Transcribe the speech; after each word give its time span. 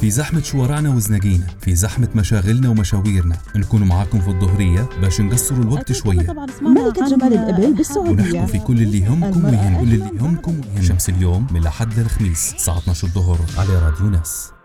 في 0.00 0.10
زحمة 0.10 0.42
شوارعنا 0.42 0.90
وزناقينا 0.90 1.46
في 1.60 1.74
زحمة 1.74 2.08
مشاغلنا 2.14 2.68
ومشاويرنا. 2.68 3.36
نكون 3.56 3.82
معاكم 3.82 4.20
في 4.20 4.28
الظهرية 4.28 4.88
باش 5.00 5.20
نقصروا 5.20 5.64
الوقت 5.64 5.92
شوية. 5.92 6.34
ملكة 6.62 7.08
جمال 7.08 7.32
الإبل 7.32 7.74
بالسعودية. 7.74 8.10
ونحكوا 8.10 8.46
في 8.46 8.58
كل 8.58 8.82
اللي 8.82 8.98
يهمكم 9.00 9.44
ويهم 9.44 9.80
كل 9.80 9.92
اللي 9.94 10.16
يهمكم. 10.16 10.60
ويهم 10.60 10.82
شمس 10.82 11.08
اليوم 11.08 11.46
من 11.50 11.60
الأحد 11.60 11.98
للخميس 11.98 12.54
الساعة 12.54 12.78
12 12.78 13.06
الظهر 13.06 13.38
على 13.58 13.78
راديو 13.78 14.10
ناس. 14.10 14.55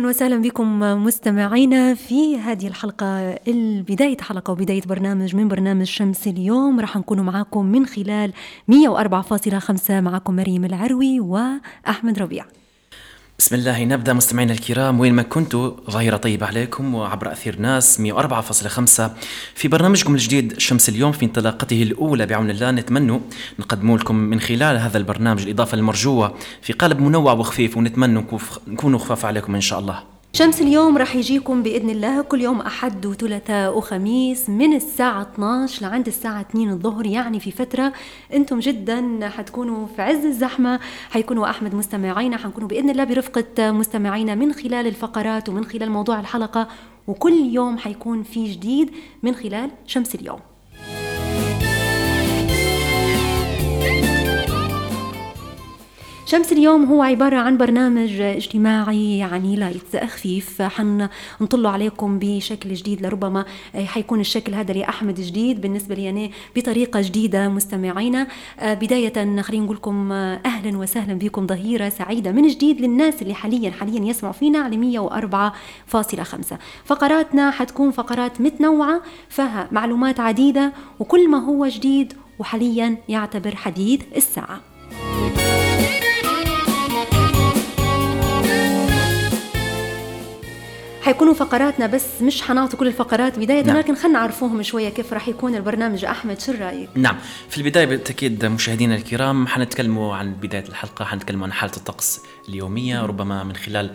أهلا 0.00 0.08
وسهلا 0.08 0.42
بكم 0.42 0.80
مستمعينا 0.80 1.94
في 1.94 2.38
هذه 2.38 2.66
الحلقة 2.66 3.06
البداية 3.48 4.16
حلقة 4.20 4.50
وبداية 4.50 4.82
برنامج 4.86 5.36
من 5.36 5.48
برنامج 5.48 5.86
شمس 5.86 6.28
اليوم. 6.28 6.80
راح 6.80 6.96
نكون 6.96 7.20
معاكم 7.20 7.66
من 7.66 7.86
خلال 7.86 8.32
104.5 8.68 9.90
معكم 9.90 10.36
مريم 10.36 10.64
العروي 10.64 11.20
وأحمد 11.20 12.18
ربيع. 12.18 12.44
بسم 13.40 13.54
الله 13.54 13.84
نبدأ 13.84 14.12
مستمعينا 14.12 14.52
الكرام. 14.52 15.00
وين 15.00 15.14
ما 15.14 15.22
كنتوا 15.22 15.72
ظاهرة 15.90 16.16
طيبة 16.16 16.46
عليكم 16.46 16.94
وعبر 16.94 17.32
أثير 17.32 17.58
ناس 17.58 18.00
104.5 18.00 19.10
في 19.54 19.68
برنامجكم 19.68 20.14
الجديد 20.14 20.58
شمس 20.58 20.88
اليوم 20.88 21.12
في 21.12 21.24
انطلاقته 21.24 21.82
الأولى 21.82 22.26
بعون 22.26 22.50
الله 22.50 22.70
نتمنى 22.70 23.20
نقدم 23.58 23.96
لكم 23.96 24.14
من 24.14 24.40
خلال 24.40 24.76
هذا 24.76 24.98
البرنامج 24.98 25.42
الإضافة 25.42 25.74
المرجوة 25.74 26.34
في 26.62 26.72
قالب 26.72 27.00
منوع 27.00 27.32
وخفيف 27.32 27.76
ونتمنى 27.76 28.24
نكونوا 28.68 28.98
خفاف 28.98 29.24
عليكم 29.24 29.54
إن 29.54 29.60
شاء 29.60 29.78
الله. 29.78 30.19
شمس 30.32 30.60
اليوم 30.60 30.98
راح 30.98 31.16
يجيكم 31.16 31.62
بإذن 31.62 31.90
الله 31.90 32.22
كل 32.22 32.40
يوم 32.40 32.60
أحد 32.60 33.06
وثلاثاء 33.06 33.78
وخميس 33.78 34.50
من 34.50 34.74
الساعة 34.76 35.22
12 35.22 35.82
لعند 35.82 36.06
الساعة 36.06 36.40
2 36.40 36.70
الظهر. 36.70 37.06
يعني 37.06 37.40
في 37.40 37.50
فترة 37.50 37.92
أنتم 38.34 38.58
جدا 38.60 39.28
حتكونوا 39.28 39.86
في 39.96 40.02
عز 40.02 40.24
الزحمة 40.24 40.80
حيكونوا 41.10 41.50
أحمد 41.50 41.74
مستمعينا 41.74 42.36
حنكونوا 42.36 42.68
بإذن 42.68 42.90
الله 42.90 43.04
برفقة 43.04 43.70
مستمعينا 43.70 44.34
من 44.34 44.52
خلال 44.52 44.86
الفقرات 44.86 45.48
ومن 45.48 45.64
خلال 45.64 45.90
موضوع 45.90 46.20
الحلقة 46.20 46.68
وكل 47.06 47.32
يوم 47.32 47.78
حيكون 47.78 48.22
في 48.22 48.52
جديد 48.52 48.90
من 49.22 49.34
خلال 49.34 49.70
شمس 49.86 50.14
اليوم. 50.14 50.40
شمس 56.30 56.52
اليوم 56.52 56.84
هو 56.84 57.02
عبارة 57.02 57.36
عن 57.36 57.56
برنامج 57.56 58.20
اجتماعي 58.20 59.18
يعني 59.18 59.56
لايت 59.56 59.96
خفيف 59.96 60.62
حنطله 60.62 61.70
عليكم 61.70 62.18
بشكل 62.18 62.74
جديد 62.74 63.06
لربما 63.06 63.44
حيكون 63.74 64.20
الشكل 64.20 64.54
هذا 64.54 64.72
لأحمد 64.72 65.20
جديد. 65.20 65.60
بالنسبة 65.60 65.94
لي 65.94 66.10
أنا 66.10 66.28
بطريقة 66.56 67.00
جديدة 67.00 67.48
مستمعينا. 67.48 68.26
بداية 68.62 69.12
خلينا 69.40 69.64
نقول 69.64 69.76
لكم 69.76 70.12
أهلا 70.12 70.78
وسهلا 70.78 71.14
بكم 71.14 71.46
ظهيرة 71.46 71.88
سعيدة 71.88 72.32
من 72.32 72.46
جديد 72.46 72.80
للناس 72.80 73.22
اللي 73.22 73.34
حاليا 73.34 73.70
حاليا 73.70 74.10
يسمعوا 74.10 74.34
فينا 74.34 74.58
على 74.58 74.76
104.5 74.76 76.54
فقراتنا 76.84 77.50
حتكون 77.50 77.90
فقرات 77.90 78.40
متنوعة 78.40 79.02
فيها 79.28 79.68
معلومات 79.72 80.20
عديدة 80.20 80.72
وكل 80.98 81.28
ما 81.28 81.38
هو 81.38 81.66
جديد 81.66 82.12
وحاليا 82.38 82.96
يعتبر 83.08 83.56
حديث 83.56 84.00
الساعة. 84.16 84.69
حيكونوا 91.10 91.34
فقراتنا 91.34 91.86
بس 91.86 92.22
مش 92.22 92.42
حنعطي 92.42 92.76
كل 92.76 92.86
الفقرات 92.86 93.38
بداية 93.38 93.62
نعم. 93.62 93.76
لكن 93.76 93.94
خلينا 93.94 94.18
نعرفوهم 94.18 94.62
شوية 94.62 94.88
كيف 94.88 95.12
راح 95.12 95.28
يكون 95.28 95.54
البرنامج. 95.54 96.04
أحمد 96.04 96.40
شو 96.40 96.52
رأيك؟ 96.52 96.88
نعم. 96.94 97.16
في 97.48 97.58
البداية 97.58 97.84
بالتأكيد 97.84 98.44
مشاهدينا 98.44 98.94
الكرام 98.94 99.46
حنتكلموا 99.46 100.16
عن 100.16 100.34
بداية 100.34 100.64
الحلقة 100.68 101.04
حنتكلموا 101.04 101.46
عن 101.46 101.52
حالة 101.52 101.72
الطقس 101.76 102.20
اليومية 102.48 103.02
ربما 103.02 103.44
من 103.44 103.56
خلال 103.56 103.90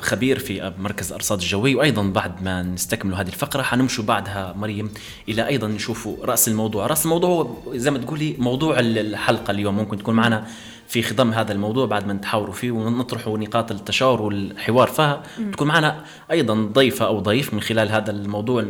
خبير 0.00 0.38
في 0.38 0.72
مركز 0.78 1.08
الارصاد 1.08 1.40
الجوي. 1.40 1.74
وأيضا 1.74 2.02
بعد 2.02 2.42
ما 2.42 2.62
نستكملوا 2.62 3.18
هذه 3.18 3.28
الفقرة 3.28 3.62
حنمشوا 3.62 4.04
بعدها 4.04 4.54
مريم 4.56 4.90
إلى 5.28 5.46
أيضا 5.46 5.68
نشوفوا 5.68 6.16
رأس 6.24 6.48
الموضوع. 6.48 6.86
رأس 6.86 7.04
الموضوع 7.04 7.62
زي 7.74 7.90
ما 7.90 7.98
تقولي 7.98 8.36
موضوع 8.38 8.78
الحلقة 8.78 9.50
اليوم. 9.50 9.76
ممكن 9.76 9.98
تكون 9.98 10.14
معنا 10.14 10.46
في 10.88 11.02
خضم 11.02 11.32
هذا 11.32 11.52
الموضوع 11.52 11.86
بعد 11.86 12.06
ما 12.06 12.12
نتحاوروا 12.12 12.54
فيه 12.54 12.70
ونطرحوا 12.70 13.38
نقاط 13.38 13.70
التشاور 13.70 14.22
والحوار 14.22 14.88
فيها 14.88 15.22
تكون 15.52 15.68
معنا 15.68 15.96
أيضا 16.30 16.54
ضيفة 16.54 17.06
أو 17.06 17.20
ضيف 17.20 17.54
من 17.54 17.60
خلال 17.60 17.90
هذا 17.90 18.10
الموضوع. 18.10 18.64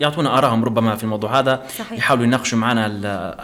يعطونا 0.00 0.38
آرائهم 0.38 0.64
ربما 0.64 0.96
في 0.96 1.04
الموضوع 1.04 1.38
هذا. 1.38 1.62
صحيح. 1.78 1.92
يحاولوا 1.98 2.24
يناقشوا 2.24 2.58
معنا 2.58 2.86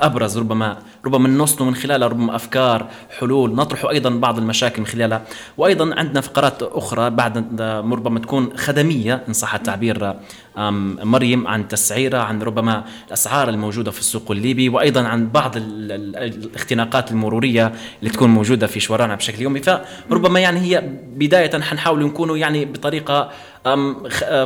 أبرز 0.07 0.39
ربما 0.39 0.79
ربما 1.05 1.29
نوصلوا 1.29 1.69
من 1.69 1.75
خلالها 1.75 2.09
ربما 2.09 2.37
أفكار 2.37 2.87
حلول. 3.19 3.55
نطرحوا 3.55 3.91
أيضا 3.91 4.11
بعض 4.11 4.39
المشاكل 4.39 4.81
من 4.81 4.87
خلالها. 4.87 5.23
وأيضا 5.57 5.95
عندنا 5.95 6.21
فقرات 6.21 6.63
أخرى 6.63 7.11
بعد 7.11 7.61
ربما 7.93 8.21
تكون 8.21 8.57
خدمية 8.57 9.25
إن 9.29 9.33
صح 9.33 9.55
التعبير 9.55 10.15
مريم 10.57 11.47
عن 11.47 11.69
تسعيرة 11.69 12.19
عن 12.19 12.43
ربما 12.43 12.85
الأسعار 13.09 13.49
الموجودة 13.49 13.91
في 13.91 14.01
السوق 14.01 14.31
الليبي 14.31 14.69
وأيضا 14.69 15.03
عن 15.03 15.29
بعض 15.29 15.53
الاختناقات 15.57 17.11
المرورية 17.11 17.73
اللي 17.99 18.11
تكون 18.11 18.31
موجودة 18.31 18.67
في 18.67 18.81
شوارعنا 18.81 19.15
بشكل 19.15 19.43
يومي. 19.43 19.63
فربما 20.11 20.41
يعني 20.41 20.61
هي 20.61 20.83
بداية 21.17 21.61
حنحاول 21.61 22.05
نكونوا 22.05 22.37
يعني 22.37 22.65
بطريقة 22.65 23.31
أم 23.67 23.97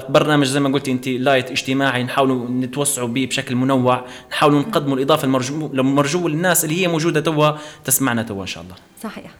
برنامج 0.08 0.46
زي 0.46 0.60
ما 0.60 0.68
قلتي 0.68 0.92
أنت 0.92 1.08
لايت 1.08 1.50
اجتماعي 1.50 2.04
نحاولوا 2.04 2.48
نتوسعوا 2.50 3.08
به 3.08 3.26
بشكل 3.26 3.56
منوع 3.56 4.04
نحاولوا 4.30 4.60
نقدموا 4.60 4.96
الإضافة 4.96 5.24
المرجوه 5.54 6.30
للناس 6.30 6.64
اللي 6.64 6.82
هي 6.82 6.88
موجودة 6.88 7.20
توا 7.20 7.50
تسمعنا 7.84 8.22
توا 8.22 8.42
إن 8.42 8.46
شاء 8.46 8.62
الله. 8.64 8.74
صحيح. 9.02 9.30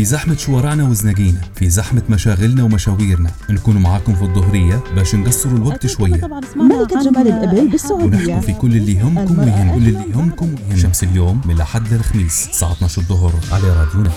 في 0.00 0.04
زحمة 0.04 0.36
شوارعنا 0.36 0.84
وزناقينا 0.84 1.40
في 1.54 1.70
زحمة 1.70 2.02
مشاغلنا 2.10 2.62
ومشاويرنا. 2.62 3.30
نكون 3.50 3.76
معاكم 3.76 4.14
في 4.14 4.22
الظهرية 4.22 4.82
باش 4.96 5.14
نقصروا 5.14 5.58
الوقت 5.58 5.86
شوية. 5.86 6.20
ملكة 6.56 7.02
جمال 7.02 7.28
الإبل 7.28 7.68
بالسعودية. 7.68 8.04
ونحكوا 8.06 8.40
في 8.40 8.52
كل 8.52 8.76
اللي 8.76 8.94
يهمكم 8.94 9.38
ويهم 9.38 9.74
كل 9.74 9.88
اللي 9.88 10.10
يهمكم. 10.10 10.54
ويهم 10.68 10.76
شمس 10.76 11.02
اليوم 11.02 11.40
من 11.44 11.54
الأحد 11.54 11.92
للخميس 11.92 12.48
الساعة 12.48 12.72
12 12.72 13.00
الظهر 13.02 13.32
على 13.52 13.68
راديو 13.68 14.02
ناس 14.02 14.12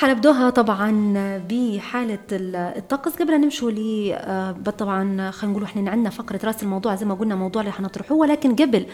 حنبدوها 0.00 0.50
طبعا 0.50 1.14
بحالة 1.50 2.18
الطقس 2.32 3.16
قبل 3.16 3.34
أن 3.34 3.40
نمشوا 3.40 3.70
لي 3.70 4.54
طبعا 4.78 5.30
خلينا 5.30 5.52
نقول 5.52 5.64
إحنا 5.64 5.90
عندنا 5.90 6.10
فقرة 6.10 6.40
رأس 6.44 6.62
الموضوع 6.62 6.94
زي 6.94 7.06
ما 7.06 7.14
قلنا 7.14 7.34
موضوع 7.34 7.62
اللي 7.62 7.72
حنطرحوه 7.72 8.18
ولكن 8.18 8.56
قبل 8.56 8.86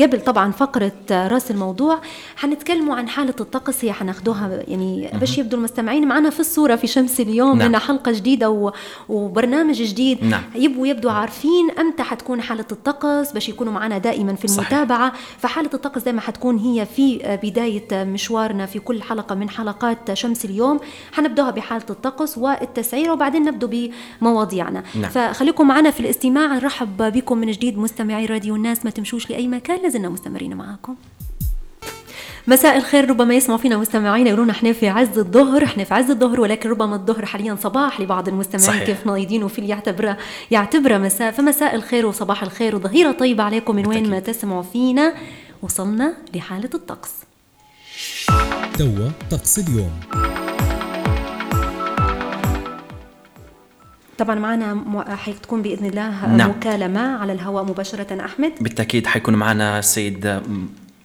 قبل 0.00 0.20
طبعا 0.26 0.52
فقرة 0.52 0.92
رأس 1.10 1.50
الموضوع 1.50 2.00
حنتكلموا 2.36 2.96
عن 2.96 3.08
حالة 3.08 3.34
الطقس 3.40 3.84
هي 3.84 3.92
حناخدوها 3.92 4.62
يعني 4.68 5.10
باش 5.20 5.38
يبدو 5.38 5.56
المستمعين 5.56 6.08
معنا 6.08 6.30
في 6.30 6.40
الصورة 6.40 6.76
في 6.76 6.86
شمس 6.86 7.20
اليوم 7.20 7.58
نعم. 7.58 7.68
لنا 7.68 7.78
حلقة 7.78 8.12
جديدة 8.12 8.72
وبرنامج 9.08 9.82
جديد 9.82 10.24
نعم. 10.24 10.42
يبقوا 10.54 10.86
يبدو 10.86 11.08
عارفين 11.08 11.70
أمتى 11.78 12.02
حتكون 12.02 12.42
حالة 12.42 12.66
الطقس 12.72 13.32
باش 13.32 13.48
يكونوا 13.48 13.72
معنا 13.72 13.98
دائما 13.98 14.34
في 14.34 14.44
المتابعة 14.44 15.10
صحيح. 15.10 15.20
فحالة 15.38 15.70
الطقس 15.74 16.02
دائما 16.02 16.20
حتكون 16.20 16.56
هي 16.58 16.86
في 16.86 17.38
بداية 17.42 18.04
مشوارنا 18.04 18.66
في 18.66 18.78
كل 18.78 19.02
حلقة 19.02 19.31
من 19.34 19.50
حلقات 19.50 20.14
شمس 20.14 20.44
اليوم. 20.44 20.80
حنبدأها 21.12 21.50
بحالة 21.50 21.84
الطقس 21.90 22.38
والتسعير 22.38 23.10
وبعدين 23.10 23.42
نبدو 23.44 23.90
بمواضيعنا. 24.20 24.82
نعم. 24.94 25.10
فخليكم 25.10 25.68
معنا 25.68 25.90
في 25.90 26.00
الاستماع. 26.00 26.54
نرحب 26.54 26.96
بكم 27.12 27.38
من 27.38 27.50
جديد 27.50 27.78
مستمعي 27.78 28.26
راديو 28.26 28.56
الناس. 28.56 28.84
ما 28.84 28.90
تمشوش 28.90 29.30
لأي 29.30 29.48
مكان 29.48 29.82
لازلنا 29.82 30.08
مستمرين 30.08 30.56
معاكم. 30.56 30.94
مساء 32.46 32.76
الخير. 32.76 33.10
ربما 33.10 33.34
يسمعوا 33.34 33.58
فينا 33.58 33.76
مستمعين 33.76 34.26
يقولون 34.26 34.50
إحنا 34.50 34.72
في 34.72 34.88
عز 34.88 35.18
الظهر. 35.18 35.64
إحنا 35.64 35.84
في 35.84 35.94
عز 35.94 36.10
الظهر 36.10 36.40
ولكن 36.40 36.70
ربما 36.70 36.96
الظهر 36.96 37.26
حاليا 37.26 37.56
صباح 37.62 38.00
لبعض 38.00 38.28
المستمعين 38.28 38.68
صحيح. 38.68 38.86
كيف 38.86 39.06
نايدين 39.06 39.44
وفي 39.44 39.58
اللي 39.58 39.70
يعتبره 39.70 40.18
يعتبره 40.50 40.98
مساء. 40.98 41.32
فمساء 41.32 41.74
الخير 41.74 42.06
وصباح 42.06 42.42
الخير. 42.42 42.76
وظهيره 42.76 43.12
طيبة 43.12 43.42
عليكم 43.42 43.76
من 43.76 43.86
وين 43.86 44.10
ما 44.10 44.20
تسمعوا 44.20 44.62
فينا. 44.62 45.14
وصلنا 45.62 46.14
لحالة 46.34 46.70
الطقس. 46.74 47.10
توا 48.78 49.10
طقس 49.30 49.58
اليوم. 49.58 50.00
طبعا 54.18 54.34
معنا 54.34 54.84
حتكون 55.16 55.62
بإذن 55.62 55.86
الله 55.86 56.36
نعم. 56.36 56.50
مكالمة 56.50 57.00
على 57.00 57.32
الهواء 57.32 57.64
مباشرة 57.64 58.24
أحمد. 58.24 58.52
بالتأكيد 58.60 59.06
حيكون 59.06 59.34
معنا 59.34 59.78
السيد 59.78 60.42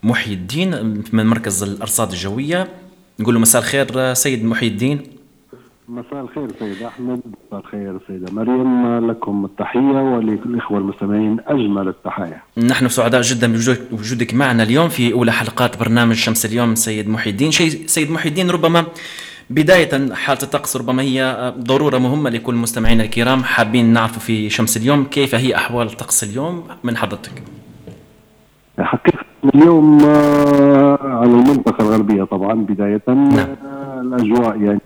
محي 0.04 0.34
الدين 0.34 1.04
من 1.14 1.26
مركز 1.26 1.64
الأرصاد 1.64 2.12
الجوية. 2.12 2.68
نقول 3.20 3.34
له 3.34 3.40
مساء 3.40 3.62
الخير 3.62 4.14
سيد 4.14 4.46
محي 4.46 4.68
الدين. 4.68 5.17
مساء 5.90 6.22
الخير 6.22 6.48
سيد 6.60 6.84
أحمد 6.84 7.22
مساء 7.48 7.60
الخير 7.60 8.00
سيدة 8.08 8.32
مريم. 8.32 9.10
لكم 9.12 9.46
التحية 9.46 9.80
وللإخوة 9.80 10.78
المستمعين 10.78 11.38
أجمل 11.48 11.88
التحايا. 11.88 12.42
نحن 12.58 12.88
سعداء 12.88 13.22
جدا 13.22 13.54
بوجودك 13.92 14.34
معنا 14.34 14.64
اليوم 14.64 14.90
في 14.90 15.14
أولى 15.14 15.32
حلقات 15.32 15.80
برنامج 15.80 16.16
شمس 16.16 16.46
اليوم. 16.46 16.76
سيد 16.76 17.10
محي 17.10 17.30
الدين 17.30 17.52
سيد 17.86 18.12
محي 18.12 18.30
الدين 18.30 18.50
ربما 18.50 18.86
بداية 19.50 20.14
حالة 20.14 20.40
الطقس 20.44 20.78
ربما 20.78 21.04
هي 21.04 21.54
ضرورة 21.58 21.98
مهمة 21.98 22.30
لكل 22.30 22.56
مستمعينا 22.56 23.04
الكرام. 23.04 23.44
حابين 23.44 23.94
نعرف 23.94 24.20
في 24.20 24.50
شمس 24.50 24.78
اليوم 24.78 25.04
كيف 25.04 25.36
هي 25.36 25.56
أحوال 25.56 25.88
الطقس 25.88 26.24
اليوم 26.24 26.64
من 26.84 26.98
حضرتك؟ 26.98 27.44
حقيقة 28.80 29.26
اليوم 29.56 30.00
آه، 30.06 30.98
على 31.02 31.32
المنطقة 31.32 31.82
الغربية 31.82 32.24
طبعا 32.24 32.54
بداية 32.54 33.02
نعم. 33.08 33.38
آه، 33.40 34.02
الأجواء 34.02 34.62
يعني 34.62 34.82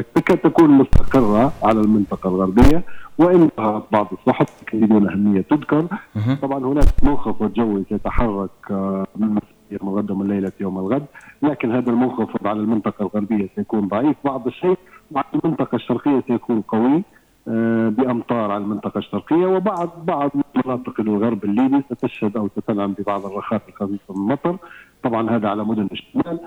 تكاد 0.00 0.38
تكون 0.38 0.70
مستقرة 0.70 1.52
على 1.62 1.80
المنطقة 1.80 2.28
الغربية 2.28 2.82
وإن 3.18 3.50
ظهرت 3.56 3.82
بعض 3.92 4.08
السحب 4.12 4.46
لكن 4.62 4.80
بدون 4.80 5.08
أهمية 5.08 5.40
تذكر. 5.40 5.86
طبعا 6.42 6.58
هناك 6.64 6.84
منخفض 7.02 7.52
جوي 7.52 7.84
سيتحرك 7.88 8.50
آه، 8.70 9.06
من 9.16 9.38
الغد 9.82 10.10
ومن 10.10 10.28
ليلة 10.28 10.52
يوم 10.60 10.78
الغد 10.78 11.04
لكن 11.42 11.72
هذا 11.72 11.90
المنخفض 11.90 12.46
على 12.46 12.60
المنطقة 12.60 13.02
الغربية 13.02 13.48
سيكون 13.56 13.88
ضعيف. 13.88 14.16
بعض 14.24 14.46
الشيء 14.46 14.78
وعلى 15.12 15.26
المنطقة 15.44 15.76
الشرقية 15.76 16.22
سيكون 16.28 16.60
قوي 16.60 17.02
آه، 17.48 17.88
بأمطار 17.88 18.50
على 18.50 18.64
المنطقة 18.64 18.98
الشرقية 18.98 19.46
وبعض 19.46 19.90
بعض 20.04 20.30
مناطق 20.66 21.00
الغرب 21.00 21.44
الليبي 21.44 21.82
ستشهد 21.90 22.36
أو 22.36 22.48
ستنعم 22.58 22.94
ببعض 22.98 23.26
الرخاء 23.26 23.62
الخفيفه 23.68 24.14
من 24.14 24.20
المطر. 24.20 24.56
طبعا 25.02 25.30
هذا 25.30 25.48
على 25.48 25.64
مدن 25.64 25.88
الشمال. 25.92 26.38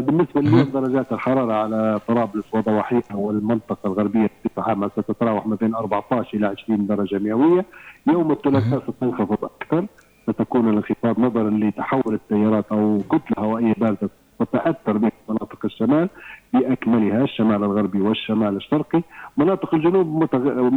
بالنسبة 0.00 0.40
لليوم 0.40 0.70
درجات 0.74 1.12
الحرارة 1.12 1.52
على 1.52 2.00
طرابلس 2.08 2.44
وضواحيها 2.52 3.14
والمنطقة 3.14 3.86
الغربية 3.86 4.30
بصفه 4.44 4.62
عامه 4.62 4.88
ستتراوح 4.88 5.46
ما 5.46 5.56
بين 5.56 5.74
14 5.74 6.36
إلى 6.36 6.46
20 6.46 6.86
درجة 6.86 7.18
مئوية. 7.18 7.64
يوم 8.06 8.32
الثلاثاء 8.32 8.82
ستنخفض 8.90 9.44
أكثر. 9.44 9.86
ستكون 10.26 10.68
الانخفاض 10.68 11.20
نظرا 11.20 11.50
لتحول 11.50 12.14
التيارات 12.14 12.64
أو 12.72 12.98
كتلة 13.10 13.44
هوائية 13.44 13.74
باردة 13.78 14.10
تتأثر 14.38 14.98
بها 14.98 15.12
مناطق 15.28 15.58
الشمال 15.64 16.08
بأكملها 16.52 17.24
الشمال 17.24 17.64
الغربي 17.64 18.00
والشمال 18.00 18.56
الشرقي. 18.56 19.02
مناطق 19.36 19.74
الجنوب 19.74 20.22
متغ... 20.22 20.70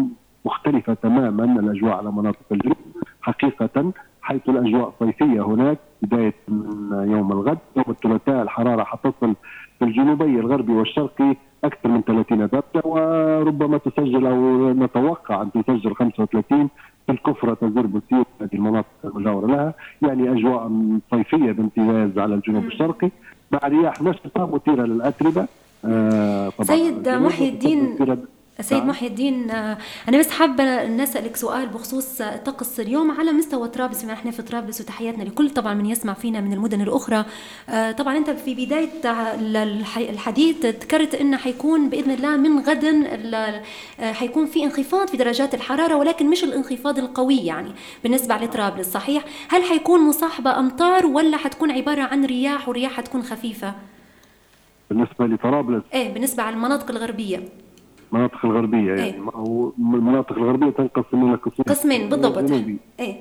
مختلفة 0.45 0.93
تماما 0.93 1.59
الأجواء 1.59 1.93
على 1.93 2.11
مناطق 2.11 2.45
الجنوب 2.51 2.77
حقيقة 3.21 3.91
حيث 4.25 4.49
الأجواء 4.49 4.93
صيفية 4.99 5.41
هناك 5.41 5.77
بداية 6.01 6.33
من 6.47 6.89
يوم 7.11 7.31
الغد 7.31 7.57
يوم 7.75 7.85
الثلاثاء 7.89 8.41
الحرارة 8.41 8.83
حتصل 8.83 9.35
في 9.79 9.85
الجنوبي 9.85 10.39
الغربي 10.39 10.71
والشرقي 10.71 11.35
أكثر 11.63 11.89
من 11.89 12.01
30 12.01 12.37
درجه 12.37 12.63
وربما 12.83 13.77
تسجل 13.77 14.25
أو 14.25 14.69
نتوقع 14.73 15.41
أن 15.41 15.51
تسجل 15.51 15.95
35 15.95 16.69
في 17.05 17.11
الكفرة 17.11 17.53
تزرب 17.53 17.95
وسيوط 17.95 18.27
هذه 18.41 18.53
المناطق 18.53 18.87
المجاورة 19.05 19.47
لها. 19.47 19.73
يعني 20.01 20.31
أجواء 20.31 20.71
صيفية 21.11 21.51
بامتياز 21.51 22.19
على 22.19 22.35
الجنوب 22.35 22.65
الشرقي. 22.65 23.09
مع 23.51 23.59
رياح 23.65 24.01
نشطة 24.01 24.45
مثيرة 24.55 24.85
للأتربة. 24.85 25.47
آه 25.85 26.49
طبعا 26.49 26.67
سيد 26.67 27.09
محي 27.09 27.49
الدين 27.49 27.95
سيد 28.61 28.77
نعم. 28.77 28.87
محي 28.87 29.07
الدين 29.07 29.51
أنا 29.51 30.17
بس 30.19 30.29
حابة 30.29 30.85
نسألك 30.87 31.35
سؤال 31.35 31.67
بخصوص 31.67 32.21
طقس 32.21 32.79
اليوم 32.79 33.11
على 33.11 33.31
مستوى 33.31 33.67
طرابلس 33.67 34.03
بما 34.03 34.13
إحنا 34.13 34.31
في 34.31 34.41
طرابلس 34.41 34.81
وتحياتنا 34.81 35.23
لكل 35.23 35.49
طبعا 35.49 35.73
من 35.73 35.85
يسمع 35.85 36.13
فينا 36.13 36.41
من 36.41 36.53
المدن 36.53 36.81
الأخرى. 36.81 37.25
آه، 37.69 37.91
طبعا 37.91 38.17
أنت 38.17 38.29
في 38.29 38.65
بداية 38.65 38.89
الح- 39.63 39.97
الحديث 39.97 40.65
ذكرت 40.65 41.15
إنه 41.15 41.37
حيكون 41.37 41.89
بإذن 41.89 42.11
الله 42.11 42.37
من 42.37 42.59
غدا 42.59 43.03
آه، 43.99 44.11
حيكون 44.11 44.45
في 44.45 44.63
انخفاض 44.63 45.07
في 45.07 45.17
درجات 45.17 45.53
الحرارة 45.53 45.95
ولكن 45.95 46.29
مش 46.29 46.43
الانخفاض 46.43 46.99
القوي 46.99 47.37
يعني 47.37 47.71
بالنسبة 48.03 48.35
لطرابلس 48.37 48.87
صحيح؟ 48.91 49.23
هل 49.49 49.63
حيكون 49.63 49.99
مصاحبة 50.07 50.59
أمطار 50.59 51.05
ولا 51.05 51.37
حتكون 51.37 51.71
عبارة 51.71 52.01
عن 52.01 52.25
رياح 52.25 52.69
ورياح 52.69 52.91
حتكون 52.91 53.23
خفيفة؟ 53.23 53.73
بالنسبة 54.89 55.25
لطرابلس؟ 55.25 55.83
إيه 55.93 56.13
بالنسبة 56.13 56.43
على 56.43 56.55
المناطق 56.55 56.89
الغربية. 56.91 57.43
المناطق 58.13 58.45
الغربية 58.45 58.87
يعني. 58.93 59.01
إيه. 59.03 59.19
ما 59.19 59.31
هو 59.35 59.71
المناطق 59.79 60.37
الغربية 60.37 60.69
تنقسم 60.69 61.25
إلى 61.25 61.35
قسمين. 61.35 61.65
قسمين 61.69 62.09
بالضبط. 62.09 62.37
الجنوبي 62.37 62.77
إيه. 62.99 63.15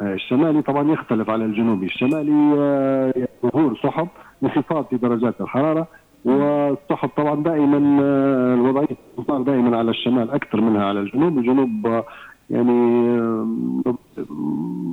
آه، 0.00 0.14
الشمالي 0.14 0.62
طبعا 0.62 0.92
يختلف 0.92 1.30
على 1.30 1.44
الجنوبي. 1.44 1.86
الشمالي 1.86 2.54
آه، 2.58 3.28
ظهور 3.46 3.78
سحب 3.82 4.08
انخفاض 4.42 4.84
في 4.90 4.96
درجات 4.96 5.40
الحرارة 5.40 5.86
والسحب 6.24 7.08
طبعا 7.16 7.42
دائما 7.42 7.98
آه، 8.02 8.54
الوضعية 8.54 8.96
تنطار 9.16 9.42
دائما 9.42 9.76
على 9.78 9.90
الشمال 9.90 10.30
أكثر 10.30 10.60
منها 10.60 10.84
على 10.84 11.00
الجنوب. 11.00 11.38
الجنوب 11.38 12.02
يعني 12.50 13.18
آه، 13.18 13.46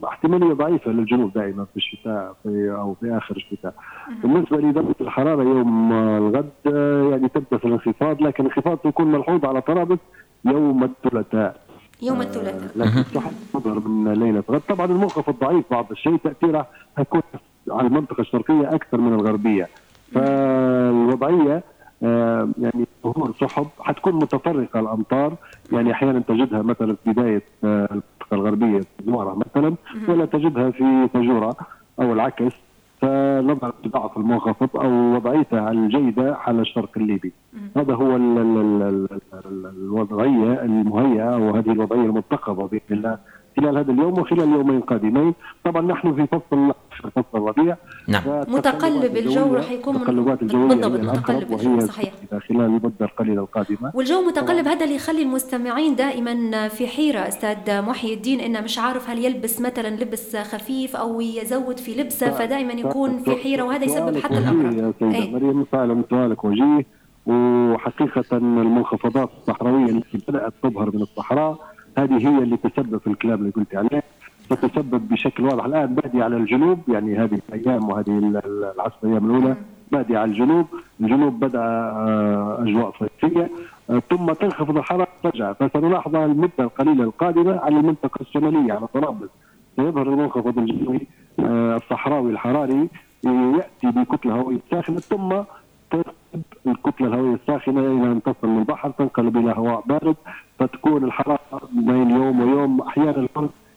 احتمالية 0.08 0.54
ضعيفة 0.54 0.92
للجنوب 0.92 1.34
دائما 1.34 1.66
في 1.66 1.78
الشتاء 1.78 2.36
في 2.44 2.72
أو 2.80 2.94
في 2.94 3.18
آخر 3.18 3.36
الشتاء. 3.36 3.74
بالنسبة 4.24 4.58
لدرجة 4.58 4.96
الحرارة 5.02 5.44
يوم 5.44 5.92
آه، 5.94 6.18
الغد 6.18 6.50
آه، 6.68 7.10
يعني 7.12 7.30
تبدأ 7.30 7.58
في 7.58 7.66
الانخفاض 7.66 8.22
لكن 8.22 8.46
الانخفاض 8.46 8.80
سيكون 8.84 9.12
ملحوظ 9.12 9.46
على 9.46 9.62
طرابلس 9.62 10.00
يوم 10.46 10.84
الثلاثاء. 10.84 11.66
يوم 12.02 12.22
الثلاثاء. 12.22 12.72
لكن 12.76 13.04
تظهر 13.54 13.80
من 13.88 14.14
ليلة 14.14 14.44
غد. 14.52 14.62
طبعا 14.70 14.86
المنخفض 14.86 15.36
ضعيف 15.40 15.66
بعض 15.72 15.86
الشيء 15.92 16.18
تأثيره 16.18 16.68
هيكون 16.98 17.22
على 17.72 17.88
المنطقة 17.88 18.22
الشرقية 18.22 18.76
أكثر 18.76 19.02
من 19.02 19.14
الغربية. 19.14 19.68
فالوضعية 20.12 21.54
آه، 21.56 21.64
يعني 22.02 22.88
ظهور 23.04 23.34
سحب 23.42 23.68
حتكون 23.80 24.16
متفرقة 24.16 24.80
الأمطار. 24.80 25.34
يعني 25.72 25.92
أحيانا 25.92 26.20
تجدها 26.20 26.62
مثلا 26.62 26.96
في 27.04 27.12
بداية 27.12 27.44
آه، 27.64 27.88
المنطقة 27.92 28.34
الغربية 28.34 28.80
في 28.80 29.04
زوارة 29.06 29.36
مثلا 29.36 29.76
ولا 30.08 30.26
تجدها 30.26 30.70
في 30.72 31.10
تجورة 31.14 31.56
أو 32.00 32.14
العكس. 32.14 32.54
فنظرا 33.02 33.74
لضعف 33.86 34.18
المنخفض 34.18 34.70
أو 34.78 35.16
وضعيته 35.16 35.72
الجيدة 35.72 36.36
على 36.36 36.62
الشرق 36.62 36.90
الليبي. 36.98 37.34
هذا 37.78 37.94
هو 37.94 38.16
ال 38.16 38.38
ال 38.38 38.58
ال 38.58 38.82
ال 38.84 39.20
ال 39.46 39.66
الوضعية 39.66 40.62
المهيئة 40.64 41.34
أو 41.36 41.50
هذه 41.56 41.72
الوضعية 41.72 42.06
المنتخبه 42.06 42.68
بإذن 42.68 42.82
الله. 42.92 43.18
خلال 43.58 43.78
هذا 43.78 43.92
اليوم 43.92 44.20
وخلال 44.20 44.44
اليومين 44.44 44.78
القادمين، 44.78 45.34
طبعا 45.64 45.82
نحن 45.82 46.16
في 46.16 46.28
فصل 46.28 46.74
في 47.02 47.12
فصل 47.16 47.26
الربيع 47.36 47.76
نعم. 48.08 48.22
متقلب 48.48 49.18
الجو 49.18 49.56
رح 49.56 49.72
يكون 49.72 49.96
التقلبات 49.96 50.42
الجويه 50.42 50.68
بالضبط، 50.68 51.00
متقلب 51.00 51.54
الجو، 51.54 51.80
صحيح. 51.80 52.14
خلال 52.50 52.62
المدة 52.62 53.06
القليلة 53.06 53.42
القادمة. 53.42 53.92
والجو 53.94 54.22
متقلب 54.22 54.68
هذا 54.68 54.84
اللي 54.84 54.96
يخلي 54.96 55.22
المستمعين 55.22 55.96
دائما 55.96 56.68
في 56.68 56.88
حيرة 56.88 57.20
أستاذ 57.20 57.82
محي 57.82 58.14
الدين 58.14 58.40
إنه 58.40 58.62
مش 58.62 58.80
عارف 58.80 59.10
هل 59.10 59.26
يلبس 59.26 59.62
مثلا 59.62 59.88
لبس 59.88 60.36
خفيف 60.36 60.96
أو 60.96 61.22
يزود 61.22 61.80
في 61.80 62.02
لبسه 62.02 62.32
فدائما 62.32 62.74
يكون 62.74 63.18
في 63.18 63.36
حيرة 63.36 63.64
وهذا 63.64 63.86
يسبب 63.86 64.18
حتى 64.18 64.38
الأمراض. 64.38 64.74
يا 64.74 64.94
سيدة 65.00 65.16
إيه. 65.16 65.34
مريم 65.34 65.66
فعلا 65.72 66.04
سؤالك 66.10 66.46
وجيه. 66.46 66.86
وحقيقة 67.26 68.38
المنخفضات 68.38 69.30
الصحراوية 69.38 69.86
التي 69.86 70.18
بدأت 70.28 70.54
تظهر 70.64 70.92
من 70.96 71.02
الصحراء 71.02 71.75
هذه 71.98 72.18
هي 72.30 72.38
اللي 72.44 72.58
تسبب 72.58 72.98
في 72.98 73.08
الكلام 73.08 73.40
اللي 73.40 73.50
قلت 73.52 73.76
عليه 73.76 74.04
تتسبب 74.50 75.10
بشكل 75.10 75.44
واضح. 75.46 75.66
الآن 75.66 75.96
بادية 75.96 76.24
على 76.24 76.38
الجنوب 76.38 76.80
يعني 76.88 77.18
هذه 77.18 77.40
الأيام 77.50 77.90
وهذه 77.90 78.18
ال- 78.18 78.38
ال- 78.38 78.72
العشر 78.76 78.96
أيام 79.04 79.26
الأولى 79.26 79.56
بادية 79.92 80.18
على 80.18 80.32
الجنوب 80.32 80.66
الجنوب 81.02 81.40
بدأ 81.40 81.60
آه، 81.62 82.58
أجواء 82.64 82.94
صيفية 83.00 83.50
آه، 83.90 84.02
ثم 84.10 84.26
تنخفض 84.34 84.78
الحرارة 84.78 85.08
فجأة 85.24 85.54
فسنلاحظها 85.54 86.26
المدة 86.26 86.52
القليلة 86.60 87.04
القادمة 87.04 87.60
على 87.60 87.78
المنطقة 87.80 88.22
الشمالية 88.22 88.74
على 88.74 88.88
طرابلس. 88.88 89.30
سيظهر 89.76 90.08
المنخفض 90.10 90.58
الجوي 90.60 91.08
آه، 91.40 91.76
الصحراوي 91.76 92.32
الحراري 92.32 92.90
يأتي 93.26 93.88
بكتلة 94.00 94.34
هوائية 94.34 94.60
ساخنة 94.72 94.98
ثم 95.00 95.34
تنقلب 96.04 96.44
الكتلة 96.68 97.08
الهوائية 97.08 97.36
الساخنة 97.36 97.80
إلى 97.80 98.12
أن 98.12 98.22
تصل 98.24 98.48
من 98.48 98.60
البحر 98.60 98.90
تنقلب 98.92 99.38
إلى 99.38 99.54
هواء 99.58 99.84
بارد 99.86 100.16
فتكون 100.60 101.04
الحرارة 101.04 101.62
بين 101.72 102.12
يوم 102.12 102.40
ويوم 102.40 102.82
أحيانا 102.82 103.28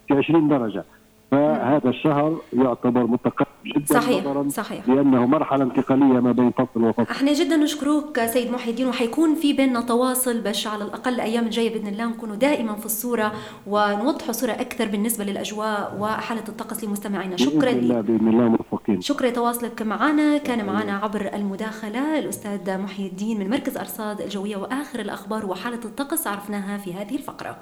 في 0.08 0.14
20 0.14 0.48
درجة. 0.48 0.84
فهذا 1.30 1.88
الشهر 1.88 2.40
يعتبر 2.52 3.06
متقدم 3.06 3.46
جدا 3.66 4.00
صحيح، 4.00 4.48
صحيح. 4.48 4.88
لأنه 4.88 5.26
مرحلة 5.26 5.64
انتقالية 5.64 6.20
ما 6.20 6.32
بين 6.32 6.50
فصل 6.50 6.84
وفصل. 6.84 7.10
إحنا 7.10 7.32
جدا 7.32 7.56
نشكروك 7.56 8.20
سيد 8.20 8.50
محي 8.50 8.70
الدين 8.70 8.88
وحيكون 8.88 9.34
في 9.34 9.52
بيننا 9.52 9.80
تواصل 9.80 10.40
باش 10.40 10.66
على 10.66 10.84
الأقل 10.84 11.14
الأيام 11.14 11.44
الجاية 11.44 11.70
بإذن 11.74 11.86
الله 11.86 12.06
نكونوا 12.06 12.36
دائما 12.36 12.74
في 12.74 12.86
الصورة 12.86 13.32
ونوضحوا 13.66 14.32
صورة 14.32 14.52
أكثر 14.52 14.88
بالنسبة 14.88 15.24
للأجواء 15.24 15.96
وحالة 16.00 16.44
الطقس 16.48 16.84
لمستمعينا. 16.84 17.36
شكرا. 17.36 17.72
باذن 17.72 17.78
الله 17.78 18.00
بإذن 18.00 18.28
الله 18.28 18.48
موفقين. 18.48 19.00
شكرا 19.00 19.28
لتواصلك 19.28 19.82
معنا. 19.82 20.38
كان 20.38 20.66
معنا 20.66 20.92
عبر 20.92 21.30
المداخلة 21.34 22.18
الأستاذ 22.18 22.78
محي 22.78 23.06
الدين 23.06 23.38
من 23.38 23.50
مركز 23.50 23.76
أرصاد 23.76 24.20
الجوية 24.20 24.56
وآخر 24.56 25.00
الأخبار 25.00 25.46
وحالة 25.46 25.80
الطقس 25.84 26.26
عرفناها 26.26 26.78
في 26.78 26.94
هذه 26.94 27.14
الفقرة. 27.16 27.56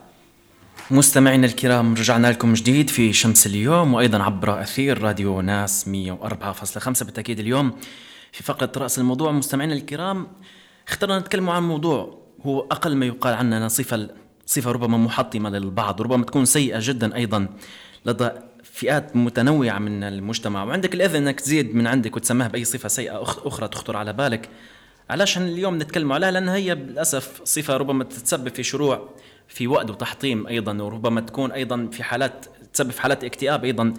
مستمعينا 0.90 1.46
الكرام 1.46 1.94
رجعنا 1.94 2.26
لكم 2.26 2.54
جديد 2.54 2.90
في 2.90 3.12
شمس 3.12 3.46
اليوم 3.46 3.94
وأيضا 3.94 4.22
عبر 4.22 4.62
أثير 4.62 5.02
راديو 5.02 5.40
ناس 5.40 5.84
104.5 5.84 7.04
بالتأكيد 7.04 7.38
اليوم 7.38 7.72
في 8.32 8.42
فقرة 8.42 8.72
رأس 8.76 8.98
الموضوع. 8.98 9.32
مستمعينا 9.32 9.74
الكرام 9.74 10.26
اخترنا 10.88 11.18
نتكلم 11.18 11.50
عن 11.50 11.62
موضوع 11.62 12.18
هو 12.42 12.60
أقل 12.60 12.96
ما 12.96 13.06
يقال 13.06 13.34
عننا 13.34 13.68
صفة 13.68 14.08
صفة 14.46 14.72
ربما 14.72 14.98
محطمة 14.98 15.50
للبعض 15.50 16.02
ربما 16.02 16.24
تكون 16.24 16.44
سيئة 16.44 16.78
جدا 16.82 17.16
أيضا 17.16 17.48
لدى 18.04 18.30
فئات 18.62 19.16
متنوعة 19.16 19.78
من 19.78 20.02
المجتمع. 20.02 20.64
وعندك 20.64 20.94
الإذن 20.94 21.16
أنك 21.16 21.40
تزيد 21.40 21.74
من 21.74 21.86
عندك 21.86 22.16
وتسماها 22.16 22.48
بأي 22.48 22.64
صفة 22.64 22.88
سيئة 22.88 23.22
أخرى 23.22 23.68
تخطر 23.68 23.96
على 23.96 24.12
بالك. 24.12 24.48
علاش 25.10 25.38
اليوم 25.38 25.78
نتكلم 25.78 26.12
عليها؟ 26.12 26.30
لأن 26.30 26.48
هي 26.48 26.74
للاسف 26.74 27.40
صفة 27.44 27.76
ربما 27.76 28.04
تتسبب 28.04 28.48
في 28.48 28.62
شروع 28.62 29.08
في 29.48 29.66
وأد 29.66 29.90
وتحطيم 29.90 30.46
أيضا 30.46 30.82
وربما 30.82 31.20
تكون 31.20 31.52
أيضا 31.52 31.88
في 31.92 32.02
حالات 32.02 32.46
تسبب 32.72 32.90
في 32.90 33.00
حالات 33.00 33.24
اكتئاب 33.24 33.64
أيضا. 33.64 33.94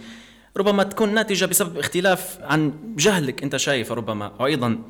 ربما 0.58 0.84
تكون 0.84 1.14
ناتجة 1.14 1.46
بسبب 1.46 1.78
اختلاف 1.78 2.38
عن 2.42 2.74
جهلك 2.98 3.44
أنت 3.44 3.56
شايف 3.58 3.92
ربما. 3.92 4.32
وأيضا 4.40 4.82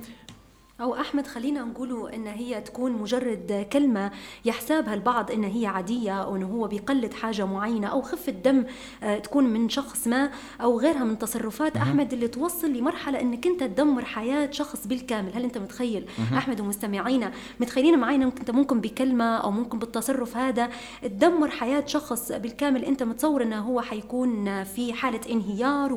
أو 0.82 0.96
أحمد 0.96 1.28
خلينا 1.28 1.62
نقوله 1.62 2.14
إن 2.14 2.28
هي 2.28 2.62
تكون 2.62 2.92
مجرد 2.92 3.68
كلمة 3.74 4.12
يحسبها 4.46 4.94
البعض 4.94 5.32
إن 5.32 5.44
هي 5.44 5.66
عادية 5.66 6.24
أو 6.24 6.36
إنه 6.36 6.48
هو 6.48 6.68
بيقلد 6.68 7.14
حاجة 7.14 7.46
معينة 7.46 7.88
أو 7.88 8.02
خفة 8.02 8.32
دم 8.32 8.66
آه، 9.04 9.18
تكون 9.18 9.44
من 9.44 9.70
شخص 9.70 10.08
ما 10.08 10.30
أو 10.62 10.80
غيرها 10.80 11.04
من 11.04 11.20
تصرفات 11.20 11.78
أحمد 11.78 12.14
اللي 12.14 12.28
توصل 12.28 12.74
لمرحلة 12.74 13.22
إنك 13.22 13.48
أنت 13.48 13.60
تدمر 13.60 14.06
حياة 14.06 14.52
شخص 14.52 14.88
بالكامل. 14.88 15.32
هل 15.36 15.44
أنت 15.44 15.58
متخيل؟ 15.58 16.06
أحمد 16.34 16.62
ومستمعينا 16.62 17.32
متخيلين 17.60 18.00
معينا 18.00 18.26
إنك 18.26 18.40
أنت 18.40 18.52
ممكن 18.52 18.82
بكلمة 18.82 19.38
أو 19.38 19.52
ممكن 19.52 19.80
بالتصرف 19.80 20.38
هذا؟ 20.38 20.70
تدمر 21.02 21.50
حياة 21.50 21.86
شخص 21.86 22.32
بالكامل. 22.32 22.86
أنت 22.86 23.04
متصور 23.04 23.44
إنه 23.44 23.60
هو 23.60 23.82
حيكون 23.82 24.64
في 24.64 24.94
حالة 24.94 25.22
انهيار 25.30 25.94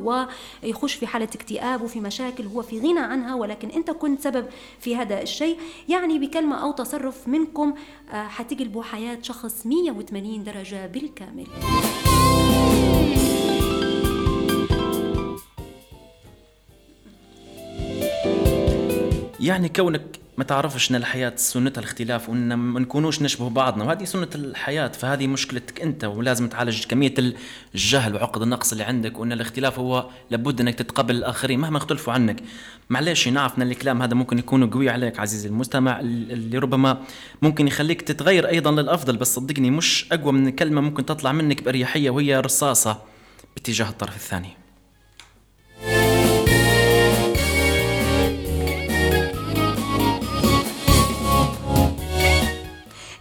ويخش 0.63 0.95
في 0.95 1.07
حالة 1.07 1.29
اكتئاب 1.35 1.83
وفي 1.83 2.01
مشاكل 2.01 2.47
هو 2.47 2.63
في 2.63 2.81
غنى 2.81 3.01
عنها 3.01 3.35
ولكن 3.35 3.69
أنت 3.69 3.91
كنت 3.91 4.21
سبب 4.21 4.47
في 4.81 4.97
هذا 4.97 5.23
الشيء. 5.23 5.59
يعني 5.89 6.19
بكلمة 6.19 6.63
أو 6.63 6.73
تصرف 6.73 7.29
منكم 7.29 7.75
آه، 8.13 8.27
حتقلبوا 8.29 8.83
حياة 8.83 9.19
شخص 9.23 9.67
180 9.67 10.45
درجة 10.45 10.87
بالكامل. 10.87 11.47
يعني 19.41 19.69
كونك 19.69 20.21
ما 20.41 20.45
تعرفش 20.45 20.91
ان 20.91 20.97
الحياة 20.97 21.33
سنتها 21.37 21.81
الاختلاف 21.81 22.29
وإن 22.29 22.55
ما 22.55 22.81
نكونوش 22.81 23.23
نشبه 23.23 23.51
بعضنا 23.51 23.85
وهذه 23.85 24.05
سنة 24.05 24.29
الحياة 24.35 24.89
فهذه 24.89 25.27
مشكلتك 25.27 25.81
أنت 25.81 26.05
ولازم 26.05 26.49
تعالج 26.49 26.85
كمية 26.87 27.15
الجهل 27.75 28.15
وعقد 28.15 28.43
النقص 28.43 28.73
اللي 28.73 28.85
عندك 28.85 29.19
وإن 29.19 29.33
الاختلاف 29.33 29.79
هو 29.79 30.11
لابد 30.31 30.61
إنك 30.61 30.75
تتقبل 30.75 31.17
الآخرين 31.17 31.61
مهما 31.61 31.79
اختلفوا 31.79 32.13
عنك. 32.13 32.43
معلش 32.91 33.29
نعرف 33.29 33.59
إن 33.59 33.63
الكلام 33.63 34.03
هذا 34.03 34.15
ممكن 34.15 34.39
يكون 34.39 34.71
قوي 34.71 34.91
عليك 34.91 35.21
عزيزي 35.21 35.49
المستمع 35.49 36.01
اللي 36.01 36.59
ربما 36.59 37.03
ممكن 37.43 37.67
يخليك 37.67 38.03
تتغير 38.03 38.49
أيضا 38.49 38.71
للأفضل 38.71 39.17
بس 39.17 39.35
صدقني 39.35 39.71
مش 39.71 40.07
أقوى 40.13 40.33
من 40.33 40.51
كلمة 40.51 40.81
ممكن 40.81 41.07
تطلع 41.07 41.33
منك 41.33 41.63
بأريحية 41.63 42.11
وهي 42.11 42.41
رصاصة 42.41 43.03
باتجاه 43.57 43.89
الطرف 43.89 44.17
الثاني. 44.17 44.57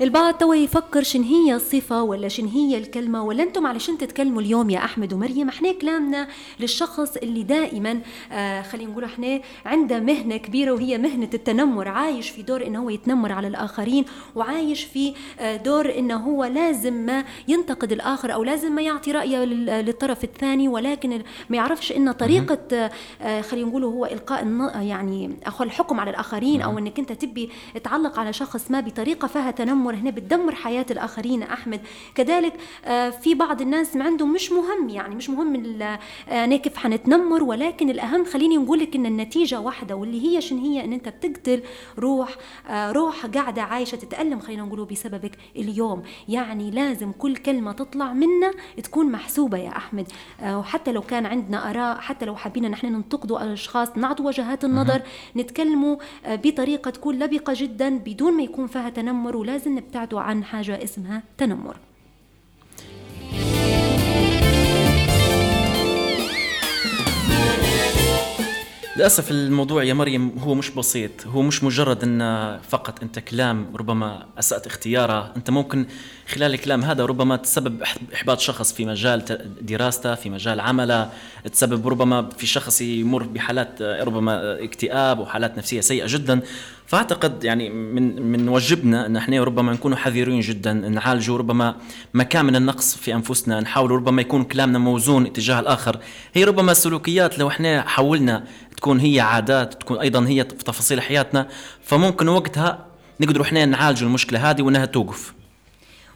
البعض 0.01 0.33
توا 0.33 0.55
يفكر 0.55 1.03
شن 1.03 1.21
هي 1.23 1.55
الصفة 1.55 2.03
ولا 2.03 2.27
شن 2.27 2.45
هي 2.45 2.77
الكلمة 2.77 3.23
ولا 3.23 3.43
أنتم 3.43 3.67
علشان 3.67 3.97
تتكلموا 3.97 4.41
اليوم 4.41 4.69
يا 4.69 4.79
أحمد 4.85 5.13
ومريم 5.13 5.49
إحنا 5.49 5.71
كلامنا 5.71 6.27
للشخص 6.59 7.17
اللي 7.17 7.43
دائما 7.43 7.99
آه 8.31 8.61
خلينا 8.61 8.91
نقول 8.91 9.03
إحنا 9.03 9.41
عنده 9.65 9.99
مهنة 9.99 10.37
كبيرة 10.37 10.71
وهي 10.71 10.97
مهنة 10.97 11.29
التنمر 11.33 11.87
عايش 11.87 12.29
في 12.29 12.41
دور 12.41 12.67
إنه 12.67 12.79
هو 12.83 12.89
يتنمر 12.89 13.31
على 13.31 13.47
الآخرين 13.47 14.05
وعايش 14.35 14.83
في 14.83 15.13
آه 15.39 15.55
دور 15.55 15.97
إنه 15.97 16.15
هو 16.17 16.43
لازم 16.45 16.93
ما 16.93 17.23
ينتقد 17.47 17.91
الآخر 17.91 18.33
أو 18.33 18.43
لازم 18.43 18.71
ما 18.71 18.81
يعطي 18.81 19.11
رأيه 19.11 19.43
للطرف 19.45 20.23
الثاني 20.23 20.67
ولكن 20.67 21.21
ما 21.49 21.57
يعرفش 21.57 21.91
إن 21.91 22.11
طريقة 22.11 22.89
آه 23.21 23.41
خلينا 23.41 23.67
نقول 23.69 23.83
هو 23.83 24.05
إلقاء 24.05 24.45
يعني 24.81 25.37
الحكم 25.61 25.99
على 25.99 26.09
الآخرين 26.09 26.61
أو 26.61 26.77
إنك 26.77 26.99
أنت 26.99 27.11
تبي 27.11 27.49
تعلق 27.83 28.19
على 28.19 28.33
شخص 28.33 28.71
ما 28.71 28.79
بطريقة 28.79 29.27
فيها 29.27 29.51
تنمر 29.51 29.88
التنمر 29.89 29.95
هنا 29.95 30.09
بتدمر 30.09 30.55
حياة 30.55 30.85
الآخرين 30.91 31.43
أحمد. 31.43 31.81
كذلك 32.15 32.53
آه، 32.85 33.09
في 33.09 33.35
بعض 33.35 33.61
الناس 33.61 33.97
عندهم 33.97 34.33
مش 34.33 34.51
مهم 34.51 34.89
يعني 34.89 35.15
مش 35.15 35.29
مهم 35.29 35.81
أنا 36.31 36.57
كيف 36.57 36.77
حنتنمر 36.77 37.43
ولكن 37.43 37.89
الأهم 37.89 38.25
خليني 38.25 38.57
نقول 38.57 38.79
لك 38.79 38.95
إن 38.95 39.05
النتيجة 39.05 39.59
واحدة 39.59 39.95
واللي 39.95 40.27
هي 40.27 40.41
شن 40.41 40.57
هي؟ 40.57 40.83
إن 40.85 40.93
أنت 40.93 41.09
بتقتل 41.09 41.61
روح 41.99 42.35
آه، 42.69 42.91
روح 42.91 43.25
قاعدة 43.25 43.61
عايشة 43.61 43.95
تتألم 43.95 44.39
خلينا 44.39 44.63
نقوله 44.63 44.85
بسببك 44.85 45.31
اليوم. 45.55 46.03
يعني 46.29 46.71
لازم 46.71 47.11
كل 47.11 47.35
كلمة 47.35 47.71
تطلع 47.71 48.13
منا 48.13 48.51
تكون 48.83 49.11
محسوبة 49.11 49.57
يا 49.57 49.69
أحمد. 49.77 50.07
آه، 50.41 50.59
وحتى 50.59 50.91
لو 50.91 51.01
كان 51.01 51.25
عندنا 51.25 51.69
آراء 51.69 51.97
حتى 51.97 52.25
لو 52.25 52.35
حابين 52.35 52.71
نحن 52.71 52.87
ننتقدوا 52.87 53.43
الأشخاص 53.43 53.97
نعطوا 53.97 54.25
وجهات 54.27 54.65
النظر 54.65 55.01
نتكلموا 55.35 55.97
بطريقة 56.27 56.91
تكون 56.91 57.19
لبقة 57.19 57.53
جدا 57.55 57.97
بدون 57.97 58.33
ما 58.33 58.43
يكون 58.43 58.67
فيها 58.67 58.89
تنمر 58.89 59.37
ولازم 59.37 59.77
ابتعدوا 59.79 60.21
عن 60.21 60.43
حاجة 60.43 60.83
اسمها 60.83 61.23
تنمر. 61.37 61.75
للأسف 68.97 69.31
الموضوع 69.31 69.83
يا 69.83 69.93
مريم 69.93 70.39
هو 70.39 70.55
مش 70.55 70.69
بسيط 70.69 71.27
هو 71.27 71.41
مش 71.41 71.63
مجرد 71.63 72.03
إن 72.03 72.59
فقط 72.69 73.03
أنت 73.03 73.19
كلام 73.19 73.75
ربما 73.75 74.25
أسأت 74.39 74.65
اختياره 74.65 75.33
أنت 75.37 75.49
ممكن 75.49 75.85
خلال 76.27 76.53
الكلام 76.53 76.83
هذا 76.83 77.05
ربما 77.05 77.35
تسبب 77.35 77.83
إحباط 78.13 78.39
شخص 78.39 78.73
في 78.73 78.85
مجال 78.85 79.23
دراسته 79.61 80.15
في 80.15 80.29
مجال 80.29 80.59
عمله 80.59 81.09
تسبب 81.51 81.87
ربما 81.87 82.29
في 82.29 82.45
شخص 82.45 82.81
يمر 82.81 83.23
بحالات 83.23 83.81
ربما 83.81 84.63
اكتئاب 84.63 85.19
وحالات 85.19 85.57
نفسية 85.57 85.81
سيئة 85.81 86.05
جدا. 86.07 86.41
فأعتقد 86.89 87.43
يعني 87.43 87.69
من 87.69 88.21
من 88.31 88.49
واجبنا 88.49 89.05
أن 89.05 89.17
إحنا 89.17 89.43
ربما 89.43 89.73
نكون 89.73 89.95
حذرين 89.95 90.39
جدا 90.39 90.73
نعالجوا 90.73 91.37
ربما 91.37 91.75
مكان 92.13 92.45
من 92.45 92.55
النقص 92.55 92.95
في 92.95 93.13
أنفسنا 93.13 93.59
نحاول 93.59 93.91
ربما 93.91 94.21
يكون 94.21 94.43
كلامنا 94.43 94.79
موزون 94.79 95.33
تجاه 95.33 95.59
الآخر. 95.59 95.99
هي 96.33 96.43
ربما 96.43 96.73
سلوكيات 96.73 97.39
لو 97.39 97.47
إحنا 97.47 97.81
حاولنا 97.81 98.43
تكون 98.77 98.99
هي 98.99 99.19
عادات 99.19 99.73
تكون 99.81 99.97
أيضا 99.97 100.27
هي 100.27 100.45
في 100.57 100.63
تفاصيل 100.63 101.01
حياتنا 101.01 101.47
فممكن 101.83 102.27
وقتها 102.27 102.85
نقدر 103.21 103.41
إحنا 103.41 103.65
نعالج 103.65 104.03
المشكلة 104.03 104.49
هذه 104.49 104.61
وإنها 104.61 104.85
توقف. 104.85 105.33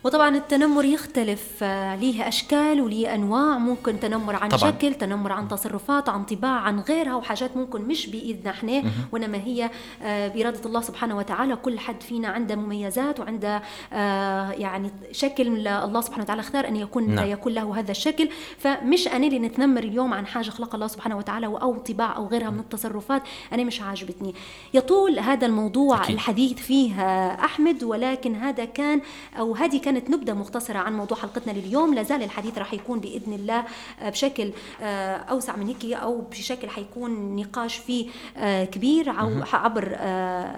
وطبعا 0.03 0.35
التنمر 0.35 0.85
يختلف 0.85 1.63
آه، 1.63 1.95
ليه 1.95 2.27
أشكال 2.27 2.81
وليه 2.81 3.15
أنواع. 3.15 3.57
ممكن 3.57 3.99
تنمر 3.99 4.35
عن 4.35 4.49
طبعا. 4.49 4.71
شكل 4.71 4.93
تنمر 4.93 5.31
عن 5.31 5.47
تصرفات 5.47 6.09
عن 6.09 6.23
طباع 6.23 6.51
عن 6.59 6.79
غيرها 6.79 7.15
وحاجات 7.15 7.57
ممكن 7.57 7.81
مش 7.81 8.07
بإيدنا 8.07 8.51
إحنا. 8.51 8.83
وإنما 9.11 9.37
هي 9.37 9.69
آه، 10.03 10.27
بإرادة 10.27 10.65
الله 10.65 10.81
سبحانه 10.81 11.17
وتعالى 11.17 11.55
كل 11.55 11.79
حد 11.79 12.03
فينا 12.03 12.27
عنده 12.27 12.55
مميزات 12.55 13.19
وعنده 13.19 13.61
آه، 13.93 14.51
يعني 14.51 14.91
شكل 15.11 15.67
الله 15.67 16.01
سبحانه 16.01 16.23
وتعالى. 16.23 16.39
اختار 16.39 16.67
أن 16.67 16.75
يكون 16.75 17.09
نعم. 17.15 17.27
يكون 17.27 17.53
له 17.53 17.79
هذا 17.79 17.91
الشكل. 17.91 18.29
فمش 18.57 19.07
أنا 19.07 19.27
اللي 19.27 19.39
نتنمر 19.39 19.83
اليوم 19.83 20.13
عن 20.13 20.27
حاجة 20.27 20.49
خلق 20.49 20.75
الله 20.75 20.87
سبحانه 20.87 21.17
وتعالى 21.17 21.45
أو 21.45 21.77
طباع 21.77 22.15
أو 22.15 22.27
غيرها 22.27 22.49
من 22.49 22.59
التصرفات. 22.59 23.21
أنا 23.53 23.63
مش 23.63 23.81
عاجبتني. 23.81 24.35
يطول 24.73 25.19
هذا 25.19 25.45
الموضوع 25.47 26.03
أكيد. 26.03 26.15
الحديث 26.15 26.53
فيه 26.53 27.01
أحمد 27.33 27.83
ولكن 27.83 28.35
هذا 28.35 28.65
كان 28.65 29.01
أو 29.39 29.55
هذه 29.55 29.77
كانت 29.77 29.92
كانت 29.93 30.09
نبذة 30.09 30.33
مختصرة 30.33 30.79
عن 30.79 30.97
موضوع 30.97 31.17
حلقتنا 31.17 31.51
لليوم 31.51 31.93
لازال 31.93 32.23
الحديث 32.23 32.57
راح 32.57 32.73
يكون 32.73 32.99
بإذن 32.99 33.33
الله 33.33 33.65
آه، 34.01 34.09
بشكل 34.09 34.51
آه، 34.81 35.15
أوسع 35.15 35.55
من 35.55 35.67
هيك 35.67 35.93
أو 35.93 36.21
بشكل 36.21 36.69
حيكون 36.69 37.35
نقاش 37.35 37.77
فيه 37.77 38.09
آه، 38.37 38.65
كبير 38.65 39.09
عبر 39.53 39.91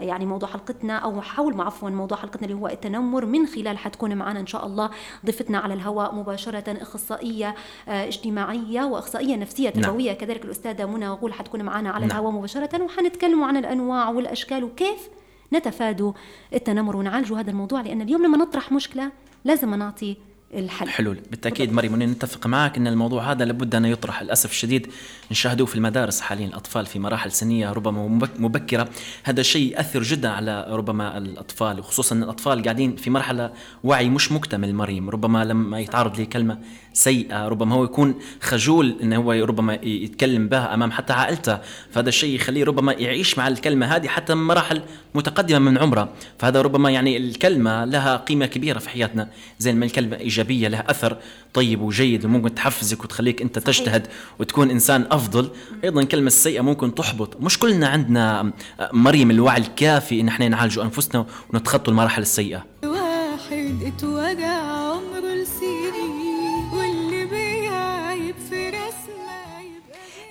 يعني 0.01 0.25
موضوع 0.25 0.49
حلقتنا 0.49 0.97
أو 0.97 1.21
حول 1.21 1.61
عفوا 1.61 1.89
موضوع 1.89 2.17
حلقتنا 2.17 2.47
اللي 2.47 2.61
هو 2.61 2.67
التنمر 2.67 3.25
من 3.25 3.47
خلال 3.47 3.77
حتكون 3.77 4.15
معنا 4.15 4.39
إن 4.39 4.47
شاء 4.47 4.65
الله 4.65 4.89
ضيفتنا 5.25 5.57
على 5.57 5.73
الهواء 5.73 6.15
مباشرة 6.15 6.81
أخصائية 6.81 7.55
اجتماعية 7.87 8.83
وأخصائية 8.83 9.35
نفسية 9.35 9.69
نعم. 9.69 9.83
تربوية 9.83 10.11
نعم. 10.11 10.19
كذلك 10.19 10.45
الأستاذة 10.45 10.85
منى 10.85 11.09
غول 11.09 11.33
حتكون 11.33 11.61
معنا 11.61 11.89
على 11.89 12.05
نعم. 12.05 12.17
الهواء 12.17 12.31
مباشرة 12.31 12.83
وحنتكلم 12.83 13.43
عن 13.43 13.57
الأنواع 13.57 14.09
والأشكال 14.09 14.63
وكيف 14.63 15.09
نتفادوا 15.53 16.13
التنمر 16.53 16.97
ونعالجوا 16.97 17.39
هذا 17.39 17.51
الموضوع 17.51 17.81
لأن 17.81 18.01
اليوم 18.01 18.23
لما 18.23 18.37
نطرح 18.37 18.71
مشكلة 18.71 19.11
لازم 19.45 19.75
نعطي 19.75 20.17
الحل. 20.55 20.89
حلول. 20.89 21.17
بالتأكيد 21.31 21.73
مريم 21.73 22.03
نتفق 22.03 22.47
معك 22.47 22.77
إن 22.77 22.87
الموضوع 22.87 23.31
هذا 23.31 23.45
لابد 23.45 23.75
أن 23.75 23.85
يطرح. 23.85 24.23
للأسف 24.23 24.51
الشديد 24.51 24.87
نشاهدوه 25.31 25.67
في 25.67 25.75
المدارس 25.75 26.21
حاليا 26.21 26.47
الأطفال 26.47 26.85
في 26.85 26.99
مراحل 26.99 27.31
سنية 27.31 27.71
ربما 27.71 28.27
مبكرة. 28.39 28.89
هذا 29.23 29.41
الشيء 29.41 29.71
ياثر 29.71 30.03
جدا 30.03 30.29
على 30.29 30.65
ربما 30.69 31.17
الأطفال 31.17 31.79
وخصوصا 31.79 32.15
الأطفال 32.15 32.63
قاعدين 32.63 32.95
في 32.95 33.09
مرحلة 33.09 33.51
وعي 33.83 34.09
مش 34.09 34.31
مكتمل 34.31 34.75
مريم. 34.75 35.09
ربما 35.09 35.45
لما 35.45 35.79
يتعرض 35.79 36.19
لكلمة 36.19 36.57
سيئة 36.93 37.47
ربما 37.47 37.75
هو 37.75 37.83
يكون 37.83 38.15
خجول 38.41 38.95
انه 39.01 39.17
هو 39.17 39.31
ربما 39.31 39.73
يتكلم 39.73 40.47
بها 40.47 40.73
أمام 40.73 40.91
حتى 40.91 41.13
عائلته. 41.13 41.59
فهذا 41.91 42.09
الشيء 42.09 42.35
يخليه 42.35 42.63
ربما 42.63 42.93
يعيش 42.93 43.37
مع 43.37 43.47
الكلمة 43.47 43.85
هذه 43.85 44.07
حتى 44.07 44.33
مراحل 44.33 44.81
متقدمة 45.15 45.59
من 45.59 45.77
عمره. 45.77 46.13
فهذا 46.39 46.61
ربما 46.61 46.89
يعني 46.89 47.17
الكلمة 47.17 47.85
لها 47.85 48.17
قيمة 48.17 48.45
كبيرة 48.45 48.79
في 48.79 48.89
حياتنا. 48.89 49.29
زي 49.59 49.73
ما 49.73 49.85
الكلمة 49.85 50.17
إيجابية؟ 50.17 50.44
إيجابية 50.49 50.67
لها 50.67 50.91
أثر 50.91 51.17
طيب 51.53 51.81
وجيد 51.81 52.25
وممكن 52.25 52.55
تحفزك 52.55 53.03
وتخليك 53.03 53.41
أنت 53.41 53.59
صحيح. 53.59 53.77
تجتهد 53.77 54.07
وتكون 54.39 54.69
إنسان 54.69 55.05
أفضل. 55.11 55.49
أيضا 55.83 56.01
الكلمة 56.01 56.27
السيئه 56.27 56.61
ممكن 56.61 56.95
تحبط. 56.95 57.41
مش 57.41 57.59
كلنا 57.59 57.87
عندنا 57.87 58.51
مريم 58.93 59.31
الوعي 59.31 59.57
الكافي 59.61 60.21
إن 60.21 60.27
إحنا 60.27 60.47
نعالج 60.47 60.79
أنفسنا 60.79 61.25
ونتخطوا 61.53 61.93
المراحل 61.93 62.21
السيئة. 62.21 62.65
واحد 62.83 63.75
اتوجع 63.83 64.84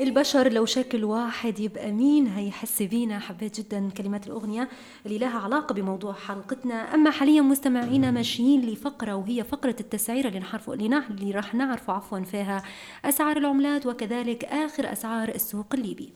البشر 0.04 0.52
لو 0.52 0.66
شكل 0.66 1.04
واحد 1.04 1.60
يبقى 1.60 1.92
مين؟ 1.92 2.26
هيحس 2.26 2.82
بينا. 2.82 3.18
حبيت 3.18 3.60
جدا 3.60 3.90
كلمات 3.96 4.26
الأغنية 4.26 4.68
اللي 5.06 5.18
لها 5.18 5.38
علاقة 5.38 5.72
بموضوع 5.72 6.12
حلقتنا. 6.12 6.94
أما 6.94 7.10
حاليا 7.10 7.42
مستمعينا 7.42 8.10
ماشيين 8.10 8.60
لفقرة 8.60 9.14
وهي 9.14 9.44
فقرة 9.44 9.76
التسعيرة 9.80 10.28
اللي 10.28 10.38
نعرفه 10.38 10.72
اللي 10.74 11.30
راح 11.30 11.54
نعرفه 11.54 11.92
عفوا 11.92 12.20
فيها 12.20 12.62
أسعار 13.04 13.36
العملات 13.36 13.86
وكذلك 13.86 14.44
آخر 14.44 14.92
أسعار 14.92 15.28
السوق 15.28 15.74
الليبي. 15.74 16.12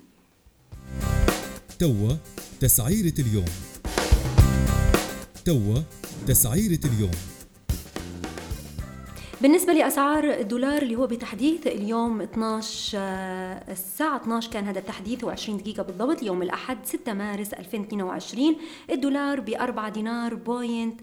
توا 1.79 2.11
تسعيرة 2.61 3.15
اليوم. 3.19 3.45
توا 5.45 5.83
تسعيرة 6.27 6.81
اليوم. 6.85 7.11
بالنسبة 9.41 9.73
لأسعار 9.73 10.25
الدولار 10.25 10.83
اللي 10.83 10.97
هو 10.97 11.07
بتحديث 11.07 11.67
اليوم 11.67 12.21
12 12.21 12.99
آه، 13.01 13.73
الساعة 13.73 14.17
12 14.17 14.51
كان 14.51 14.65
هذا 14.65 14.79
التحديث 14.79 15.25
و20 15.25 15.51
دقيقة 15.51 15.83
بالضبط 15.83 16.23
يوم 16.23 16.43
الأحد 16.43 16.79
6 16.85 17.13
مارس 17.13 17.55
2022 17.55 18.57
الدولار 18.91 19.41
ب 19.41 19.51
4 19.51 19.89
دينار 19.89 20.35
point 20.35 21.01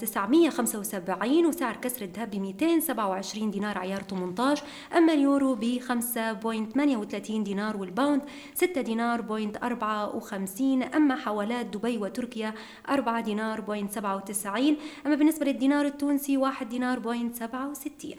975 0.00 1.44
آه، 1.44 1.48
وسعر 1.48 1.76
كسر 1.76 2.02
الذهب 2.04 2.30
ب 2.30 2.36
227 2.36 3.50
دينار 3.50 3.78
عيار 3.78 4.02
18 4.02 4.64
أما 4.96 5.12
اليورو 5.12 5.54
ب 5.54 5.78
5.38 5.78 7.30
دينار 7.30 7.76
والباوند 7.76 8.22
6 8.54 8.80
دينار 8.80 9.20
بوينت 9.20 9.56
54 9.56 10.82
أما 10.82 11.16
حوالات 11.16 11.66
دبي 11.66 11.98
وتركيا 11.98 12.54
4 12.88 13.20
دينار 13.20 13.60
point 13.60 13.92
97 13.92 14.76
أما 15.06 15.14
بالنسبة 15.14 15.46
للدينار 15.46 15.86
التونسي 15.86 16.36
1 16.36 16.68
دينار 16.68 16.98
point 16.98 17.36
7 17.36 17.57
67 17.58 18.14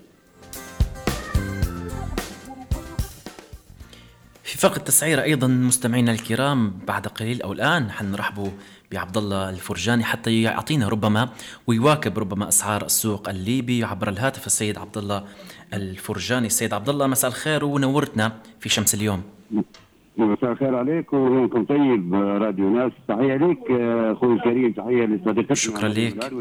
في 4.44 4.58
فرق 4.58 4.76
التسعيرة 4.76 5.22
أيضا 5.22 5.48
مستمعينا 5.48 6.12
الكرام 6.12 6.80
بعد 6.88 7.08
قليل 7.08 7.42
أو 7.42 7.54
الآن 7.54 7.92
حنرحبوا 7.92 8.50
بعبد 8.92 9.18
الله 9.18 9.50
الفرجاني 9.50 10.04
حتى 10.04 10.42
يعطينا 10.42 10.88
ربما 10.88 11.30
ويواكب 11.68 12.20
ربما 12.20 12.48
أسعار 12.48 12.86
السوق 12.86 13.30
الليبي 13.30 13.84
عبر 13.84 14.10
الهاتف 14.10 14.46
السيد 14.48 14.78
عبد 14.78 14.98
الله 14.98 15.26
الفرجاني. 15.74 16.48
السيد 16.48 16.74
عبد 16.74 16.90
الله 16.90 17.08
مساء 17.08 17.32
الخير 17.32 17.66
ونورتنا 17.66 18.38
في 18.60 18.70
شمس 18.70 18.94
اليوم. 18.94 19.24
مساء 20.18 20.52
الخير 20.52 20.76
عليك 20.76 21.14
ويومكم 21.14 21.66
طيب 21.66 22.14
راديو 22.14 22.70
ناس. 22.70 22.92
تحية 23.08 23.36
لك 23.36 23.72
أخوي 24.18 24.34
الكريم. 24.34 24.72
تحية 24.72 25.06
لصديقتنا. 25.06 25.56
شكرا 25.56 25.88
لك 25.88 26.34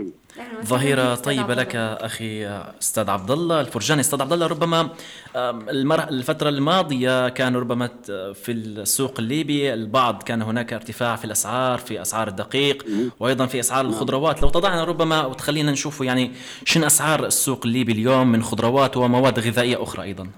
ظهيره 0.65 1.15
طيبة 1.15 1.55
لك 1.55 1.77
أخي 1.77 2.47
أستاذ 2.81 3.11
عبد 3.11 3.31
الله 3.31 3.61
الفرجاني. 3.61 4.01
أستاذ 4.01 4.23
عبد 4.23 4.33
الله 4.33 4.47
ربما 4.47 4.89
المر... 5.37 6.09
الفترة 6.09 6.49
الماضية 6.49 7.29
كان 7.29 7.57
ربما 7.57 7.89
في 8.35 8.53
السوق 8.53 9.15
الليبي 9.19 9.75
البعض 9.75 10.23
كان 10.23 10.43
هناك 10.43 10.73
ارتفاع 10.73 11.17
في 11.17 11.25
الأسعار 11.25 11.79
في 11.79 12.03
أسعار 12.03 12.29
الدقيق 12.29 12.87
وأيضا 13.21 13.47
في 13.47 13.61
أسعار 13.61 13.85
نعم. 13.85 13.93
الخضروات. 13.93 14.43
لو 14.43 14.49
تضعنا 14.49 14.85
ربما 14.85 15.27
وتخلينا 15.27 15.73
نشوف 15.73 16.01
يعني 16.01 16.31
شن 16.65 16.85
أسعار 16.85 17.27
السوق 17.27 17.67
الليبي 17.67 17.93
اليوم 17.93 18.33
من 18.33 18.43
خضروات 18.43 18.97
ومواد 18.97 19.39
غذائية 19.39 19.83
أخرى 19.83 20.03
أيضا. 20.03 20.29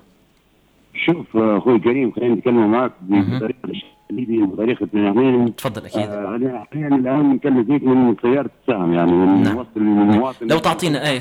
شوف 1.06 1.36
أخوي 1.36 1.78
كريم 1.78 2.12
خلينا 2.12 2.34
نتكلم 2.34 2.70
معك 2.70 2.92
بطريقه 3.02 3.72
الليبي 4.10 4.42
بطريقه 4.42 4.88
يعني 4.94 5.50
تفضل 5.50 5.84
أكيد. 5.84 6.02
آه 6.02 6.66
حاليا 6.72 6.88
الآن 6.88 7.32
نتكلم 7.32 7.64
فيك 7.64 7.82
من 7.82 8.16
سيارة 8.22 8.50
السهم 8.62 8.92
يعني 8.92 9.12
من 9.12 9.42
نعم. 9.42 9.66
المواطن 9.76 10.46
لو 10.46 10.58
تعطينا 10.58 11.10
إيه 11.10 11.18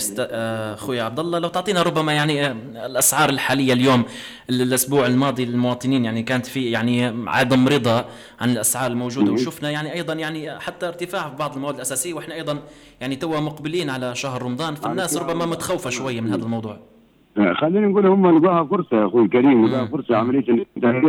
أخوي 0.73 1.01
عبد 1.01 1.19
الله 1.19 1.39
لو 1.39 1.47
تعطينا 1.47 1.81
ربما 1.81 2.13
يعني 2.13 2.45
آه، 2.45 2.55
الأسعار 2.85 3.29
الحالية 3.29 3.73
اليوم 3.73 4.03
الأسبوع 4.49 5.05
الماضي 5.05 5.45
للمواطنين 5.45 6.05
يعني 6.05 6.23
كانت 6.23 6.45
في 6.45 6.71
يعني 6.71 7.13
عدم 7.27 7.67
رضا 7.67 8.05
عن 8.41 8.49
الأسعار 8.49 8.91
الموجودة. 8.91 9.31
وشفنا 9.31 9.71
يعني 9.71 9.93
أيضا 9.93 10.13
يعني 10.13 10.59
حتى 10.59 10.87
ارتفاع 10.87 11.29
في 11.29 11.35
بعض 11.35 11.55
المواد 11.55 11.75
الأساسية 11.75 12.13
وإحنا 12.13 12.35
أيضا 12.35 12.59
يعني 13.01 13.15
توا 13.15 13.39
مقبلين 13.39 13.89
على 13.89 14.15
شهر 14.15 14.43
رمضان 14.43 14.75
فالناس 14.75 15.17
ربما 15.17 15.45
متخوفة 15.45 15.89
شوية 15.89 16.21
من 16.21 16.29
هذا 16.29 16.43
الموضوع. 16.43 16.98
خلينا 17.37 17.87
نقول 17.87 18.05
هم 18.07 18.37
لقاها 18.37 18.63
فرصة 18.63 18.97
يا 18.97 19.05
أخوي 19.05 19.23
الكريم 19.25 19.65
لقاها 19.65 19.85
فرصة 19.85 20.15
عملية 20.17 20.65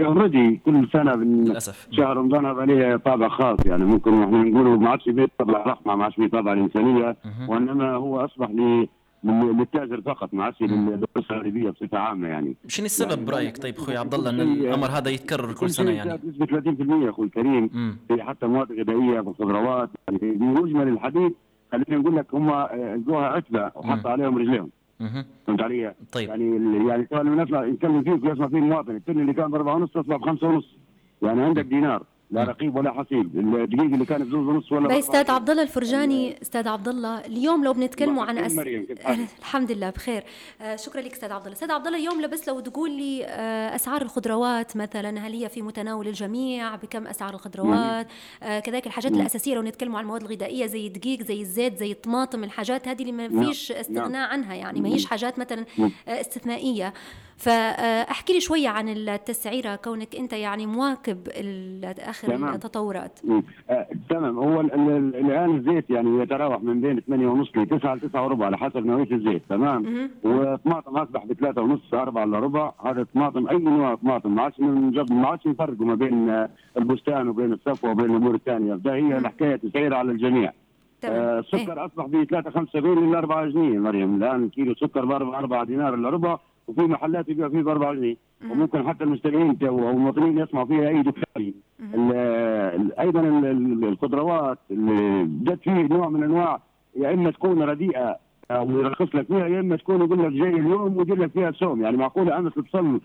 اوريدي 0.06 0.60
كل 0.64 0.88
سنة 0.92 1.14
للأسف. 1.14 1.88
شهر 1.90 2.16
رمضان 2.16 2.46
هذا 2.46 2.60
عليه 2.60 2.96
طابع 2.96 3.28
خاص 3.28 3.58
يعني 3.66 3.84
ممكن 3.84 4.22
إحنا 4.22 4.42
نقولوا 4.42 4.76
ما 4.76 4.90
عادش 4.90 5.04
فيه 5.04 5.28
طابع 5.38 5.64
رحمة 5.66 5.94
ما 5.96 6.04
عادش 6.04 6.16
فيه 6.16 6.26
طابع 6.28 6.52
الانسانيه 6.52 7.16
وإنما 7.48 7.92
هو 7.94 8.24
أصبح 8.24 8.50
للتاجر 9.24 10.00
فقط 10.00 10.34
ما 10.34 10.44
عادش 10.44 10.62
للاسره 10.62 11.38
الليبيه 11.40 11.70
بصفة 11.70 11.98
عامة 11.98 12.28
يعني. 12.28 12.56
شنو 12.68 12.86
السبب 12.86 13.10
يعني 13.10 13.24
برأيك 13.24 13.58
طيب 13.58 13.74
أخوي 13.78 13.96
عبد 13.96 14.14
الله 14.14 14.30
إن 14.30 14.40
الأمر 14.40 14.86
هذا 14.86 15.10
يتكرر 15.10 15.52
كل 15.52 15.70
سنة 15.70 15.90
يعني؟ 15.90 16.18
نسبة 16.28 16.46
30% 17.06 17.08
أخوي 17.08 17.26
الكريم 17.26 17.68
في 18.08 18.22
حتى 18.22 18.46
مواد 18.46 18.72
غذائية 18.72 19.20
والخضروات 19.20 19.90
يعني 20.08 20.34
بمجمل 20.36 20.88
الحديث 20.88 21.32
خلينا 21.72 21.96
نقول 22.02 22.16
لك 22.16 22.26
هم 22.34 22.48
لقوها 22.50 23.26
عتبة 23.26 23.70
وحطوا 23.76 24.10
عليهم 24.10 24.38
رجليهم. 24.38 24.70
فهمت 25.46 25.60
علي؟ 25.62 25.94
طيب. 26.12 26.28
يعني 26.28 26.88
يعني 26.88 27.06
سؤال 27.10 27.26
من 27.26 27.36
نطلع 27.36 27.64
نتكلم 27.64 28.02
فيه 28.02 28.28
ويسمع 28.28 28.48
فيه 28.48 28.58
المواطن 28.58 28.96
التن 28.96 29.20
اللي 29.20 29.32
كان 29.32 29.50
ب 29.50 29.54
4 29.54 29.74
ونص 29.74 29.90
تصبح 29.90 30.16
ب 30.16 30.24
5 30.24 30.48
ونص. 30.48 30.76
يعني 31.22 31.42
عندك 31.42 31.64
دينار. 31.64 32.02
لا 32.30 32.44
رقيب 32.44 32.76
ولا 32.76 32.92
حصيب 32.92 33.38
الدقيقة 33.38 33.94
اللي 33.94 34.04
كانت 34.04 34.22
بزوز 34.22 34.46
ونص 34.46 34.72
ولا 34.72 34.98
أستاذ 34.98 35.30
عبد 35.30 35.50
الله 35.50 35.62
الفرجاني 35.62 36.42
أستاذ 36.42 36.68
عبد 36.68 36.88
الله 36.88 37.18
اليوم 37.18 37.64
لو 37.64 37.72
بنتكلموا 37.72 38.24
عن 38.24 38.38
أس... 38.38 38.58
الحمد 39.38 39.72
لله 39.72 39.90
بخير. 39.90 40.24
آه 40.60 40.76
شكرا 40.76 41.00
لك 41.00 41.12
أستاذ 41.12 41.32
عبد 41.32 41.44
الله 41.44 41.54
أستاذ 41.54 41.70
عبد 41.70 41.86
الله 41.86 41.98
اليوم 41.98 42.30
بس 42.30 42.48
لو 42.48 42.60
تقول 42.60 42.90
لي 42.90 43.24
آه 43.24 43.74
أسعار 43.74 44.02
الخضروات 44.02 44.76
مثلا 44.76 45.26
هل 45.26 45.32
هي 45.32 45.48
في 45.48 45.62
متناول 45.62 46.08
الجميع؟ 46.08 46.76
بكم 46.76 47.06
أسعار 47.06 47.34
الخضروات؟ 47.34 48.06
آه 48.42 48.60
كذلك 48.60 48.86
الحاجات 48.86 49.12
مم. 49.12 49.20
الأساسية 49.20 49.54
لو 49.54 49.62
نتكلموا 49.62 49.98
عن 49.98 50.04
المواد 50.04 50.22
الغذائية 50.22 50.66
زي 50.66 50.86
الدقيق 50.86 51.22
زي 51.22 51.40
الزيت 51.40 51.78
زي 51.78 51.92
الطماطم 51.92 52.44
الحاجات 52.44 52.88
هذه 52.88 53.00
اللي 53.00 53.12
ما 53.12 53.28
نعم. 53.28 53.46
فيش 53.46 53.72
استغناء 53.72 54.28
عنها 54.28 54.54
يعني 54.54 54.80
ما 54.80 54.88
هيش 54.88 55.06
حاجات 55.06 55.38
مثلا 55.38 55.64
آه 56.08 56.20
استثنائية. 56.20 56.92
فاحكي 57.40 58.32
لي 58.32 58.40
شوية 58.40 58.68
عن 58.68 58.88
التسعيرة 58.88 59.76
كونك 59.76 60.16
أنت 60.16 60.32
يعني 60.32 60.66
مواكب 60.66 61.18
آخر 61.98 62.54
التطورات. 62.54 63.18
آه 63.70 63.86
تمام. 64.10 64.38
هو 64.38 64.60
الآن 64.60 65.56
الزيت 65.56 65.90
يعني 65.90 66.18
يتراوح 66.22 66.62
من 66.62 66.80
بين 66.80 67.00
8 67.00 67.26
ونص 67.26 67.48
ل 67.56 67.66
9 67.66 67.94
ل 67.94 68.00
9 68.00 68.24
وربع 68.24 68.46
على 68.46 68.58
حسب 68.58 68.86
نوعية 68.86 69.12
الزيت 69.12 69.42
تمام؟ 69.48 70.10
والطماطم 70.24 70.96
أصبح 70.96 71.24
ب 71.24 71.32
3 71.32 71.62
ونص 71.62 71.94
4 71.94 72.24
الا 72.24 72.38
ربع. 72.38 72.72
هذا 72.84 73.00
الطماطم 73.00 73.48
أي 73.48 73.58
نوع 73.58 73.94
طماطم 73.94 74.34
ما 74.34 74.42
عادش 74.42 74.60
ما 75.10 75.28
عادش 75.28 75.46
نفرقوا 75.46 75.86
ما 75.86 75.94
بين 75.94 76.46
البستان 76.76 77.28
وبين 77.28 77.52
الصفوه 77.52 77.90
وبين 77.90 78.10
الأمور 78.10 78.34
الثانية 78.34 78.74
ده 78.74 78.94
هي 78.94 79.16
الحكاية 79.18 79.56
تسعير 79.56 79.94
على 79.94 80.10
الجميع. 80.12 80.52
آه 81.04 81.38
السكر 81.38 81.72
إيه؟ 81.80 81.86
أصبح 81.86 82.06
ب 82.06 82.24
3 82.24 82.50
75 82.50 83.12
ل 83.12 83.14
4 83.14 83.46
جنيه 83.46 83.78
مريم. 83.78 84.16
الآن 84.16 84.48
كيلو 84.48 84.74
سكر 84.74 85.04
ب 85.04 85.10
4 85.10 85.64
دينار 85.64 85.94
الا 85.94 86.08
ربع. 86.10 86.38
وفي 86.68 86.80
محلات 86.80 87.28
يبيع 87.28 87.48
فيه 87.48 87.62
ب 87.62 87.68
4 87.68 87.94
جنيه 87.94 88.16
وممكن 88.50 88.88
حتى 88.88 89.04
المستمعين 89.04 89.56
أو 89.62 89.90
المواطنين 89.90 90.38
يسمعوا 90.38 90.66
فيها 90.66 90.88
أي 90.88 91.02
دكتورين 91.02 91.54
أيضا 93.00 93.20
الخضروات 93.88 94.58
جت 95.42 95.60
فيه 95.62 95.72
نوع 95.86 96.08
من 96.08 96.22
أنواع 96.22 96.60
يا 96.96 97.14
إما 97.14 97.30
تكون 97.30 97.62
رديئة 97.62 98.16
أو 98.50 98.70
يرخص 98.70 99.14
لك 99.14 99.26
فيها 99.26 99.46
يا 99.46 99.60
إما 99.60 99.76
تكون 99.76 100.00
يقول 100.02 100.18
لك 100.18 100.32
جاي 100.32 100.48
اليوم 100.60 100.96
ويجيب 100.96 101.22
لك 101.22 101.30
فيها 101.30 101.50
سوم 101.50 101.82
يعني 101.82 101.96
معقولة 101.96 102.38
امس 102.38 102.52
البصل 102.56 103.00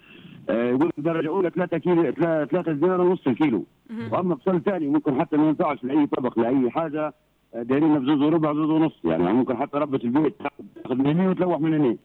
آه، 0.50 0.70
يقول 0.70 0.88
لك 0.88 0.94
درجة 0.98 1.28
أولى 1.28 1.50
3 1.50 1.78
كيلو 1.78 2.12
3 2.12 2.72
دينار 2.72 3.02
ونص 3.02 3.28
الكيلو. 3.28 3.66
وأما 4.12 4.36
بصل 4.36 4.62
ثاني 4.62 4.88
ممكن 4.88 5.20
حتى 5.22 5.38
ما 5.38 5.48
ينفعش 5.48 5.84
لأي 5.84 6.08
طبق 6.08 6.40
لأي 6.40 6.70
حاجة 6.72 7.14
آه، 7.56 7.62
دايرين 7.64 8.00
بزوز 8.00 8.22
وربع 8.22 8.52
بزوز 8.52 8.70
ونص. 8.70 9.00
يعني 9.06 9.34
ممكن 9.34 9.58
حتى 9.58 9.78
ربة 9.78 10.00
البيت 10.04 10.36
تاخذ 10.84 10.96
من 10.96 11.08
هنا 11.08 11.30
وتلوح 11.30 11.60
من 11.60 11.74
هنا 11.74 11.96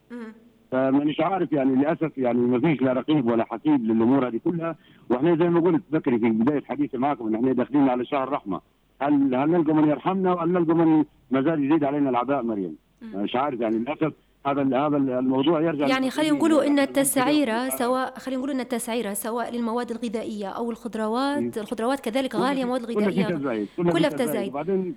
فمانيش 0.70 1.20
عارف 1.20 1.52
يعني 1.52 1.74
للأسف 1.74 2.18
يعني 2.18 2.38
ما 2.38 2.60
فيش 2.60 2.82
لا 2.82 2.92
رقيب 2.92 3.26
ولا 3.26 3.44
حسيب 3.44 3.84
للأمور 3.84 4.28
هذه 4.28 4.40
كلها. 4.44 4.76
وإحنا 5.10 5.36
زي 5.36 5.48
ما 5.48 5.60
قلت 5.60 5.82
بكري 5.90 6.18
في 6.18 6.30
بداية 6.30 6.62
حديثي 6.64 6.98
معكم 6.98 7.26
إن 7.26 7.34
إحنا 7.34 7.52
داخلين 7.52 7.88
على 7.88 8.04
شهر 8.04 8.28
رحمة. 8.28 8.60
هل 9.02 9.34
هل 9.34 9.50
نلقى 9.50 9.74
من 9.74 9.88
يرحمنا 9.88 10.32
وهل 10.32 10.52
نلقى 10.52 10.74
من 10.74 11.04
ما 11.30 11.42
زال 11.42 11.64
يزيد 11.64 11.84
علينا 11.84 12.10
العداء 12.10 12.42
مريم؟ 12.42 12.76
مش 13.14 13.36
عارف 13.36 13.60
يعني 13.60 13.78
للأسف 13.78 14.12
هذا 14.46 14.62
هذا 14.62 14.96
الموضوع 14.96 15.60
يرجع 15.60 15.86
يعني 15.86 16.10
خلينا 16.10 16.36
نقولوا 16.36 16.66
إن 16.66 16.78
التسعيرة 16.78 17.68
سواء 17.68 18.18
خلينا 18.18 18.38
نقولوا 18.38 18.54
إن 18.54 18.60
التسعيرة 18.60 19.12
سواء 19.12 19.56
للمواد 19.56 19.90
الغذائية 19.90 20.48
أو 20.48 20.70
الخضروات 20.70 21.58
الخضروات 21.58 22.00
كذلك 22.00 22.34
غالية 22.34 22.64
مواد 22.64 22.84
غذائية. 22.84 23.66
كلها 23.76 24.08
في 24.10 24.16
تزايد 24.16 24.48
وبعدين 24.48 24.94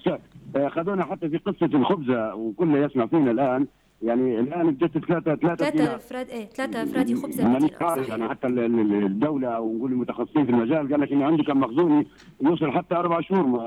خذونا 0.67 1.05
حتى 1.05 1.29
في 1.29 1.37
قصة 1.37 1.65
الخبزة 1.65 2.35
وكل 2.35 2.75
يسمع 2.75 3.05
فينا 3.05 3.31
الآن. 3.31 3.67
يعني 4.03 4.39
الآن 4.39 4.71
بدت 4.71 4.97
ثلاثة 4.97 5.35
ثلاثة 5.35 5.55
ثلاثة 5.55 5.69
دينار. 5.69 5.95
أفراد 5.95 6.29
إيه 6.29 6.45
ثلاثة 6.45 6.83
أفراد 6.83 7.13
خبزة 7.15 7.47
عارف 7.81 7.99
صحيح 8.01 8.09
يعني 8.09 8.29
حتى 8.29 8.47
ال- 8.47 8.59
ال- 8.59 9.03
الدولة 9.05 9.47
أو 9.47 9.73
نقول 9.77 9.91
المتخصصين 9.91 10.45
في 10.45 10.51
المجال 10.51 10.91
قال 10.91 11.01
لك 11.01 11.11
إنه 11.11 11.25
عنده 11.25 11.43
كم 11.43 11.59
مخزون 11.59 12.05
يوصل 12.41 12.71
حتى 12.71 12.95
أربع 12.95 13.21
شهور 13.21 13.59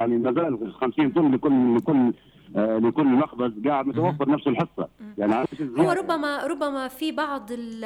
يعني 0.00 0.16
ما 0.18 0.32
زال 0.32 0.72
50 0.72 1.10
طن 1.10 1.30
لكل 1.34 1.76
لكل 1.76 2.12
لكل 2.56 3.04
مخبز 3.06 3.52
قاعد 3.68 3.86
متوفر 3.86 4.28
نفس 4.30 4.46
الحصة. 4.46 4.88
يعني 5.18 5.34
هو. 5.78 5.90
ربما 5.92 6.46
ربما 6.46 6.88
في 6.88 7.12
بعض 7.12 7.48
ال- 7.50 7.82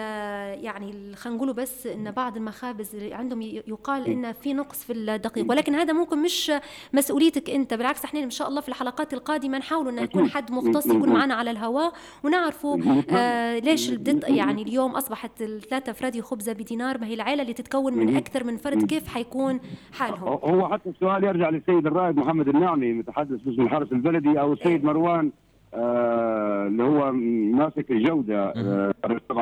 يعني 0.64 1.14
خلينا 1.16 1.36
نقولوا 1.36 1.54
بس 1.54 1.86
إن 1.86 2.10
بعض 2.10 2.36
المخابز 2.36 2.96
عندهم 3.12 3.42
يقال 3.42 4.06
إن 4.06 4.32
في 4.32 4.54
نقص 4.54 4.84
في 4.84 4.92
الدقيق 4.92 5.50
ولكن 5.50 5.74
هذا 5.74 5.92
ممكن 5.92 6.22
مش 6.22 6.52
مسؤوليتك 6.92 7.50
أنت. 7.50 7.74
بالعكس 7.74 8.04
إحنا 8.04 8.20
إن 8.22 8.30
شاء 8.30 8.48
الله 8.48 8.60
في 8.60 8.68
الحلقات 8.68 9.14
القادمة 9.14 9.58
نحاول 9.58 9.88
إن 9.88 10.04
يكون 10.04 10.30
حد 10.30 10.52
مختص 10.52 10.86
يكون 10.86 11.08
معنا 11.12 11.34
على 11.34 11.50
الهواء 11.50 11.92
ونعرفوا 12.24 12.78
آه 13.10 13.58
ليش 13.58 13.92
يعني 14.28 14.62
اليوم 14.62 14.90
أصبحت 14.90 15.42
الثلاثة 15.42 15.90
افراد 15.90 16.20
خبزة 16.20 16.52
بدينار. 16.52 16.98
ما 16.98 17.06
هي 17.06 17.14
العائله 17.14 17.42
اللي 17.42 17.52
تتكون 17.52 17.92
من 17.94 18.16
أكثر 18.16 18.44
من 18.44 18.56
فرد. 18.56 18.84
كيف 18.86 19.08
حيكون 19.08 19.60
حالهم؟ 19.92 20.28
هو 20.28 20.68
حتى 20.68 20.90
السؤال 20.90 21.24
يرجع 21.24 21.48
للسيد 21.48 21.86
الرائد 21.86 22.16
محمد 22.16 22.48
الناعمي 22.48 22.92
متحدث 22.92 23.40
باسم 23.40 23.62
الحرس 23.62 23.92
البلدي 23.92 24.40
أو 24.40 24.55
السيد 24.56 24.84
مروان 24.84 25.30
آه 25.74 26.66
اللي 26.66 26.82
هو 26.82 27.12
ماسك 27.52 27.90
الجودة 27.90 28.52
آه 28.56 28.94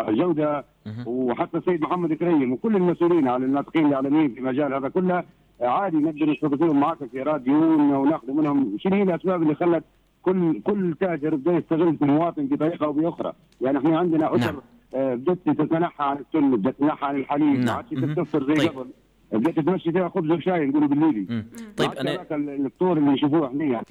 الجودة 0.09 0.65
وحتى 1.07 1.59
السيد 1.59 1.81
محمد 1.81 2.13
كريم 2.13 2.53
وكل 2.53 2.77
المسؤولين 2.77 3.29
على 3.29 3.45
الناطقين 3.45 3.87
الإعلاميين 3.87 4.35
في 4.35 4.41
مجال 4.41 4.75
هذا 4.75 4.89
كله 4.89 5.25
آه، 5.63 5.67
عادي 5.67 5.97
نقدر 5.97 6.31
نستضيفهم 6.31 6.81
معك 6.81 7.05
في 7.13 7.23
راديون 7.23 7.81
وناخذ 7.81 8.33
منهم 8.33 8.77
شنو 8.79 8.95
هي 8.97 9.03
الأسباب 9.03 9.43
اللي 9.43 9.55
خلت 9.55 9.85
كل 10.23 10.61
كل 10.61 10.95
تاجر 11.01 11.35
بده 11.35 11.53
يستغل 11.53 11.97
المواطن 12.03 12.47
بطريقة 12.47 12.87
أو 12.87 12.93
بأخرى، 12.93 13.33
يعني 13.61 13.79
إحنا 13.79 13.99
عندنا 13.99 14.37
اسر 14.37 14.53
نعم. 14.95 15.15
بدات 15.17 15.39
تتنحى 15.47 16.05
عن 16.05 16.17
السن 16.17 16.57
بدات 16.57 16.75
تتنحى 16.75 17.07
عن 17.07 17.17
الحليب 17.17 17.59
ما 17.59 17.65
نعم. 17.65 17.77
عادش. 17.77 17.91
تتوفر 17.91 18.45
زي 18.45 18.55
طيب. 18.55 18.79
قبل 18.79 18.91
بدات 19.33 19.61
تمشي 19.61 19.93
فيها 19.93 20.09
خبز 20.09 20.31
وشاي 20.31 20.67
نقولوا 20.67 20.89
بالليبي. 20.89 21.45
طيب 21.77 21.91
أنا 21.93 22.27
الفطور 22.33 22.97
اللي 22.99 23.13
يشوفوه 23.13 23.47
إحنا 23.47 23.65
يعني 23.65 23.87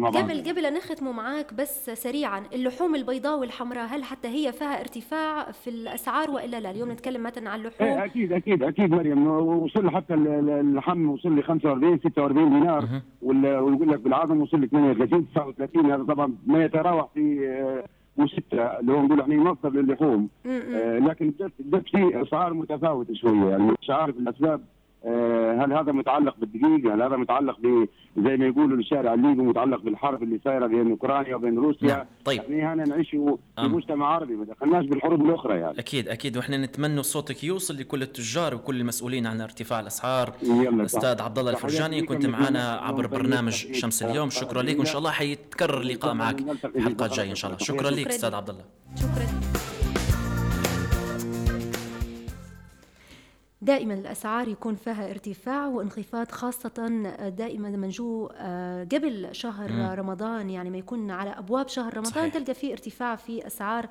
بعض. 0.00 0.16
قبل 0.16 0.42
قبل 0.50 0.74
نختموا 0.74 1.12
معاك 1.12 1.54
بس 1.54 1.90
سريعا. 1.90 2.42
اللحوم 2.54 2.94
البيضاء 2.94 3.40
والحمراء 3.40 3.86
هل 3.86 4.04
حتى 4.04 4.28
هي 4.28 4.52
فيها 4.52 4.80
ارتفاع 4.80 5.50
في 5.50 5.70
الأسعار 5.70 6.30
وإلا 6.30 6.60
لا؟ 6.60 6.70
اليوم 6.70 6.90
نتكلم 6.92 7.22
مثلا 7.22 7.50
عن 7.50 7.60
إيه 7.60 7.66
اللحوم 7.68 7.98
أكيد 8.04 8.32
أكيد 8.32 8.62
أكيد 8.62 8.90
مريم. 8.90 9.26
وصل 9.26 9.90
حتى 9.90 10.14
ال- 10.14 10.28
ال- 10.28 10.50
اللحم 10.50 11.08
وصل 11.08 11.34
لي 11.34 11.42
45 11.42 11.98
46 11.98 12.50
دينار. 12.60 12.88
وال- 13.22 13.58
ويقول 13.58 13.88
لك 13.88 14.00
بالعظم 14.00 14.40
وصل 14.40 14.60
لي 14.60 14.66
38 14.66 15.26
39 15.34 15.90
هذا 15.92 16.02
طبعا 16.04 16.34
ما 16.46 16.64
يتراوح 16.64 17.08
في 17.14 17.48
وستة 18.18 18.62
اللي 18.80 18.92
هو 18.92 19.02
نقول 19.02 19.20
إحنا 19.20 19.34
مصدر 19.36 19.80
للحوم. 19.80 20.28
آه، 20.76 20.98
لكن 20.98 21.30
بدت 21.30 21.52
بدت 21.58 21.88
في 21.88 22.22
اسعار 22.22 22.54
متفاوته 22.54 23.14
شوية. 23.14 23.50
يعني 23.50 23.72
مش 23.82 23.90
عارف 23.90 24.16
الأسباب 24.16 24.60
هل 25.62 25.72
هذا 25.72 25.92
متعلق 25.92 26.34
بالدقيق 26.38 26.92
هل 26.92 27.02
هذا 27.02 27.16
متعلق 27.16 27.60
ب 27.60 27.88
زي 28.16 28.36
ما 28.36 28.46
يقولوا 28.46 28.78
الشارع 28.78 29.14
الليبي 29.14 29.42
متعلق 29.42 29.82
بالحرب 29.82 30.22
اللي 30.22 30.40
صايرة 30.44 30.66
بين 30.66 30.90
أوكرانيا 30.90 31.36
وبين 31.36 31.58
روسيا؟ 31.58 31.88
نعم. 31.88 32.06
طيب. 32.24 32.42
يعني 32.48 32.62
هنا 32.62 32.84
نعيش 32.84 33.10
في 33.10 33.36
أم. 33.58 33.74
مجتمع 33.74 34.06
عربي 34.06 34.34
ما 34.36 34.44
دخلناش 34.44 34.86
بالحروب 34.86 35.24
الأخرى 35.24 35.58
يعني. 35.58 35.78
أكيد 35.78 36.08
أكيد. 36.08 36.36
وإحنا 36.36 36.56
نتمنى 36.56 37.02
صوتك 37.02 37.44
يوصل 37.44 37.76
لكل 37.76 38.02
التجار 38.02 38.54
وكل 38.54 38.80
المسؤولين 38.80 39.26
عن 39.26 39.40
ارتفاع 39.40 39.80
الأسعار. 39.80 40.32
يلا 40.42 40.84
أستاذ 40.84 41.22
عبد 41.22 41.38
الله 41.38 41.50
الفرجاني 41.50 42.02
كنت 42.02 42.26
معنا 42.26 42.72
عبر 42.72 43.06
برنامج 43.06 43.52
شمس 43.52 44.02
اليوم. 44.02 44.30
شكرا 44.30 44.62
لك. 44.62 44.78
وان 44.78 44.86
شاء 44.86 44.98
الله 44.98 45.10
حيتكرر 45.10 45.80
اللقاء 45.80 46.14
معك. 46.14 46.36
في 46.72 46.80
حلقات 46.80 47.12
جاية 47.12 47.30
إن 47.30 47.34
شاء 47.34 47.50
الله. 47.50 47.64
شكرا 47.64 47.90
لك 47.90 48.06
أستاذ. 48.06 48.34
عبد 48.34 48.50
الله 48.50 48.64
شكرا. 48.96 49.67
دائما 53.68 53.94
الأسعار 53.94 54.48
يكون 54.48 54.74
فيها 54.74 55.10
ارتفاع 55.10 55.66
وانخفاض 55.66 56.30
خاصة 56.30 56.88
دائما 57.28 57.68
لما 57.68 57.86
نجو 57.86 58.28
آه، 58.32 58.84
قبل 58.84 59.28
شهر 59.32 59.98
رمضان 59.98 60.50
يعني 60.50 60.70
ما 60.70 60.78
يكون 60.78 61.10
على 61.10 61.30
أبواب 61.30 61.68
شهر 61.68 61.96
رمضان 61.96 62.12
صحيح. 62.12 62.34
تلقى 62.34 62.54
في 62.54 62.72
ارتفاع 62.72 63.16
في 63.16 63.46
أسعار 63.46 63.84
آه، 63.84 63.88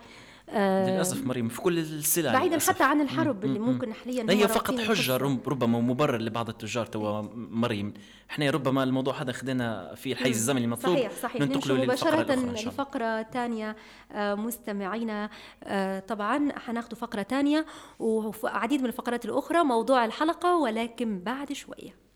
للأسف 0.54 1.26
مريم 1.26 1.50
في 1.50 1.62
كل 1.62 1.80
السلع 1.80 2.34
بعيدا 2.34 2.56
للأسف. 2.56 2.70
حتى 2.70 2.84
عن 2.84 3.02
الحرب 3.02 3.46
اللي 3.46 3.60
ممكن 3.60 3.94
حاليا 3.94 4.26
هي 4.30 4.48
فقط 4.48 4.80
حجة 4.80 5.18
ربما 5.18 5.80
مبرر 5.80 6.18
لبعض 6.18 6.50
التجار 6.50 6.86
توا 6.86 7.22
مريم. 7.36 7.94
إحنا 8.30 8.50
ربما 8.50 8.84
الموضوع 8.84 9.22
هذا 9.22 9.32
خدينا 9.32 9.96
في 9.96 10.12
الحيز 10.12 10.38
الزمني 10.38 10.66
المطلوب 10.66 10.96
صحيح 10.96 11.12
صحيح. 11.22 11.42
الأخرى 11.42 12.16
شاء 12.56 12.62
الله. 12.62 12.72
لفقرة 12.72 13.22
تانية 13.22 13.76
آه، 14.12 14.36
مستمعينا 14.36 15.30
آه، 15.64 16.00
طبعا 16.00 16.50
حناخذ 16.60 16.96
فقرة 16.96 17.22
تانية 17.22 17.66
وعديد 18.00 18.82
من 18.82 18.88
الفقرات 18.88 19.26
الأخرى 19.26 19.64
موضوع 19.64 20.06
الحلقة 20.06 20.58
ولكن 20.58 21.20
بعد 21.20 21.54
شوية. 21.54 22.07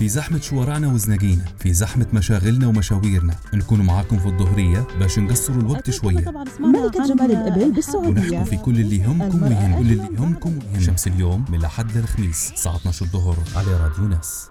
في 0.00 0.08
زحمة 0.08 0.40
شوارعنا 0.40 0.88
وزناقينا 0.88 1.44
في 1.58 1.72
زحمة 1.72 2.06
مشاغلنا 2.12 2.66
ومشاويرنا. 2.66 3.34
نكون 3.54 3.80
معاكم 3.80 4.18
في 4.18 4.26
الظهرية 4.26 4.86
باش 4.98 5.18
نقصروا 5.18 5.62
الوقت 5.62 5.90
شوية. 5.90 6.24
ملكة 6.60 7.06
جمال 7.06 7.30
الإبل 7.30 7.72
بالسعودية. 7.72 8.08
ونحكوا 8.08 8.44
في 8.44 8.56
كل 8.56 8.80
اللي 8.80 8.96
يهمكم 8.96 9.42
ويهم. 9.42 9.78
كل 9.78 9.92
اللي 9.92 10.02
أهم 10.02 10.14
يهمكم 10.14 10.58
ويهم. 10.58 10.80
شمس 10.80 11.06
اليوم 11.06 11.44
من 11.48 11.58
الأحد 11.58 11.96
للخميس 11.96 12.52
الساعة 12.52 12.76
12 12.76 13.04
الظهر 13.04 13.36
على 13.56 13.66
راديو 13.66 14.08
ناس. 14.08 14.48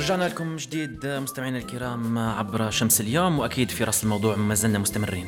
رجعنا 0.00 0.28
لكم 0.28 0.46
من 0.46 0.56
جديد 0.56 1.06
مستمعينا 1.06 1.58
الكرام 1.58 2.18
عبر 2.18 2.70
شمس 2.70 3.00
اليوم. 3.00 3.38
وأكيد 3.38 3.70
في 3.70 3.84
رأس 3.84 4.04
الموضوع 4.04 4.36
ما 4.36 4.54
زلنا 4.54 4.78
مستمرين. 4.78 5.26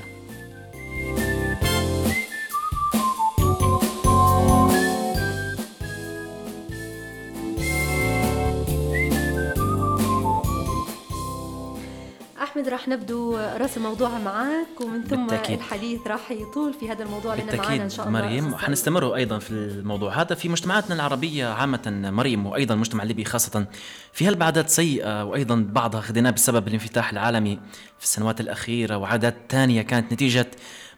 أحمد 12.57 12.69
راح 12.69 12.89
نبدو 12.89 13.37
رأس 13.37 13.77
الموضوع 13.77 14.19
معك 14.19 14.81
ومن 14.81 15.05
ثم 15.05 15.27
بالتأكيد. 15.27 15.59
الحديث 15.59 16.01
راح 16.07 16.31
يطول 16.31 16.75
في 16.75 16.91
هذا 16.91 17.03
الموضوع 17.03 17.35
لأن 17.35 17.57
معنا 17.59 17.85
إن 17.85 17.91
شاء 17.91 18.09
الله 18.09 18.21
مريم. 18.21 18.55
حنستمر 18.55 19.15
أيضا 19.15 19.39
في 19.39 19.51
الموضوع 19.51 20.21
هذا 20.21 20.35
في 20.35 20.49
مجتمعاتنا 20.49 20.95
العربية 20.95 21.47
عامة 21.47 21.83
مريم 21.87 22.47
وأيضا 22.47 22.75
المجتمع 22.75 23.03
الليبي 23.03 23.25
خاصة 23.25 23.67
في 24.13 24.29
هالعادات 24.29 24.69
سيئة 24.69 25.25
وأيضا 25.25 25.67
بعضها 25.71 26.01
خذيناه 26.01 26.31
بسبب 26.31 26.69
الانفتاح 26.69 27.11
العالمي 27.11 27.59
في 27.99 28.05
السنوات 28.05 28.41
الأخيرة 28.41 28.97
وعادات 28.97 29.37
ثانية 29.49 29.83
كانت 29.83 30.13
نتيجة 30.13 30.51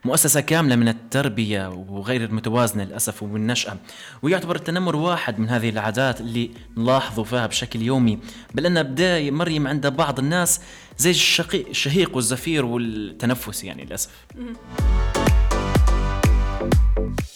مؤسسة 0.05 0.41
كاملة 0.41 0.77
من 0.77 0.89
التربية 0.89 1.69
وغير 1.69 2.25
المتوازنة 2.25 2.85
للأسف 2.85 3.23
والنشأة 3.23 3.77
ويعتبر 4.23 4.57
التنمر 4.57 4.97
واحد 4.97 5.39
من 5.39 5.49
هذه 5.49 5.69
العادات 5.69 6.21
اللي 6.21 6.51
نلاحظوا 6.77 7.25
فيها 7.25 7.47
بشكل 7.47 7.83
يومي 7.83 8.19
بل 8.55 8.67
أن 8.67 8.83
بداية 8.83 9.31
مريم 9.31 9.67
عند 9.67 9.87
بعض 9.87 10.19
الناس 10.19 10.61
زي 10.99 11.11
الشقي 11.11 11.61
الشهيق 11.61 12.17
والزفير 12.17 12.65
والتنفس 12.65 13.65
يعني 13.65 13.85
للأسف. 13.85 14.11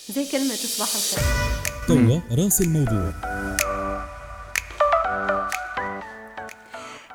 زي 0.09 0.27
كلمة 0.33 0.55
تصبح 0.55 0.89
الخير. 0.95 1.25
توا 1.89 2.45
رأس 2.45 2.61
الموضوع. 2.61 3.13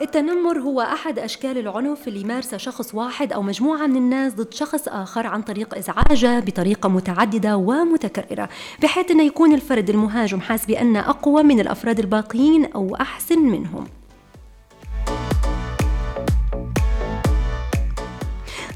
التنمر 0.02 0.60
هو 0.60 0.82
أحد 0.82 1.20
أشكال 1.20 1.58
العنف 1.58 2.08
اللي 2.08 2.22
يمارسه 2.22 2.58
شخص 2.58 2.96
واحد 2.96 3.34
أو 3.34 3.42
مجموعة 3.42 3.88
من 3.88 3.96
الناس 3.96 4.34
ضد 4.34 4.54
شخص 4.54 4.88
آخر 4.88 5.28
عن 5.28 5.42
طريق 5.42 5.78
إزعاجه 5.78 6.40
بطريقة 6.40 6.90
متعددة 6.90 7.58
ومتكررة 7.58 8.50
بحيث 8.84 9.12
أن 9.12 9.20
يكون 9.20 9.54
الفرد 9.54 9.90
المهاجم 9.90 10.42
حاس 10.42 10.66
بأنه 10.66 11.00
أقوى 11.00 11.44
من 11.44 11.60
الأفراد 11.60 12.00
الباقيين 12.00 12.66
أو 12.66 12.96
أحسن 12.96 13.40
منهم. 13.40 13.88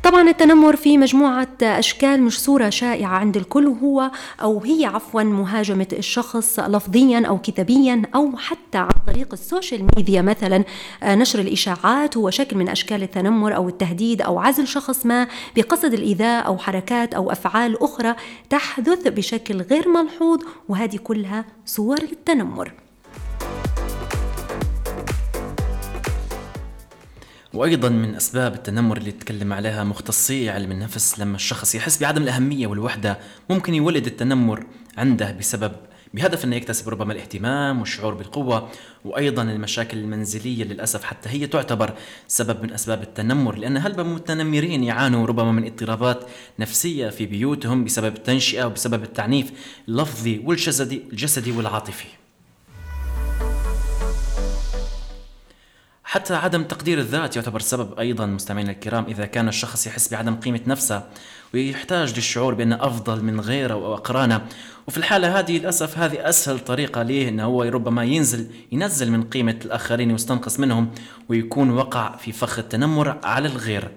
طبعا 0.03 0.29
التنمر 0.29 0.75
في 0.75 0.97
مجموعة 0.97 1.47
أشكال 1.61 2.23
مش 2.23 2.39
صورة 2.39 2.69
شائعة 2.69 3.17
عند 3.17 3.37
الكل 3.37 3.67
وهو 3.67 4.11
أو 4.41 4.59
هي 4.59 4.85
عفوا 4.85 5.23
مهاجمة 5.23 5.87
الشخص 5.93 6.59
لفظيا 6.59 7.25
أو 7.27 7.37
كتابيا 7.37 8.01
أو 8.15 8.37
حتى 8.37 8.77
عن 8.77 8.89
طريق 9.07 9.33
ال 9.33 9.41
social 9.41 9.87
media 9.97 10.21
مثلا. 10.21 10.63
آه، 11.03 11.15
نشر 11.15 11.39
الإشاعات 11.39 12.17
هو 12.17 12.29
شكل 12.29 12.57
من 12.57 12.69
أشكال 12.69 13.03
التنمر 13.03 13.55
أو 13.55 13.69
التهديد 13.69 14.21
أو 14.21 14.39
عزل 14.39 14.67
شخص 14.67 15.05
ما 15.05 15.27
بقصد 15.55 15.93
الإيذاء 15.93 16.45
أو 16.45 16.57
حركات 16.57 17.13
أو 17.13 17.31
أفعال 17.31 17.83
أخرى 17.83 18.15
تحدث 18.49 19.07
بشكل 19.07 19.61
غير 19.61 19.87
ملحوظ 19.87 20.39
وهذه 20.69 20.97
كلها 20.97 21.45
صور 21.65 21.99
للتنمر. 22.01 22.71
وأيضا 27.53 27.89
من 27.89 28.15
أسباب 28.15 28.53
التنمر 28.53 28.97
اللي 28.97 29.11
تكلم 29.11 29.53
عليها 29.53 29.83
مختصي 29.83 30.49
علم 30.49 30.71
النفس 30.71 31.19
لما 31.19 31.35
الشخص 31.35 31.75
يحس 31.75 32.01
بعدم 32.01 32.23
الأهمية 32.23 32.67
والوحدة 32.67 33.19
ممكن 33.49 33.73
يولد 33.73 34.05
التنمر 34.05 34.65
عنده 34.97 35.31
بسبب 35.31 35.71
بهدف 36.13 36.45
أنه 36.45 36.55
يكتسب 36.55 36.89
ربما 36.89 37.13
الاهتمام 37.13 37.79
والشعور 37.79 38.13
بالقوة 38.13 38.69
وأيضا 39.05 39.43
المشاكل 39.43 39.97
المنزلية 39.97 40.63
للأسف 40.63 41.03
حتى 41.03 41.29
هي 41.29 41.47
تعتبر 41.47 41.93
سبب 42.27 42.63
من 42.63 42.73
أسباب 42.73 43.03
التنمر 43.03 43.55
لأن 43.55 43.77
هلبا 43.77 44.01
المتنمرين 44.01 44.83
يعانوا 44.83 45.25
ربما 45.25 45.51
من 45.51 45.65
اضطرابات 45.65 46.23
نفسية 46.59 47.09
في 47.09 47.25
بيوتهم 47.25 47.83
بسبب 47.83 48.15
التنشئة 48.15 48.65
وبسبب 48.65 49.03
التعنيف 49.03 49.51
اللفظي 49.87 50.41
والجسدي 50.45 51.01
الجسدي 51.11 51.51
والعاطفي؟ 51.51 52.07
حتى 56.11 56.35
عدم 56.35 56.63
تقدير 56.63 56.99
الذات 56.99 57.35
يعتبر 57.35 57.59
سبب 57.59 57.99
أيضا 57.99 58.25
مستمعينا 58.25 58.71
الكرام 58.71 59.05
إذا 59.05 59.25
كان 59.25 59.47
الشخص 59.47 59.87
يحس 59.87 60.11
بعدم 60.11 60.35
قيمة 60.35 60.59
نفسه 60.67 61.03
ويحتاج 61.53 62.15
للشعور 62.15 62.53
بأنه 62.53 62.85
أفضل 62.85 63.23
من 63.23 63.39
غيره 63.39 63.73
أو 63.73 63.93
أقرانه. 63.93 64.41
وفي 64.87 64.97
الحالة 64.97 65.39
هذه 65.39 65.57
للأسف 65.57 65.97
هذه 65.97 66.29
أسهل 66.29 66.59
طريقة 66.59 67.03
ليه 67.03 67.29
إنه 67.29 67.43
هو 67.43 67.63
ربما 67.63 68.03
ينزل 68.03 68.47
ينزل 68.71 69.11
من 69.11 69.23
قيمة 69.23 69.59
الآخرين 69.65 70.11
ويستنقص 70.11 70.59
منهم 70.59 70.91
ويكون 71.29 71.69
وقع 71.69 72.15
في 72.15 72.31
فخ 72.31 72.59
التنمر 72.59 73.17
على 73.23 73.47
الغير. 73.47 73.91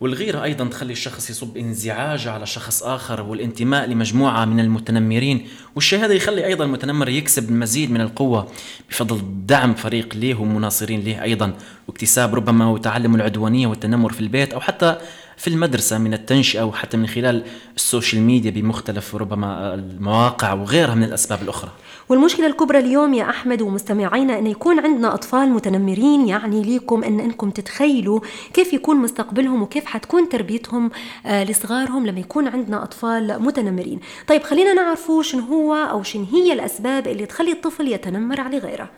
والغيرة 0.00 0.42
أيضا 0.42 0.64
تخلي 0.64 0.92
الشخص 0.92 1.30
يصب 1.30 1.56
انزعاج 1.56 2.28
على 2.28 2.46
شخص 2.46 2.82
آخر 2.82 3.22
والانتماء 3.22 3.86
لمجموعة 3.86 4.44
من 4.44 4.60
المتنمرين 4.60 5.48
والشيء 5.74 6.04
هذا 6.04 6.12
يخلي 6.12 6.46
أيضا 6.46 6.64
المتنمر 6.64 7.08
يكسب 7.08 7.48
المزيد 7.50 7.90
من 7.90 8.00
القوة. 8.00 8.48
بفضل 8.90 9.20
دعم 9.46 9.74
فريق 9.74 10.16
ليه 10.16 10.34
ومناصرين 10.34 11.00
ليه 11.00 11.22
أيضا 11.22 11.54
واكتساب 11.88 12.34
ربما 12.34 12.66
وتعلم 12.66 13.14
العدوانية 13.14 13.66
والتنمر 13.66 14.12
في 14.12 14.20
البيت 14.20 14.52
أو 14.52 14.60
حتى 14.60 14.96
في 15.38 15.48
المدرسة 15.48 15.98
من 15.98 16.14
التنشئة 16.14 16.62
وحتى 16.62 16.96
من 16.96 17.06
خلال 17.06 17.44
السوشيال 17.76 18.22
ميديا 18.22 18.50
بمختلف 18.50 19.16
ربما 19.16 19.74
المواقع 19.74 20.52
وغيرها 20.52 20.94
من 20.94 21.04
الأسباب 21.04 21.42
الأخرى. 21.42 21.70
والمشكلة 22.08 22.46
الكبرى 22.46 22.78
اليوم 22.78 23.14
يا 23.14 23.30
أحمد 23.30 23.62
ومستمعينا 23.62 24.38
أن 24.38 24.46
يكون 24.46 24.80
عندنا 24.80 25.14
أطفال 25.14 25.48
متنمرين 25.48 26.28
يعني 26.28 26.62
ليكم 26.62 27.04
أن 27.04 27.20
أنكم 27.20 27.50
تتخيلوا 27.50 28.20
كيف 28.54 28.72
يكون 28.72 28.96
مستقبلهم 28.96 29.62
وكيف 29.62 29.84
حتكون 29.84 30.28
تربيتهم 30.28 30.90
آه 31.26 31.44
لصغارهم 31.44 32.06
لما 32.06 32.20
يكون 32.20 32.48
عندنا 32.48 32.82
أطفال 32.82 33.42
متنمرين. 33.42 34.00
طيب 34.26 34.42
خلينا 34.42 34.72
نعرفوا 34.74 35.22
شنو 35.22 35.42
هو 35.42 35.74
أو 35.74 36.02
شنو 36.02 36.24
هي 36.32 36.52
الأسباب 36.52 37.06
اللي 37.06 37.26
تخلي 37.26 37.52
الطفل 37.52 37.88
يتنمر 37.88 38.40
على 38.40 38.58
غيره. 38.58 38.90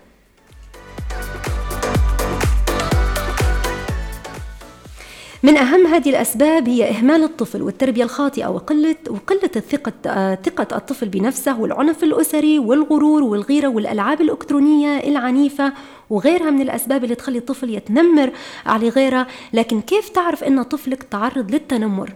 من 5.43 5.57
أهم 5.57 5.87
هذه 5.87 6.11
الأسباب 6.11 6.69
هي 6.69 6.91
إهمال 6.91 7.25
الطفل 7.25 7.63
والتربية 7.63 8.05
الخاطئة 8.05 8.47
وقلة 8.47 8.97
وقلة 9.09 9.51
الثقة 9.57 10.35
ثقة 10.35 10.77
الطفل 10.77 11.09
بنفسه 11.09 11.61
والعنف 11.61 12.05
الأسري 12.05 12.59
والغرور 12.59 13.23
والغيرة 13.23 13.69
والألعاب 13.69 14.21
الإلكترونية 14.21 14.99
العنيفة 14.99 15.73
وغيرها 16.11 16.51
من 16.51 16.61
الأسباب 16.61 17.05
اللي 17.05 17.15
تخلي 17.15 17.39
الطفل 17.39 17.71
يتنمر 17.71 18.31
على 18.67 18.89
غيره. 18.89 19.27
لكن 19.53 19.81
كيف 19.81 20.09
تعرف 20.09 20.45
أن 20.45 20.63
طفلك 20.63 21.03
تعرض 21.03 21.51
للتنمر؟ 21.51 22.13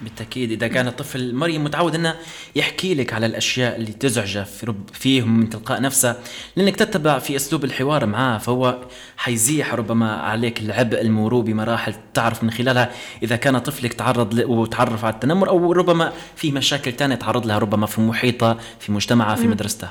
بالتأكيد. 0.00 0.52
إذا 0.52 0.68
كان 0.68 0.88
الطفل 0.88 1.34
مريم 1.34 1.64
متعود 1.64 1.94
انه 1.94 2.14
يحكي 2.56 2.94
لك 2.94 3.12
على 3.12 3.26
الأشياء 3.26 3.76
اللي 3.76 3.92
تزعجه 3.92 4.42
في 4.42 4.66
رب 4.66 4.90
فيهم 4.92 5.38
من 5.38 5.50
تلقاء 5.50 5.80
نفسه 5.80 6.16
لأنك 6.56 6.76
تتبع 6.76 7.18
في 7.18 7.36
أسلوب 7.36 7.64
الحوار 7.64 8.06
معاه 8.06 8.38
فهو 8.38 8.78
حيزيح 9.16 9.74
ربما 9.74 10.16
عليك 10.16 10.60
العبء 10.60 11.00
المرور 11.00 11.42
بمراحل 11.42 11.94
تعرف 12.14 12.44
من 12.44 12.50
خلالها. 12.50 12.90
إذا 13.22 13.36
كان 13.36 13.58
طفلك 13.58 13.92
تعرض 13.92 14.44
وتعرف 14.46 15.04
على 15.04 15.14
التنمر 15.14 15.48
أو 15.48 15.72
ربما 15.72 16.12
في 16.36 16.52
مشاكل 16.52 16.92
ثانية 16.92 17.14
تعرض 17.14 17.46
لها 17.46 17.58
ربما 17.58 17.86
في 17.86 18.00
محيطة 18.00 18.58
في 18.80 18.92
مجتمعه 18.92 19.34
في 19.34 19.46
مدرسته 19.46 19.88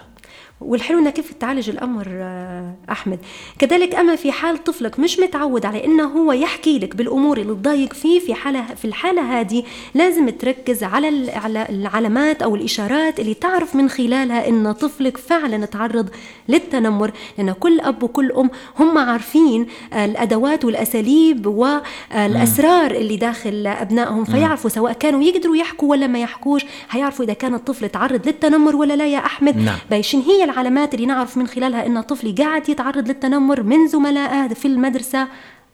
والحلو 0.62 1.00
انه 1.00 1.10
كيف 1.10 1.34
تعالج 1.34 1.70
الأمر 1.70 2.08
آه، 2.10 2.74
أحمد. 2.92 3.20
كذلك 3.60 3.96
أما 3.96 4.16
في 4.16 4.32
حال 4.32 4.64
طفلك 4.64 5.00
مش 5.00 5.20
متعود 5.20 5.66
على 5.66 5.86
إنه 5.86 6.04
هو 6.04 6.32
يحكي 6.32 6.80
لك 6.80 6.96
بالأمور 6.96 7.38
اللي 7.38 7.54
تضايق 7.54 7.94
فيه 7.94 8.20
في 8.20 8.34
حالة 8.34 8.66
في 8.76 8.86
الحالة 8.86 9.40
هذه 9.40 9.64
لازم 9.96 10.30
تركز 10.30 10.84
على 10.84 11.32
على 11.32 11.66
العلامات 11.70 12.42
أو 12.42 12.56
الإشارات 12.56 13.20
اللي 13.20 13.34
تعرف 13.34 13.76
من 13.76 13.90
خلالها 13.90 14.48
إن 14.50 14.72
طفلك 14.72 15.18
فعلا 15.18 15.66
تعرض 15.66 16.10
للتنمر 16.50 17.12
لأن 17.38 17.52
كل 17.52 17.80
أب 17.80 18.04
وكل 18.04 18.32
أم 18.32 18.50
هم 18.80 18.98
عارفين 18.98 19.68
الأدوات 19.94 20.66
والأساليب 20.66 21.48
والاسرار 21.48 22.92
اللي 22.92 23.18
داخل 23.18 23.68
أبنائهم. 23.68 24.26
فيعرفوا 24.26 24.70
سواء 24.70 24.94
كانوا 24.94 25.24
يقدروا 25.24 25.56
يحكوا 25.56 25.90
ولا 25.90 26.08
ما 26.08 26.20
يحكوش 26.20 26.62
هيعرفوا 26.90 27.26
إذا 27.26 27.34
كان 27.34 27.54
الطفل 27.54 27.90
تعرض 27.90 28.28
للتنمر 28.28 28.76
ولا 28.76 28.94
لا 28.94 29.08
يا 29.08 29.20
أحمد. 29.20 29.58
نعم. 29.58 29.78
بايشين 29.90 30.22
هي 30.22 30.47
العلامات 30.50 30.94
اللي 30.94 31.06
نعرف 31.06 31.38
من 31.38 31.48
خلالها 31.48 31.86
إن 31.86 32.02
طفلي 32.02 32.32
قاعد 32.32 32.70
يتعرض 32.70 33.08
للتنمر 33.08 33.64
من 33.64 33.88
زملائه 33.88 34.48
في 34.48 34.66
المدرسة 34.68 35.28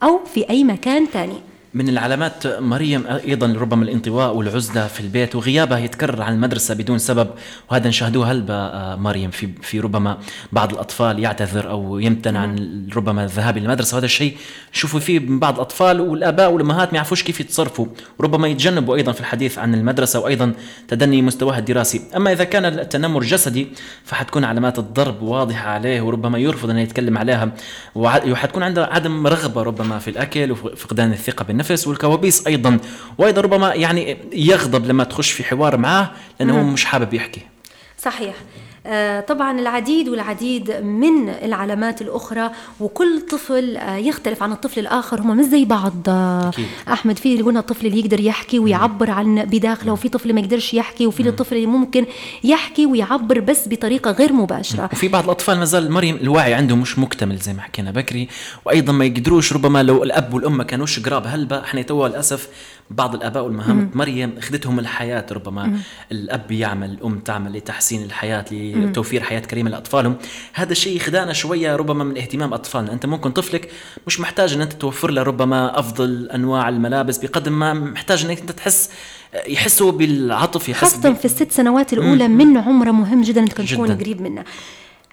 أو 0.03 0.19
في 0.25 0.49
أي 0.49 0.63
مكان 0.63 1.05
ثاني 1.05 1.41
من 1.73 1.89
العلامات 1.89 2.47
مريم 2.47 3.07
أيضا 3.07 3.47
ربما 3.47 3.83
الانطواء 3.83 4.35
والعزلة 4.35 4.87
في 4.87 4.99
البيت 4.99 5.35
وغيابها 5.35 5.79
يتكرر 5.79 6.21
عن 6.21 6.33
المدرسة 6.33 6.75
بدون 6.75 6.97
سبب 6.97 7.29
وهذا 7.71 7.87
نشاهدوه 7.89 8.31
هلبا 8.31 8.53
آه، 8.53 8.95
مريم 8.95 9.31
في 9.31 9.49
في 9.61 9.79
ربما 9.79 10.17
بعض 10.51 10.73
الأطفال 10.73 11.19
يعتذر 11.19 11.69
أو 11.69 11.99
يمتنع 11.99 12.39
عن 12.39 12.87
ربما 12.95 13.23
الذهاب 13.23 13.57
إلى 13.57 13.65
المدرسة. 13.65 13.95
وهذا 13.95 14.05
الشيء 14.05 14.37
نشوفوا 14.73 14.99
فيه 14.99 15.19
من 15.19 15.39
بعض 15.39 15.53
الأطفال 15.53 16.01
والآباء 16.01 16.51
والأمهات 16.51 16.89
ما 16.89 16.95
يعرفوش 16.95 17.23
كيف 17.23 17.39
يتصرفوا. 17.39 17.85
وربما 18.19 18.47
يتجنبوا 18.47 18.95
أيضا 18.95 19.11
في 19.11 19.19
الحديث 19.19 19.57
عن 19.57 19.73
المدرسة 19.73 20.19
وأيضا 20.19 20.53
تدني 20.87 21.21
مستواها 21.21 21.59
الدراسي. 21.59 22.01
أما 22.15 22.31
إذا 22.31 22.43
كان 22.43 22.65
التنمر 22.65 23.23
جسدي 23.23 23.67
فحتكون 24.05 24.43
علامات 24.43 24.79
الضرب 24.79 25.21
واضحة 25.21 25.69
عليه 25.69 26.01
وربما 26.01 26.37
يرفض 26.37 26.69
أن 26.69 26.77
يتكلم 26.77 27.17
عليها 27.17 27.51
وحتكون 27.95 28.63
عنده 28.63 28.85
عدم 28.85 29.27
رغبة 29.27 29.63
ربما 29.63 29.99
في 29.99 30.09
الأكل 30.09 30.51
وفقدان 30.51 31.11
الثقة 31.11 31.43
بالنفس. 31.45 31.62
النفس 31.71 31.87
والكوابيس 31.87 32.47
أيضا. 32.47 32.79
وأيضا 33.17 33.41
ربما 33.41 33.73
يعني 33.73 34.17
يغضب 34.33 34.85
لما 34.85 35.03
تخش 35.03 35.31
في 35.31 35.43
حوار 35.43 35.77
معاه 35.77 36.11
لأنه 36.39 36.59
هو 36.59 36.63
مش 36.63 36.85
حابب 36.85 37.13
يحكي. 37.13 37.41
صحيح. 37.97 38.35
طبعا 39.27 39.59
العديد 39.59 40.09
والعديد 40.09 40.71
من 40.71 41.29
العلامات 41.29 42.01
الأخرى 42.01 42.51
وكل 42.79 43.21
طفل 43.21 43.77
آه، 43.77 43.95
يختلف 43.95 44.43
عن 44.43 44.51
الطفل 44.51 44.79
الآخر 44.79 45.21
هم 45.21 45.37
مش 45.37 45.45
زي 45.45 45.65
بعض. 45.65 45.93
آه، 46.07 46.49
أكيد. 46.49 46.65
أحمد 46.91 47.17
في 47.17 47.31
اللي 47.33 47.43
قلنا 47.43 47.59
الطفل 47.59 47.85
اللي 47.85 47.99
يقدر 47.99 48.19
يحكي 48.19 48.59
ويعبر 48.59 49.11
عن 49.11 49.35
بداخله 49.45 49.91
وفي 49.93 50.09
طفل 50.09 50.33
ما 50.33 50.39
يقدرش 50.39 50.73
يحكي 50.73 51.07
وفي 51.07 51.29
الطفل 51.29 51.55
اللي 51.55 51.67
ممكن 51.67 52.05
يحكي 52.43 52.85
ويعبر 52.85 53.39
بس 53.39 53.67
بطريقة 53.67 54.11
غير 54.11 54.33
مباشرة. 54.33 54.89
وفي 54.93 55.07
بعض 55.07 55.23
الأطفال 55.23 55.57
ما 55.59 55.65
زال 55.65 55.91
مريم 55.91 56.15
الوعي 56.15 56.53
عنده 56.53 56.75
مش 56.75 56.99
مكتمل 56.99 57.37
زي 57.37 57.53
ما 57.53 57.61
حكينا 57.61 57.91
بكري 57.91 58.27
وأيضا 58.65 58.93
ما 58.93 59.05
يقدروش 59.05 59.53
ربما 59.53 59.83
لو 59.83 60.03
الأب 60.03 60.33
والأم 60.33 60.57
ما 60.57 60.63
كانوش 60.63 60.99
قراب 60.99 61.27
هلبا 61.27 61.59
إحنا 61.63 61.81
توا 61.81 62.07
للأسف 62.07 62.47
بعض 62.95 63.15
الآباء 63.15 63.43
والمهام 63.43 63.91
مريم 63.93 64.33
أخذتهم 64.37 64.79
الحياة 64.79 65.25
ربما. 65.31 65.79
الأب 66.11 66.51
يعمل 66.51 66.91
الأم 66.91 67.19
تعمل 67.19 67.57
لتحسين 67.57 68.03
الحياة 68.03 68.45
لتوفير 68.51 69.23
حياة 69.23 69.39
كريمة 69.39 69.69
لأطفالهم. 69.69 70.15
هذا 70.53 70.71
الشيء 70.71 70.95
يخدعنا 70.95 71.33
شوية 71.33 71.75
ربما 71.75 72.03
من 72.03 72.17
اهتمام 72.17 72.53
أطفالنا. 72.53 72.93
أنت 72.93 73.05
ممكن 73.05 73.31
طفلك 73.31 73.71
مش 74.07 74.19
محتاج 74.19 74.53
إن 74.53 74.61
أنت 74.61 74.73
توفر 74.73 75.11
له 75.11 75.23
ربما 75.23 75.79
أفضل 75.79 76.29
أنواع 76.29 76.69
الملابس 76.69 77.17
بقدر 77.17 77.51
ما 77.51 77.73
محتاج 77.73 78.25
إنك 78.25 78.39
أنت 78.39 78.51
تحس 78.51 78.89
يحسوا 79.47 79.91
بالعطف 79.91 80.69
يحس 80.69 80.81
خاصة 80.81 81.13
في 81.13 81.25
الست 81.25 81.51
سنوات 81.51 81.93
الأولى 81.93 82.27
من 82.27 82.57
عمره 82.57 82.91
مهم 82.91 83.21
جدا 83.21 83.41
انك 83.41 83.53
تكون. 83.53 83.91
قريب 83.91 84.21
منه. 84.21 84.43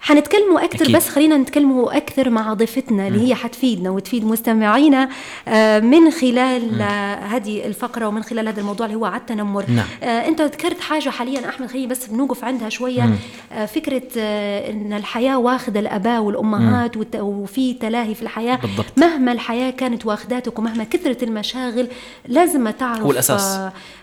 حنتكلموا 0.01 0.63
أكثر 0.63 0.83
أكيد. 0.85 0.95
بس 0.95 1.09
خلينا 1.09 1.37
نتكلموا 1.37 1.97
أكثر 1.97 2.29
مع 2.29 2.53
ضيفتنا 2.53 3.07
اللي 3.07 3.27
هي 3.29 3.35
حتفيدنا 3.35 3.89
وتفيد 3.89 4.25
مستمعينا 4.25 5.09
آه، 5.47 5.79
من 5.79 6.11
خلال 6.11 6.81
هذه 7.23 7.65
الفقرة 7.65 8.07
ومن 8.07 8.23
خلال 8.23 8.47
هذا 8.47 8.61
الموضوع 8.61 8.85
اللي 8.85 8.97
هو 8.97 9.05
على 9.05 9.17
التنمر 9.21 9.65
نعم. 9.69 9.85
آه، 10.03 10.27
أنت 10.27 10.41
ذكرت 10.41 10.79
حاجة 10.79 11.09
حاليا 11.09 11.49
أحمد 11.49 11.67
خليني 11.69 11.87
بس 11.87 12.05
بنوقف 12.07 12.43
عندها 12.43 12.69
شوية 12.69 13.09
آه، 13.51 13.65
فكرة 13.65 14.01
آه، 14.17 14.71
أن 14.71 14.93
الحياة 14.93 15.37
واخدة 15.37 15.79
الآباء 15.79 16.21
والأمهات 16.21 16.97
والت- 16.97 17.15
وفي 17.19 17.73
تلاهي 17.73 18.15
في 18.15 18.21
الحياة 18.21 18.55
بالضبط. 18.55 18.85
مهما 18.97 19.31
الحياة 19.31 19.69
كانت 19.71 20.05
واخداتك 20.05 20.59
ومهما 20.59 20.83
كثرت 20.83 21.23
المشاغل 21.23 21.87
لازم 22.27 22.69
تعرف 22.69 23.01
هو 23.01 23.11
الأساس. 23.11 23.57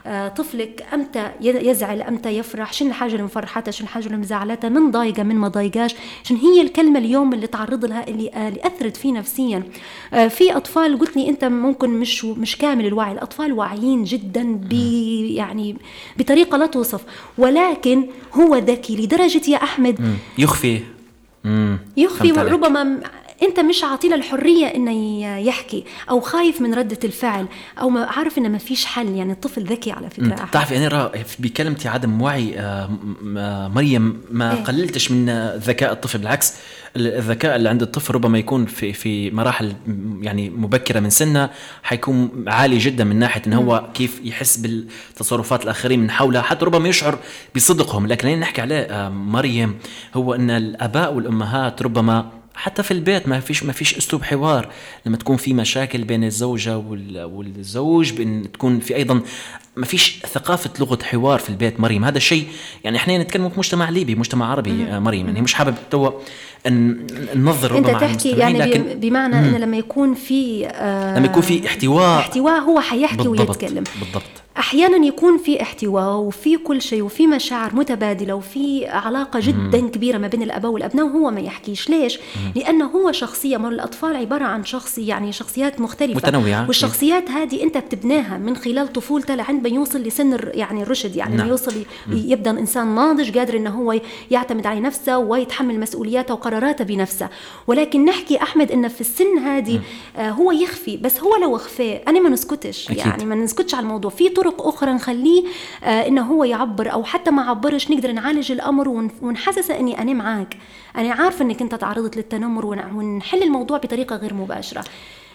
آه، 0.07 0.29
طفلك 0.29 0.85
أمتى 0.95 1.31
يزعل 1.41 2.03
أمتى 2.03 2.29
يفرح 2.29 2.73
شنو 2.73 2.89
الحاجة 2.89 3.13
اللي 3.13 3.23
مفرحته 3.23 3.71
شنو 3.71 3.87
الحاجة 3.89 4.07
اللي 4.07 4.17
مزعلته 4.17 4.69
من 4.69 4.91
ضايقة 4.91 5.23
من 5.23 5.37
ما 5.37 5.49
ضايقاش 5.89 5.95
شنو 6.23 6.39
هي 6.39 6.63
الكلمة 6.63 6.99
اليوم 6.99 7.33
اللي 7.35 7.47
تعرض 7.47 7.85
لها 7.85 8.09
اللي, 8.09 8.31
آه، 8.35 8.49
اللي 8.49 8.61
أثرت 8.67 8.97
فيه 8.97 9.13
نفسيا 9.13 9.63
آه، 10.15 10.29
في 10.29 10.57
أطفال 10.57 10.99
قلت 10.99 11.17
لي 11.17 11.29
أنت 11.29 11.45
ممكن 11.45 11.91
مش 11.91 12.25
مش 12.25 12.57
كامل 12.57 12.87
الوعي 12.87 13.13
الأطفال 13.13 13.53
واعيين 13.53 14.05
جدا 14.05 14.55
ب 14.55 14.73
يعني 14.73 15.77
بطريقة 16.19 16.59
لا 16.59 16.67
توصف 16.67 17.01
ولكن 17.39 18.07
هو 18.35 18.57
ذكي 18.57 18.97
لدرجة 18.97 19.51
يا 19.51 19.57
أحمد. 19.63 20.17
يخفي. 20.39 20.81
يخفي 21.97 22.19
فهمت 22.29 22.39
عليك. 22.39 22.53
ربما 22.53 23.01
أنت 23.43 23.61
مش 23.61 23.85
عاطيله 23.85 24.15
الحرية 24.15 24.67
إنه 24.67 25.25
يحكي 25.39 25.85
أو 26.11 26.21
خايف 26.21 26.61
من 26.61 26.75
ردة 26.75 26.99
الفعل 27.05 27.47
أو 27.81 27.91
ما 27.91 28.05
عارف 28.05 28.39
إنه 28.39 28.49
ما 28.49 28.59
فيش 28.59 28.85
حل. 28.85 29.09
يعني 29.09 29.33
الطفل 29.33 29.65
ذكي 29.65 29.93
على 29.93 30.11
فكرة. 30.11 30.45
بتعرفي 30.45 30.87
أنا 30.87 31.13
بكلمتي 31.39 31.89
عدم 31.89 32.23
وعي 32.23 32.59
آه، 32.61 32.91
مريم 33.75 34.21
ما 34.31 34.55
إيه؟ 34.55 34.65
قللتش 34.65 35.11
من 35.11 35.49
ذكاء 35.57 35.93
الطفل. 35.93 36.19
بالعكس 36.19 36.55
الذكاء 36.97 37.57
اللي 37.57 37.69
عند 37.69 37.83
الطفل 37.83 38.15
ربما 38.15 38.39
يكون 38.39 38.67
في 38.67 38.93
في 38.93 39.31
مراحل 39.31 39.75
يعني 40.21 40.51
مبكرة 40.51 41.01
من 41.01 41.11
سنه 41.11 41.51
حيكون 41.83 42.45
عالي 42.47 42.79
جدا 42.79 43.05
من 43.05 43.17
ناحية 43.19 43.43
إن 43.47 43.53
هو 43.53 43.89
كيف 43.95 44.21
يحس 44.25 44.57
بالتصرفات 44.57 45.65
الآخرين 45.65 46.01
من 46.01 46.11
حوله. 46.11 46.41
حتى 46.43 46.65
ربما 46.65 46.89
يشعر 46.89 47.19
بصدقهم. 47.55 48.07
لكن 48.07 48.29
اللي 48.29 48.41
نحكي 48.41 48.61
عليه 48.61 48.77
آه، 48.81 49.09
مريم 49.09 49.79
هو 50.15 50.35
إن 50.35 50.51
الآباء 50.51 51.15
والأمهات 51.15 51.83
ربما 51.83 52.38
حتى 52.59 52.83
في 52.83 52.91
البيت 52.91 53.29
ما 53.29 53.41
فيش 53.41 53.63
ما 53.65 53.73
فيش 53.73 53.99
أسلوب 53.99 54.23
حوار. 54.23 54.69
لما 55.07 55.17
تكون 55.17 55.37
في 55.37 55.55
مشاكل 55.55 56.05
بين 56.05 56.25
الزوجة 56.25 56.79
والزوج 56.79 58.13
بإن 58.13 58.53
تكون 58.53 58.81
في 58.81 58.97
أيضا 58.97 59.21
ما 59.77 59.87
فيش 59.87 60.23
ثقافة 60.33 60.71
لغة 60.81 60.99
حوار 61.03 61.39
في 61.39 61.51
البيت. 61.51 61.81
مريم 61.81 62.05
هذا 62.05 62.17
الشيء 62.17 62.47
يعني 62.85 62.97
إحنا 62.97 63.19
نتكلم 63.19 63.49
في 63.49 63.59
مجتمع 63.59 63.89
ليبي 63.91 64.15
مجتمع 64.15 64.51
عربي 64.51 64.85
آه، 64.85 64.99
مريم. 64.99 65.27
يعني 65.27 65.41
مش 65.43 65.55
حابب 65.55 65.75
تو 65.91 66.13
ننظر 67.35 67.79
أنت 67.79 67.91
تحكي 67.91 68.31
يعني 68.31 68.59
لكن 68.59 69.01
بمعنى 69.01 69.39
أن 69.39 69.61
لما 69.61 69.77
يكون 69.77 70.15
في 70.15 70.67
آه 70.67 71.19
لما 71.19 71.27
يكون 71.27 71.43
في 71.43 71.67
احتواء. 71.67 72.19
احتواء 72.19 72.61
هو 72.61 72.81
حيحكي 72.81 73.29
ويتكلم. 73.29 73.85
بالضبط. 74.01 74.23
أحيانا 74.59 75.07
يكون 75.07 75.39
في 75.39 75.63
احتواء 75.63 76.17
وفي 76.17 76.57
كل 76.57 76.83
شيء 76.83 77.03
وفي 77.03 77.27
مشاعر 77.27 77.75
متبادلة 77.75 78.35
وفي 78.35 78.87
علاقة 78.87 79.41
جدا 79.41 79.81
مم. 79.81 79.89
كبيرة 79.89 80.19
ما 80.19 80.29
بين 80.29 80.43
الأباء 80.43 80.71
والأبناء 80.71 81.07
وهو 81.07 81.31
ما 81.31 81.41
يحكيش. 81.41 81.91
ليش؟ 81.91 82.19
مم. 82.19 82.53
لأنه 82.57 82.87
هو 82.87 83.13
شخصية 83.13 83.57
مر 83.57 83.69
الأطفال 83.69 84.17
عبارة 84.17 84.45
عن 84.45 84.65
شخصي 84.65 85.07
يعني 85.07 85.33
شخصيات 85.33 85.81
مختلفة. 85.81 86.17
متنوعة. 86.29 86.67
والشخصيات 86.67 87.31
هذه 87.31 87.63
أنت 87.63 87.79
بتبناها 87.79 88.39
من 88.39 88.57
خلال 88.57 88.93
طفولته 88.93 89.35
لعند 89.35 89.63
ما 89.63 89.69
يوصل 89.69 89.99
لسن 89.99 90.39
يعني 90.45 90.83
الرشد 90.83 91.17
يعني 91.17 91.37
نعم. 91.37 91.49
يوصل 91.49 91.75
يبدأ 92.11 92.51
إنسان 92.51 92.95
ناضج 92.95 93.39
قادر 93.39 93.57
إنه 93.57 93.71
هو 93.71 94.01
يعتمد 94.31 94.67
على 94.67 94.81
نفسه 94.81 95.19
ويتحمل 95.19 95.81
مسؤولياته 95.81 96.35
وقراراته 96.35 96.85
بنفسه. 96.85 97.29
ولكن 97.67 98.05
نحكي 98.05 98.43
أحمد 98.43 98.73
إنه 98.73 98.89
في 98.89 99.01
السن 99.01 99.39
هذه 99.39 99.81
آه 100.17 100.31
هو 100.31 100.53
يخفي 100.53 100.97
بس 100.97 101.21
هو 101.21 101.37
لو 101.37 101.57
اخفاه 101.57 102.01
أنا 102.09 102.21
ما 102.21 102.29
نسكتش. 102.29 102.85
أكيد. 102.87 102.99
يعني 102.99 103.25
ما 103.25 103.35
نسكتش 103.35 103.75
على 103.75 103.83
الموضوع. 103.83 104.11
في 104.11 104.29
طرق 104.29 104.48
طرق 104.51 104.67
أخرى 104.67 104.93
نخليه 104.93 105.45
آه 105.85 106.07
إنه 106.09 106.23
هو 106.23 106.45
يعبر 106.45 106.93
أو 106.93 107.05
حتى 107.05 107.31
ما 107.31 107.43
عبرش 107.43 107.91
نقدر 107.91 108.13
نعالج 108.13 108.53
الأمر 108.53 108.89
ونحسسه 109.23 109.79
إني 109.81 110.03
أنا 110.03 110.13
معك 110.13 110.57
أنا 110.97 111.13
عارفة 111.13 111.45
إنك 111.45 111.63
أنت 111.63 111.75
تعرضت 111.75 112.17
للتنمر 112.17 112.67
ونحل 112.67 113.43
الموضوع 113.43 113.79
بطريقة 113.79 114.17
غير 114.17 114.35
مباشرة. 114.35 114.85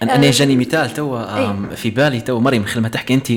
أنا 0.03 0.15
أنا 0.15 0.31
جاني 0.31 0.55
مثال 0.55 0.93
تو 0.93 1.17
إيه؟ 1.17 1.75
في 1.75 1.89
بالي 1.89 2.21
تو 2.21 2.39
مريم 2.39 2.65
خلال 2.65 2.83
ما 2.83 2.89
تحكي 2.89 3.13
أنت 3.13 3.31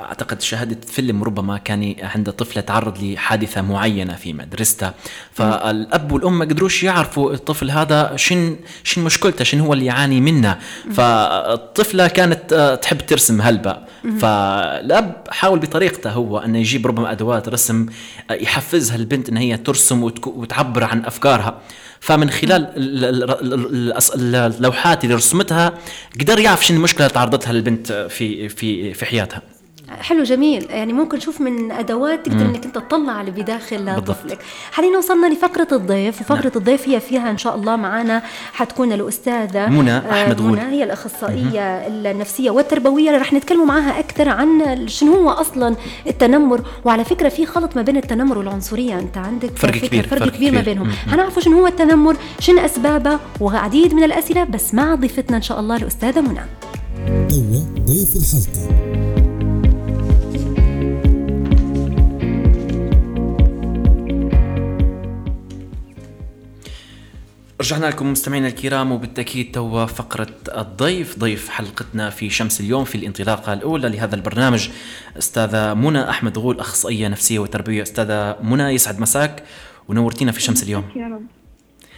أعتقد 0.00 0.40
شاهدت 0.40 0.84
فيلم 0.84 1.24
ربما 1.24 1.58
كان 1.58 1.94
عند 2.02 2.32
طفلة 2.32 2.62
تعرض 2.62 3.02
لحادثة 3.02 3.62
معينة 3.62 4.14
في 4.14 4.32
مدرستها. 4.32 4.94
فالأب 5.32 6.12
والأم 6.12 6.38
ما 6.38 6.44
قدروش 6.44 6.82
يعرفوا 6.82 7.32
الطفل 7.32 7.70
هذا 7.70 8.12
شن 8.16 8.56
شن 8.84 9.04
مشكلته 9.04 9.44
شن 9.44 9.60
هو 9.60 9.72
اللي 9.72 9.84
يعاني 9.84 10.20
منه. 10.20 10.58
فالطفلة 10.92 12.08
كانت 12.08 12.52
آه، 12.52 12.74
تحب 12.74 12.98
ترسم 12.98 13.40
هلبة. 13.40 13.76
فالأب 14.20 15.24
حاول 15.30 15.58
بطريقته 15.58 16.10
هو 16.10 16.38
انه 16.38 16.58
يجيب 16.58 16.86
ربما 16.86 17.12
أدوات 17.12 17.48
رسم 17.48 17.86
آه، 18.30 18.34
يحفزها 18.34 18.96
البنت 18.96 19.28
إن 19.28 19.36
هي 19.36 19.56
ترسم 19.56 20.02
وتعبر 20.26 20.84
عن 20.84 21.04
أفكارها. 21.04 21.60
فمن 22.00 22.30
خلال 22.30 22.72
اللوحات 24.58 25.04
اللي 25.04 25.14
رسمتها 25.14 25.78
قدر 26.20 26.38
يعرف 26.38 26.66
شنو 26.66 26.76
المشكلة 26.76 27.06
اللي 27.06 27.14
تعرضتها 27.14 27.50
البنت 27.50 27.92
في 27.92 28.48
في 28.48 28.94
في 28.94 29.06
حياتها. 29.06 29.42
حلو 30.00 30.22
جميل. 30.22 30.66
يعني 30.70 30.92
ممكن 30.92 31.16
نشوف 31.16 31.40
من 31.40 31.72
أدوات 31.72 32.26
تقدر 32.26 32.44
إنك 32.44 32.64
أنت 32.64 32.74
تطلع 32.74 33.12
على 33.12 33.30
بداخل 33.30 34.04
طفلك. 34.04 34.38
حاليا 34.72 34.98
وصلنا 34.98 35.26
لفقرة 35.26 35.68
الضيف 35.72 36.20
وفقرة 36.20 36.48
نعم. 36.48 36.52
الضيف 36.56 36.88
هي 36.88 37.00
فيها 37.00 37.30
إن 37.30 37.38
شاء 37.38 37.54
الله 37.56 37.76
معنا 37.76 38.22
حتكون 38.52 38.92
الأستاذة 38.92 39.66
منى 39.66 39.90
آه، 39.90 40.22
أحمد 40.22 40.40
منى 40.40 40.60
هي 40.60 40.84
الأخصائية 40.84 41.84
مم. 41.88 42.06
النفسية 42.06 42.50
والتربوية 42.50 43.18
رح 43.18 43.32
نتكلموا 43.32 43.66
معها 43.66 43.98
أكثر 43.98 44.28
عن 44.28 44.84
شنو 44.88 45.14
هو 45.14 45.30
أصلا 45.30 45.76
التنمر. 46.06 46.60
وعلى 46.84 47.04
فكرة 47.04 47.28
في 47.28 47.46
خلط 47.46 47.76
ما 47.76 47.82
بين 47.82 47.96
التنمر 47.96 48.38
والعنصرية. 48.38 48.98
أنت 48.98 49.16
عندك 49.16 49.56
فرق 49.56 49.76
كبير 49.76 50.06
فرق, 50.06 50.18
فرق 50.18 50.32
كبير 50.32 50.52
ما 50.52 50.60
بينهم. 50.60 50.90
هنعرفوا 51.06 51.42
شنو 51.42 51.60
هو 51.60 51.66
التنمر 51.66 52.16
شنو 52.40 52.64
أسبابه 52.64 53.18
وعديد 53.40 53.94
من 53.94 54.04
الأسئلة 54.04 54.44
بس 54.44 54.74
مع 54.74 54.94
ضيفتنا 54.94 55.36
إن 55.36 55.42
شاء 55.42 55.60
الله 55.60 55.76
الأستاذة 55.76 56.20
منى. 56.20 56.40
ضيف 57.86 58.16
الحلقة. 58.16 59.19
رجعنا 67.60 67.86
لكم 67.86 68.12
مستمعينا 68.12 68.48
الكرام 68.48 68.92
وبالتأكيد 68.92 69.52
توا 69.52 69.86
فقرة 69.86 70.34
الضيف 70.56 71.18
ضيف 71.18 71.48
حلقتنا 71.48 72.10
في 72.10 72.30
شمس 72.30 72.60
اليوم 72.60 72.84
في 72.84 72.94
الانطلاقة 72.94 73.52
الأولى 73.52 73.88
لهذا 73.88 74.14
البرنامج. 74.14 74.68
أستاذة 75.18 75.74
منى 75.74 76.10
أحمد 76.10 76.38
غول 76.38 76.60
أخصائية 76.60 77.08
نفسية 77.08 77.38
وتربوية. 77.38 77.82
أستاذة 77.82 78.36
منى 78.42 78.62
يسعد 78.62 79.00
مساك 79.00 79.42
ونورتينا 79.88 80.32
في 80.32 80.40
شمس 80.40 80.62
اليوم. 80.62 80.84
يا 80.96 81.06
رب. 81.06 81.39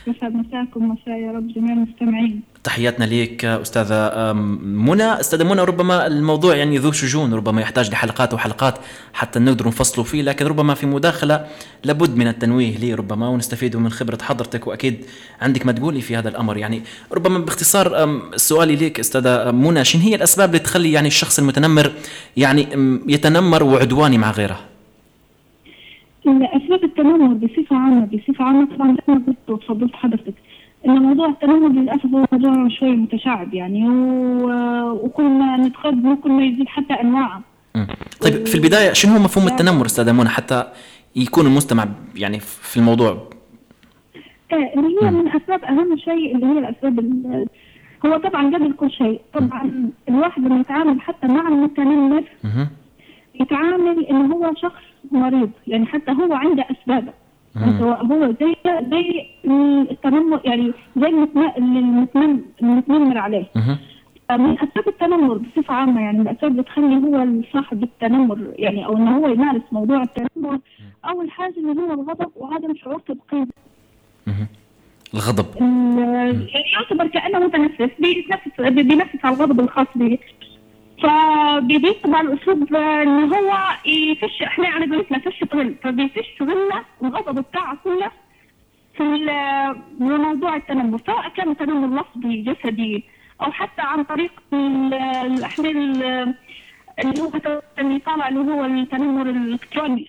يسعد 0.06 0.34
مساكم 0.34 0.88
مساء 0.88 1.14
يا 1.18 1.32
رب 1.32 1.48
جميع 1.48 1.72
المستمعين. 1.72 2.40
تحياتنا 2.64 3.04
لك 3.04 3.44
أستاذة 3.44 4.32
منى. 4.62 5.20
أستاذة 5.20 5.44
منى 5.44 5.60
ربما 5.60 6.06
الموضوع 6.06 6.56
يعني 6.56 6.78
ذو 6.78 6.92
شجون 6.92 7.34
ربما 7.34 7.60
يحتاج 7.60 7.90
لحلقات 7.90 8.34
وحلقات 8.34 8.78
حتى 9.12 9.38
نقدر 9.38 9.66
نفصلوا 9.66 10.04
فيه 10.04 10.22
لكن 10.22 10.46
ربما 10.46 10.74
في 10.74 10.86
مداخلة 10.86 11.46
لابد 11.84 12.16
من 12.16 12.28
التنويه 12.28 12.78
لي 12.78 12.94
ربما 12.94 13.28
ونستفيد 13.28 13.76
من 13.76 13.90
خبرة 13.90 14.18
حضرتك 14.22 14.66
وأكيد 14.66 15.04
عندك 15.40 15.66
ما 15.66 15.72
تقولي 15.72 16.00
في 16.00 16.16
هذا 16.16 16.28
الأمر. 16.28 16.56
يعني 16.56 16.82
ربما 17.12 17.38
باختصار 17.38 18.20
سؤالي 18.36 18.76
لك 18.76 19.00
أستاذة 19.00 19.50
منى 19.50 19.84
شنو 19.84 20.02
هي 20.02 20.14
الأسباب 20.14 20.48
اللي 20.48 20.58
تخلي 20.58 20.92
يعني 20.92 21.08
الشخص 21.08 21.38
المتنمر 21.38 21.92
يعني 22.36 22.68
يتنمر 23.08 23.62
وعدواني 23.62 24.18
مع 24.18 24.30
غيره؟ 24.30 24.71
أسباب 26.26 26.84
التنمر 26.84 27.34
بصفة 27.34 27.76
عامة 27.76 28.06
بصفة 28.06 28.44
عامة 28.44 28.68
طبعا 28.76 28.92
زي 28.92 29.14
ما 29.14 29.22
قلت 29.26 29.36
وتفضلت 29.48 29.94
حضرتك 29.94 30.34
إن 30.86 31.02
موضوع 31.02 31.28
التنمر 31.28 31.68
للأسف 31.68 32.06
هو 32.06 32.24
موضوع 32.32 32.68
شوي 32.68 32.96
متشعب 32.96 33.54
يعني 33.54 33.88
وكل 34.92 35.22
ما 35.24 35.56
نتقدم 35.56 36.14
كل 36.14 36.32
ما 36.32 36.44
يزيد 36.44 36.68
حتى 36.68 36.94
أنواعه. 36.94 37.42
طيب 38.20 38.46
في 38.46 38.54
البداية 38.54 38.92
شنو 38.92 39.12
هو 39.12 39.18
مفهوم 39.18 39.46
التنمر 39.46 39.86
استاذه 39.86 40.12
منى 40.12 40.28
حتى 40.28 40.64
يكون 41.16 41.46
المستمع 41.46 41.88
يعني 42.16 42.40
في 42.40 42.76
الموضوع؟ 42.76 43.28
اللي 44.52 44.96
هي 45.02 45.10
من 45.10 45.28
أسباب 45.28 45.64
أهم 45.64 45.96
شيء 45.96 46.34
اللي 46.36 46.46
هي 46.46 46.58
الأسباب 46.58 47.00
هو 48.06 48.18
طبعا 48.18 48.54
قبل 48.54 48.72
كل 48.72 48.90
شيء 48.90 49.20
طبعا 49.34 49.90
الواحد 50.08 50.42
لما 50.42 50.60
يتعامل 50.60 51.00
حتى 51.00 51.26
مع 51.26 51.48
المتنمر 51.48 52.24
يتعامل 53.42 54.06
انه 54.06 54.34
هو 54.34 54.54
شخص 54.54 54.82
مريض 55.12 55.50
يعني 55.66 55.86
حتى 55.86 56.12
هو 56.12 56.32
عنده 56.32 56.66
اسبابه 56.70 57.12
هو 57.56 57.92
هو 57.92 58.34
زي 58.40 58.54
زي 58.90 59.26
التنمر 59.90 60.40
يعني 60.44 60.72
زي 60.96 61.08
المتنمر 62.62 63.18
عليه. 63.18 63.44
من 64.30 64.52
أسباب 64.58 64.88
التنمر 64.88 65.38
بصفة 65.38 65.74
عامة 65.74 66.00
يعني 66.00 66.18
من 66.18 66.28
الأسباب 66.28 66.50
اللي 66.52 66.62
تخلي 66.62 66.96
هو 66.96 67.42
صاحب 67.52 67.82
التنمر 67.82 68.38
يعني 68.56 68.86
أو 68.86 68.96
انه 68.96 69.18
هو 69.18 69.28
يمارس 69.28 69.62
موضوع 69.72 70.02
التنمر 70.02 70.58
اول 71.04 71.30
حاجة 71.30 71.54
اللي 71.56 71.82
هو 71.82 71.92
الغضب 71.92 72.30
وعدم 72.36 72.74
شعور 72.74 72.98
تبقيض 73.00 73.48
الغضب. 75.14 75.46
يعني 75.56 76.46
يعتبر 76.72 77.06
كأنه 77.06 77.38
متنفس 77.38 77.90
بيتنفس 78.00 78.60
بينفس 78.60 79.24
على 79.24 79.36
الغضب 79.36 79.60
الخاص 79.60 79.86
به 79.94 80.18
فبيطبع 81.02 82.20
الأسلوب 82.20 82.74
إن 82.74 83.32
هو 83.34 83.58
يفش 83.86 84.42
إحنا 84.42 84.64
يعني 84.64 84.96
قلت 84.96 85.28
فش 85.28 85.44
غل 85.54 85.74
فبيفش 85.82 86.42
غلة 86.42 86.84
الغضب 87.02 87.40
بتاعه 87.40 87.76
كله 87.84 88.10
في 88.96 89.02
موضوع 89.98 90.56
التنمر 90.56 90.98
سواء 91.06 91.28
كان 91.28 91.56
تنمر 91.56 92.00
لفظي 92.00 92.42
جسدي 92.42 93.04
أو 93.42 93.52
حتى 93.52 93.82
عن 93.82 94.04
طريق 94.04 94.42
الاحمال 94.52 95.76
اللي 96.98 97.20
هو 97.20 97.30
اللي 97.78 97.98
طالع 97.98 98.28
اللي 98.28 98.40
هو 98.40 98.64
التنمر 98.64 99.30
الإلكتروني. 99.30 100.08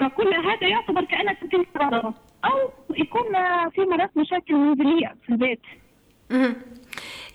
فكل 0.00 0.34
هذا 0.34 0.68
يعتبر 0.68 1.04
كأنك 1.04 1.38
غضب 1.78 2.14
أو 2.44 2.70
يكون 2.96 3.32
في 3.74 3.80
مرات 3.80 4.16
مشاكل 4.16 4.54
منزلية 4.54 5.14
في 5.22 5.28
البيت. 5.32 5.60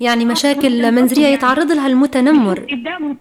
يعني 0.01 0.25
مشاكل 0.25 0.91
منزلية 0.91 1.27
يتعرض 1.27 1.71
لها 1.71 1.87
المتنمر. 1.87 2.59
قدام 2.59 3.17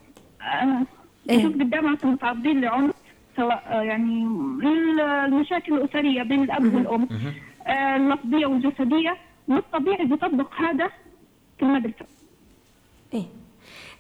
إيه؟ 1.31 1.47
قدام 1.47 1.99
متعرضين 2.05 2.61
لعنف 2.61 2.95
سواء 3.37 3.63
آه، 3.71 3.83
يعني 3.83 4.23
المشاكل 5.27 5.75
الأسرية 5.75 6.23
بين 6.23 6.43
الأب 6.43 6.75
والأم 6.75 7.09
آه، 7.67 7.97
اللفظية 7.97 8.47
والجسدية 8.47 9.17
مش 9.49 9.63
طبيعي 9.73 10.05
بيطبق 10.05 10.55
هذا 10.55 10.87
في 11.59 11.63
المدرسة. 11.63 12.07
إيه. 13.15 13.25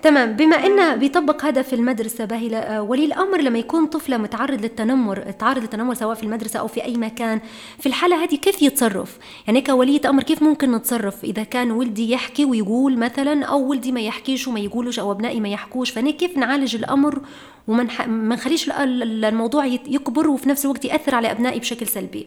تمام. 0.04 0.32
بما 0.36 0.56
إن 0.56 0.98
بيطبق 0.98 1.44
هذا 1.44 1.62
في 1.62 1.72
المدرسة 1.72 2.24
باهي 2.24 2.56
آه، 2.56 2.82
ولي 2.82 3.04
الأمر 3.04 3.40
لما 3.40 3.58
يكون 3.58 3.86
طفله 3.86 4.16
متعرض 4.16 4.60
للتنمر 4.62 5.30
تعرض 5.30 5.62
للتنمر 5.62 5.94
سواء 5.94 6.14
في 6.14 6.22
المدرسة 6.22 6.60
أو 6.60 6.66
في 6.66 6.84
أي 6.84 6.96
مكان 6.96 7.40
في 7.78 7.86
الحالة 7.86 8.24
هذه 8.24 8.34
كيف 8.36 8.62
يتصرف؟ 8.62 9.18
يعني 9.46 9.60
كولية 9.60 10.00
أمر 10.10 10.22
كيف 10.22 10.42
ممكن 10.42 10.72
نتصرف؟ 10.72 11.24
إذا 11.24 11.42
كان 11.42 11.70
ولدي 11.70 12.10
يحكي 12.10 12.44
ويقول 12.44 12.98
مثلا 12.98 13.44
أو 13.44 13.66
ولدي 13.68 13.92
ما 13.92 14.00
يحكيش 14.00 14.48
وما 14.48 14.60
يقولوش 14.60 14.98
أو 14.98 15.12
أبنائي 15.12 15.40
ما 15.40 15.48
يحكوش 15.48 15.90
فأنا 15.90 16.10
كيف 16.10 16.36
نعالج 16.36 16.76
الأمر 16.76 17.20
وما 17.68 17.88
نخليش 18.06 18.68
ال- 18.70 19.02
ال- 19.02 19.24
الموضوع 19.24 19.66
يكبر 19.66 20.28
وفي 20.28 20.48
نفس 20.48 20.64
الوقت 20.64 20.84
يأثر 20.84 21.14
على 21.14 21.30
أبنائي 21.30 21.58
بشكل 21.60 21.86
سلبي؟ 21.86 22.26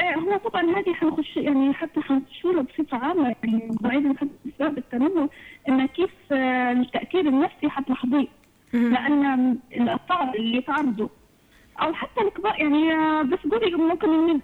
هو 0.00 0.36
طبعا 0.36 0.62
هذه 0.62 0.94
حنخش 0.94 1.36
يعني 1.36 1.74
حتى 1.74 2.00
حنخشوا 2.00 2.52
له 2.52 2.62
بصفة 2.62 2.96
عامة 2.98 3.34
يعني 3.44 3.68
بعيدا 3.80 4.08
عن 4.08 4.30
اسباب 4.48 4.78
التنمر 4.78 5.28
إن 5.68 5.86
كيف 5.86 6.10
آه، 6.32 6.72
التاثير 6.72 7.20
النفسي 7.20 7.68
حتلاحظيه. 7.68 8.26
لأن 8.72 9.58
الأطفال 9.76 10.36
اللي 10.36 10.56
يتعرضوا 10.56 11.08
أو 11.82 11.94
حتى 11.94 12.20
الكبار 12.20 12.54
يعني 12.60 12.92
آه، 12.92 13.22
بس 13.22 13.38
قولي 13.50 13.76
ممكن 13.76 14.40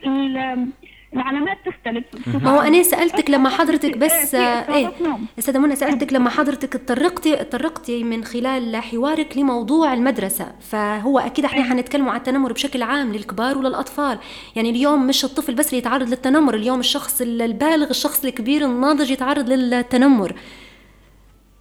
العلامات 1.14 1.58
تختلف. 1.66 2.04
ما 2.42 2.50
هو 2.50 2.60
أنا 2.60 2.82
سألتك 2.82 3.30
لما 3.30 3.48
حضرتك 3.48 3.96
بس 3.96 4.34
آه، 4.34 4.74
إيه. 4.74 4.90
أستاذة 5.38 5.58
منى 5.58 5.76
سألتك 5.76 6.12
لما 6.12 6.30
حضرتك 6.30 6.72
تطرقتي 6.72 7.36
تطرقتي 7.36 8.04
من 8.04 8.24
خلال 8.24 8.76
حوارك 8.76 9.38
لموضوع 9.38 9.94
المدرسة. 9.94 10.52
فهو 10.60 11.18
أكيد 11.18 11.44
إحنا 11.44 11.62
حنتكلموا 11.64 12.10
عن 12.10 12.16
التنمر 12.16 12.52
بشكل 12.52 12.82
عام 12.82 13.12
للكبار 13.12 13.58
وللأطفال. 13.58 14.18
يعني 14.56 14.70
اليوم 14.70 15.06
مش 15.06 15.24
الطفل 15.24 15.54
بس 15.54 15.68
اللي 15.68 15.78
يتعرض 15.78 16.08
للتنمر 16.08 16.54
اليوم 16.54 16.80
الشخص 16.80 17.20
البالغ 17.20 17.90
الشخص 17.90 18.24
الكبير 18.24 18.64
الناضج 18.64 19.10
يتعرض 19.10 19.48
للتنمر. 19.48 20.32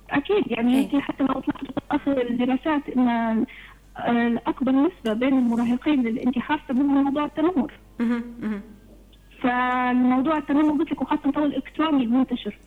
أكيد 0.10 0.44
يعني 0.48 0.76
إيه. 0.76 0.84
انت 0.84 0.96
حتى 0.96 1.24
لو 1.24 1.42
في 1.42 1.52
اخر 1.92 2.22
الدراسات 2.22 2.82
إن 2.98 3.08
آه، 3.98 4.42
اكبر 4.48 4.72
نسبة 4.72 5.14
بين 5.14 5.38
المراهقين 5.38 6.08
اللي 6.08 6.24
انت 6.24 6.40
حاسه 6.40 6.62
بهم 6.70 7.04
موضوع 7.04 7.26
التنمر. 7.26 7.72
فالموضوع 9.44 10.38
التنمر 10.38 10.72
قلت 10.72 10.92
لك 10.92 11.02
وخاصة 11.02 11.22
التواصل 11.26 11.46
الإلكتروني 11.46 12.04
المنتشر. 12.04 12.58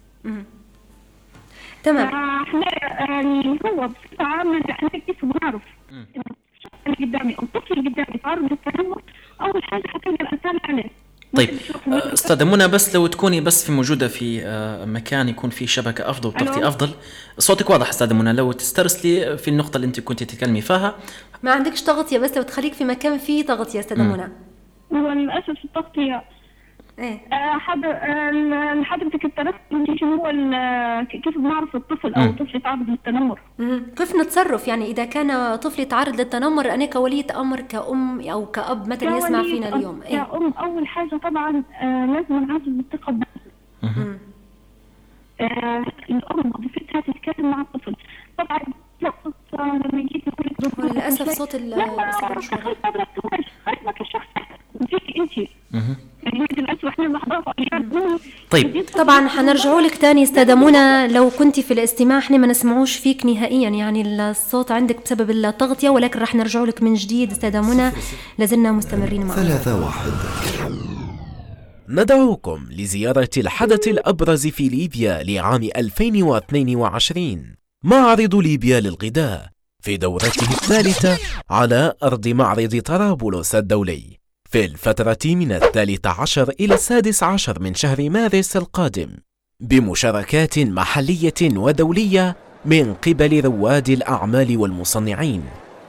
تمام. 1.82 2.10
فاحنا 2.10 2.64
يعني 3.00 3.58
هو 3.66 3.88
بصفة 3.88 4.24
عامة 4.24 4.62
إحنا 4.70 4.88
كيف 4.88 5.24
بنعرف 5.24 5.62
اللي 6.86 7.06
قدامي 7.06 7.34
أو 7.38 7.42
الطفل 7.42 7.78
اللي 7.78 7.90
قدامي 7.90 8.18
تعرض 8.24 8.42
للتنمر 8.52 9.02
أول 9.40 9.62
حاجة 9.62 9.82
حتلقى 9.86 10.24
الاثار 10.24 10.60
عليه. 10.64 10.90
طيب 11.36 11.48
آه، 11.88 12.12
أستاذة 12.12 12.44
منى 12.44 12.68
بس 12.68 12.94
لو 12.96 13.06
تكوني 13.06 13.40
بس 13.40 13.66
في 13.66 13.72
موجودة 13.72 14.08
في 14.08 14.42
آه، 14.44 14.84
مكان 14.84 15.28
يكون 15.28 15.50
فيه 15.50 15.66
شبكة 15.66 16.10
أفضل 16.10 16.28
وتغطية؟ 16.28 16.68
أفضل. 16.68 16.90
صوتك 17.38 17.70
واضح 17.70 17.88
أستاذة 17.88 18.14
منى. 18.14 18.32
لو 18.32 18.52
تسترسلي 18.52 19.38
في 19.38 19.48
النقطة 19.48 19.76
اللي 19.76 19.86
أنت 19.86 20.00
كنت 20.00 20.22
تتكلمي 20.22 20.60
فيها. 20.60 20.94
ما 21.42 21.52
عندكش 21.52 21.82
تغطية 21.82 22.18
بس 22.18 22.36
لو 22.36 22.42
تخليك 22.42 22.72
في 22.72 22.84
مكان 22.84 23.18
فيه 23.18 23.44
تغطية 23.46 23.80
أستاذة 23.80 24.02
منى. 24.02 24.32
هو 24.92 25.08
للأسف 25.12 25.64
التغطية 25.64 26.24
إيه. 26.98 27.18
آه، 27.32 27.58
حضر 27.58 27.90
آه، 27.90 28.82
حضرتك 28.82 29.24
انت 29.72 29.98
شو 30.00 30.06
هو 30.14 30.26
ال- 30.26 31.06
كيف 31.08 31.38
بنعرف 31.38 31.76
الطفل 31.76 32.14
أو 32.14 32.22
الطفل 32.24 32.56
يتعرض 32.56 32.90
للتنمر. 32.90 33.40
كيف 33.96 34.16
نتصرف؟ 34.16 34.68
يعني 34.68 34.84
إذا 34.86 35.04
كان 35.04 35.56
طفل 35.56 35.82
يتعرض 35.82 36.20
للتنمر 36.20 36.74
أنا 36.74 36.86
كوليه 36.86 37.26
أمر 37.40 37.60
كأم 37.60 38.20
أو 38.20 38.46
كأب 38.46 38.88
مثلا 38.88 39.16
يسمع 39.16 39.42
كولية 39.42 39.54
فينا 39.54 39.76
اليوم. 39.76 40.02
إيه. 40.02 40.36
ام 40.36 40.52
أول 40.52 40.86
حاجة 40.86 41.16
طبعا 41.16 41.62
آه 41.82 42.06
لازم 42.06 42.44
نعزز 42.46 42.68
الثقه 42.68 43.12
بنفسه 43.12 43.50
آه 45.40 45.84
الأم 46.10 46.52
وظيفتها 46.54 47.00
تتكلم 47.00 47.50
مع 47.50 47.60
الطفل. 47.60 47.96
طبعا 48.38 48.60
نقطة 49.02 49.32
آه، 49.54 49.62
لما 49.84 50.00
يجي 50.00 50.22
يقول 50.26 50.90
للأسف 50.90 51.28
صوت 51.30 51.54
ال- 51.54 51.70
لا 51.70 51.76
الإذاعة 51.84 52.40
شوي. 52.40 52.58
لك 53.86 54.00
الشخص 54.00 54.26
فيك 54.90 55.16
أنت. 55.16 55.48
طيب. 58.50 58.84
طبعا 58.94 59.28
حنرجعوا 59.28 59.80
لك 59.80 59.96
تاني 59.96 60.22
استاذة 60.22 60.54
منى 60.54 61.08
لو 61.08 61.30
كنت 61.30 61.60
في 61.60 61.70
الاستماع 61.70 62.18
إحنا 62.18 62.36
ما 62.36 62.46
نسمعوش 62.46 62.96
فيك 62.96 63.26
نهائيا. 63.26 63.68
يعني 63.70 64.30
الصوت 64.30 64.70
عندك 64.70 65.04
بسبب 65.04 65.30
التغطية 65.30 65.88
ولكن 65.88 66.20
راح 66.20 66.34
نرجعوا 66.34 66.66
لك 66.66 66.82
من 66.82 66.94
جديد. 66.94 67.30
استاذة 67.30 67.60
منى 67.60 67.92
لازلنا 68.38 68.72
مستمرين 68.72 69.26
معكم 69.26 69.42
ثلاثة 69.42 69.84
واحد. 69.84 70.12
ندعوكم 71.88 72.66
لزيارة 72.70 73.30
الحدث 73.36 73.88
الأبرز 73.88 74.46
في 74.46 74.68
ليبيا 74.68 75.22
لعام 75.22 75.68
2022 75.76 77.54
معرض 77.84 78.34
ليبيا 78.34 78.80
للغذاء 78.80 79.48
في 79.82 79.96
دورته 79.96 80.50
الثالثة 80.50 81.18
على 81.50 81.92
أرض 82.02 82.28
معرض 82.28 82.80
طرابلس 82.80 83.54
الدولي. 83.54 84.15
في 84.48 84.64
الفترة 84.64 85.18
من 85.24 85.52
الثالث 85.52 86.06
عشر 86.06 86.50
إلى 86.60 86.74
السادس 86.74 87.22
عشر 87.22 87.60
من 87.62 87.74
شهر 87.74 88.10
مارس 88.10 88.56
القادم 88.56 89.08
بمشاركات 89.60 90.58
محلية 90.58 91.34
ودولية 91.42 92.36
من 92.64 92.94
قبل 92.94 93.40
رواد 93.44 93.88
الأعمال 93.88 94.56
والمصنعين 94.56 95.42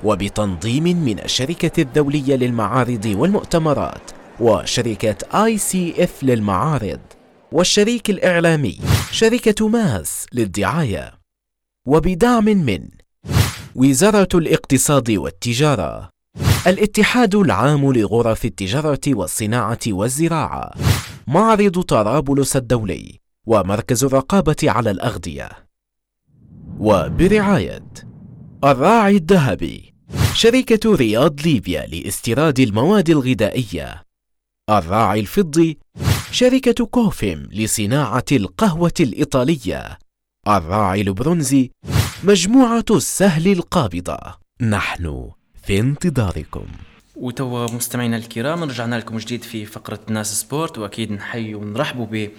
وبتنظيم 0.03 0.83
من 0.83 1.19
الشركة 1.19 1.81
الدولية 1.81 2.35
للمعارض 2.35 3.05
والمؤتمرات 3.05 4.11
وشركة 4.39 5.45
آي 5.45 5.57
سي 5.57 6.03
إف 6.03 6.23
للمعارض 6.23 6.99
والشريك 7.51 8.09
الإعلامي 8.09 8.79
شركة 9.11 9.67
ماس 9.67 10.25
للدعاية. 10.33 11.13
وبدعم 11.85 12.45
من 12.45 12.87
وزارة 13.75 14.29
الاقتصاد 14.35 15.11
والتجارة 15.11 16.09
الاتحاد 16.67 17.35
العام 17.35 17.93
لغرف 17.93 18.45
التجارة 18.45 19.01
والصناعة 19.07 19.79
والزراعة 19.87 20.71
معرض 21.27 21.79
طرابلس 21.81 22.55
الدولي 22.55 23.19
ومركز 23.47 24.03
الرقابة 24.03 24.55
على 24.63 24.91
الأغذية. 24.91 25.49
وبرعاية 26.79 27.85
الراعي 28.63 29.15
الذهبي 29.15 29.93
شركة 30.33 30.95
رياض 30.95 31.41
ليبيا 31.41 31.85
لاستيراد 31.85 32.59
المواد 32.59 33.09
الغذائية. 33.09 34.03
الراعي 34.69 35.19
الفضي 35.19 35.77
شركة 36.31 36.85
كوفيم 36.85 37.49
لصناعة 37.51 38.25
القهوة 38.31 38.93
الإيطالية. 38.99 39.99
الراعي 40.47 41.01
البرونزي 41.01 41.71
مجموعة 42.23 42.85
السهل 42.91 43.47
القابضة. 43.51 44.17
نحن 44.61 45.31
في 45.67 45.79
انتظاركم. 45.79 46.65
وتوا 47.15 47.71
مستمعينا 47.71 48.17
الكرام 48.17 48.63
رجعنا 48.63 48.95
لكم 48.95 49.17
جديد 49.17 49.43
في 49.43 49.65
فقرة 49.65 49.99
ناس 50.09 50.41
sport 50.41 50.77
وأكيد 50.77 51.11
نحيي 51.11 51.55
ونرحبوا 51.55 52.29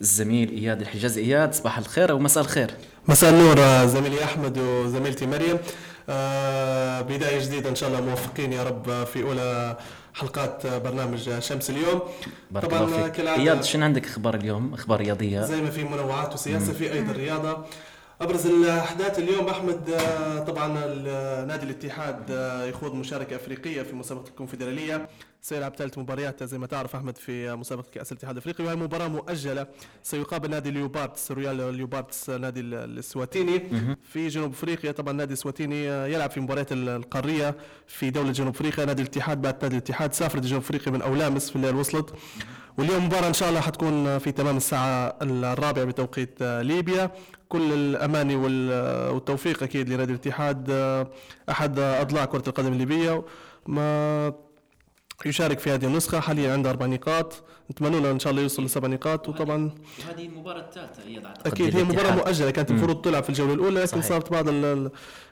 بالزميل 0.00 0.50
إياد 0.50 0.80
الحجاز. 0.80 1.18
إياد 1.18 1.54
صباح 1.54 1.78
الخير 1.78 2.10
أو 2.10 2.18
مساء 2.18 2.44
الخير؟ 2.44 2.70
مساء 3.08 3.30
النور 3.30 3.58
آه، 3.58 3.86
زميلي 3.86 4.24
أحمد 4.24 4.58
وزميلتي 4.58 5.26
مريم. 5.26 5.58
آه، 6.08 7.00
بداية 7.00 7.44
جديدة 7.44 7.70
إن 7.70 7.74
شاء 7.74 7.88
الله 7.88 8.00
موفقين 8.00 8.52
يا 8.52 8.62
رب 8.64 9.04
في 9.04 9.22
أولى 9.22 9.76
حلقات 10.14 10.66
آه، 10.66 10.78
برنامج 10.78 11.38
شمس 11.38 11.70
اليوم. 11.70 12.00
بارك 12.50 12.70
طبعا 12.70 12.84
الله 12.84 13.02
فيك. 13.02 13.12
كالعادة 13.12 13.42
إياد 13.42 13.64
شنو 13.64 13.84
عندك 13.84 14.06
أخبار 14.06 14.34
اليوم؟ 14.34 14.74
أخبار 14.74 15.00
رياضية؟ 15.00 15.40
زي 15.40 15.62
ما 15.62 15.70
في 15.70 15.84
منوعات 15.84 16.34
وسياسة 16.34 16.72
في 16.72 16.92
أيضا 16.92 17.12
رياضة. 17.12 17.64
أبرز 18.20 18.46
الأحداث 18.46 19.18
اليوم 19.18 19.48
أحمد 19.48 19.90
آه، 19.90 20.38
طبعا 20.38 20.72
ال- 20.84 21.46
نادي 21.48 21.64
الاتحاد 21.64 22.22
آه، 22.30 22.64
يخوض 22.64 22.94
مشاركة 22.94 23.36
أفريقية 23.36 23.82
في 23.82 23.94
مسابقة 23.96 24.28
الكونفدرالية. 24.28 25.08
سيلعب 25.42 25.74
ثلاث 25.74 25.98
مباريات 25.98 26.42
زي 26.44 26.58
ما 26.58 26.66
تعرف 26.66 26.96
أحمد 26.96 27.16
في 27.18 27.54
مسابقة 27.54 27.86
كأس 27.94 28.12
الاتحاد 28.12 28.36
الأفريقي 28.36 28.64
وهي 28.64 28.76
مباراة 28.76 29.08
مؤجلة. 29.08 29.66
سيقابل 30.02 30.50
نادي 30.50 30.68
اليوبارتس 30.68 31.30
رويال 31.32 31.60
اليوبارتس 31.60 32.30
نادي 32.30 32.60
ال- 32.60 32.74
الاسواتيني 32.74 33.62
في 34.12 34.28
جنوب 34.28 34.50
أفريقيا 34.52 34.92
طبعا 34.92 35.12
نادي 35.12 35.32
الاسواتيني 35.34 35.90
آه، 35.90 36.06
يلعب 36.06 36.30
في 36.30 36.40
مباريات 36.40 36.72
ال- 36.72 36.88
القارية. 36.88 37.54
في 37.86 38.10
دولة 38.10 38.32
جنوب 38.32 38.54
أفريقيا 38.54 38.84
نادي 38.84 39.02
الاتحاد 39.02 39.42
بعد 39.42 39.56
نادي 39.62 39.74
الاتحاد 39.76 40.12
سافر 40.14 40.38
لجنوب 40.38 40.62
أفريقيا 40.62 40.92
من 40.92 41.02
أول 41.02 41.26
أمس 41.26 41.50
في 41.50 41.56
الليل 41.56 41.74
وصلت. 41.74 42.14
واليوم 42.78 43.04
مباراة 43.06 43.28
إن 43.28 43.34
شاء 43.34 43.48
الله 43.48 43.60
حتكون 43.60 44.18
في 44.18 44.32
تمام 44.32 44.56
الساعة 44.56 45.16
الرابعة 45.22 45.84
بتوقيت 45.84 46.38
آه، 46.42 46.62
ليبيا. 46.62 47.10
كل 47.48 47.72
الأماني 47.72 48.36
وال- 48.36 49.10
والتوفيق 49.14 49.62
أكيد 49.62 49.88
لنادي 49.88 50.12
الاتحاد. 50.12 50.66
آه، 50.70 51.06
أحد 51.50 51.78
أضلاع 51.78 52.24
كرة 52.24 52.42
القدم 52.48 52.72
الليبية. 52.72 53.24
ما 53.66 54.32
يشارك 55.26 55.58
في 55.58 55.70
هذه 55.70 55.84
النسخة 55.86 56.20
حاليا 56.20 56.52
عنده 56.52 56.70
أربع 56.70 56.86
نقاط. 56.86 57.42
نتمنى 57.70 58.00
له 58.00 58.10
إن 58.10 58.18
شاء 58.18 58.30
الله 58.30 58.42
يوصل 58.42 58.64
لسبع 58.64 58.88
نقاط 58.88 59.28
وطبعا 59.28 59.70
وهذه 60.08 60.26
المباراة 60.26 60.60
الثالثة 60.60 61.02
أكيد 61.46 61.76
هي 61.76 61.84
مباراة. 61.84 62.14
مؤجلة. 62.14 62.50
كانت 62.50 62.70
المفروض 62.70 63.00
تلعب 63.02 63.22
في 63.22 63.28
الجولة 63.28 63.54
الأولى 63.54 63.74
لكن 63.80 63.86
صحيح. 63.86 64.04
صارت 64.04 64.32
بعض 64.32 64.48
ال- 64.48 64.90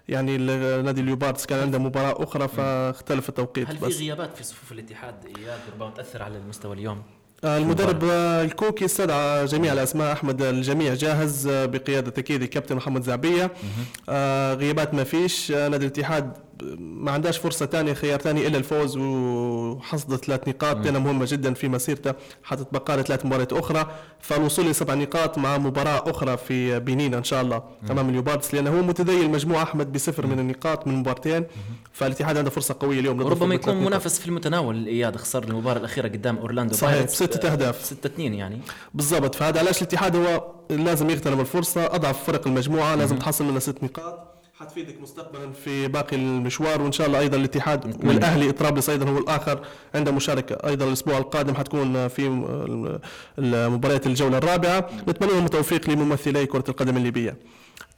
يعني 0.08 0.36
نادي 0.82 1.00
اليوبارتس 1.00 1.46
كان 1.46 1.60
عنده 1.60 1.78
مباراة 1.78 2.22
أخرى 2.22 2.48
فاختلف 2.48 3.28
التوقيت 3.28 3.68
هل 3.68 3.76
في 3.78 3.84
غيابات 3.86 4.36
في 4.36 4.44
صفوف 4.44 4.72
الاتحاد؟ 4.72 5.14
إياد 5.38 5.58
ربما 5.74 5.90
تأثر 5.90 6.22
على 6.22 6.36
المستوى 6.38 6.74
اليوم. 6.74 7.02
المدرب 7.45 8.05
الكوكي 8.45 8.84
استدعى 8.84 9.45
جميع 9.45 9.72
الأسماء. 9.72 10.12
أحمد 10.12 10.42
الجميع 10.42 10.95
جاهز 10.95 11.49
بقيادة 11.49 12.12
أكيد 12.18 12.42
الكابتن 12.42 12.76
محمد 12.76 13.03
زعبية. 13.03 13.51
آه، 14.09 14.55
غيابات 14.55 14.95
ما 14.95 15.05
فيش. 15.05 15.51
آه، 15.53 15.68
نادي 15.68 15.84
الاتحاد 15.86 16.32
ما 16.78 17.11
عندهاش 17.11 17.38
فرصة 17.38 17.66
تانية 17.66 17.92
خيار 17.92 18.20
تاني 18.20 18.46
إلا 18.46 18.59
الفوز 18.59 18.96
وحصد 18.96 20.16
ثلاث 20.16 20.48
نقاط 20.48 20.76
لأنها 20.76 21.00
مهمة 21.00 21.26
جدا 21.28 21.55
في 21.55 21.68
مسيرته 21.68 22.14
حتتبقى 22.42 22.96
له 22.96 23.02
ثلاث 23.02 23.26
مباريات 23.26 23.52
أخرى 23.52 23.90
فالوصول 24.20 24.66
لسبع 24.66 24.94
نقاط 24.94 25.38
مع 25.38 25.59
مباراة 25.59 26.11
أخرى 26.11 26.36
في 26.36 26.80
بنين 26.80 27.14
إن 27.14 27.24
شاء 27.24 27.42
الله 27.42 27.62
أمام 27.90 28.09
اليوبارتس 28.09 28.55
لأنه 28.55 28.78
هو 28.78 28.82
متذيل 28.82 29.20
المجموعة 29.22 29.62
أحمد 29.62 29.92
بصفر 29.92 30.26
من 30.26 30.38
النقاط 30.38 30.86
من 30.86 30.94
مبارتين 30.94 31.44
فالاتحاد 31.92 32.36
عنده 32.36 32.50
فرصة 32.50 32.76
قوية 32.80 33.00
اليوم 33.00 33.16
بثلاث 33.16 33.52
يكون. 33.52 33.84
منافس 33.84 34.18
في 34.18 34.26
المتناول 34.28 34.76
إياد 34.76 35.16
خسر 35.16 35.44
المباراة 35.44 35.78
الأخيرة 35.78 36.09
قدام 36.09 36.38
أورلاندو 36.38 36.74
صحيح، 36.74 36.94
بايرتس 36.94 37.22
بستة 37.22 37.52
أهداف. 37.52 37.84
6 37.84 38.07
2 38.07 38.34
يعني. 38.34 38.61
بالضبط 38.94 39.34
فهذا 39.34 39.59
علاش 39.59 39.82
الاتحاد 39.82 40.16
هو 40.16 40.55
لازم 40.70 41.11
يغتنم 41.11 41.40
الفرصة 41.40 41.86
أضعف 41.86 42.24
فرق 42.24 42.46
المجموعة 42.46 42.94
لازم 42.94 43.18
تحصل 43.18 43.44
منها 43.44 43.59
ست 43.59 43.84
نقاط. 43.84 44.34
حتفيدك 44.61 45.00
مستقبلا 45.02 45.52
في 45.64 45.88
باقي 45.88 46.16
المشوار 46.16 46.82
وإن 46.82 46.92
شاء 46.92 47.07
الله 47.07 47.18
أيضا 47.18 47.36
الاتحاد. 47.36 48.05
والأهلي 48.07 48.52
طرابلس 48.52 48.90
أيضا 48.90 49.11
هو 49.11 49.18
الآخر 49.18 49.61
عنده 49.94 50.12
مشاركة 50.12 50.68
أيضا 50.68 50.84
الأسبوع 50.88 51.18
القادم 51.18 51.55
حتكون 51.55 52.09
في 52.09 52.28
م- 52.28 52.98
المباريات 53.38 54.07
الجولة 54.07 54.38
الرابعة 54.38 54.88
نتمنى 55.09 55.32
لهم 55.32 55.44
التوفيق 55.44 55.90
لممثلي 55.90 56.46
كرة 56.46 56.64
القدم 56.68 56.96
الليبية. 56.96 57.36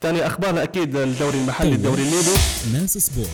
ثاني 0.01 0.27
اخبارنا 0.27 0.63
أكيد 0.63 0.95
الدوري 0.95 1.37
المحلي 1.41 1.75
الدوري 1.75 2.01
الليبي 2.01 2.31
ناس 2.73 2.97
سبورت 2.97 3.29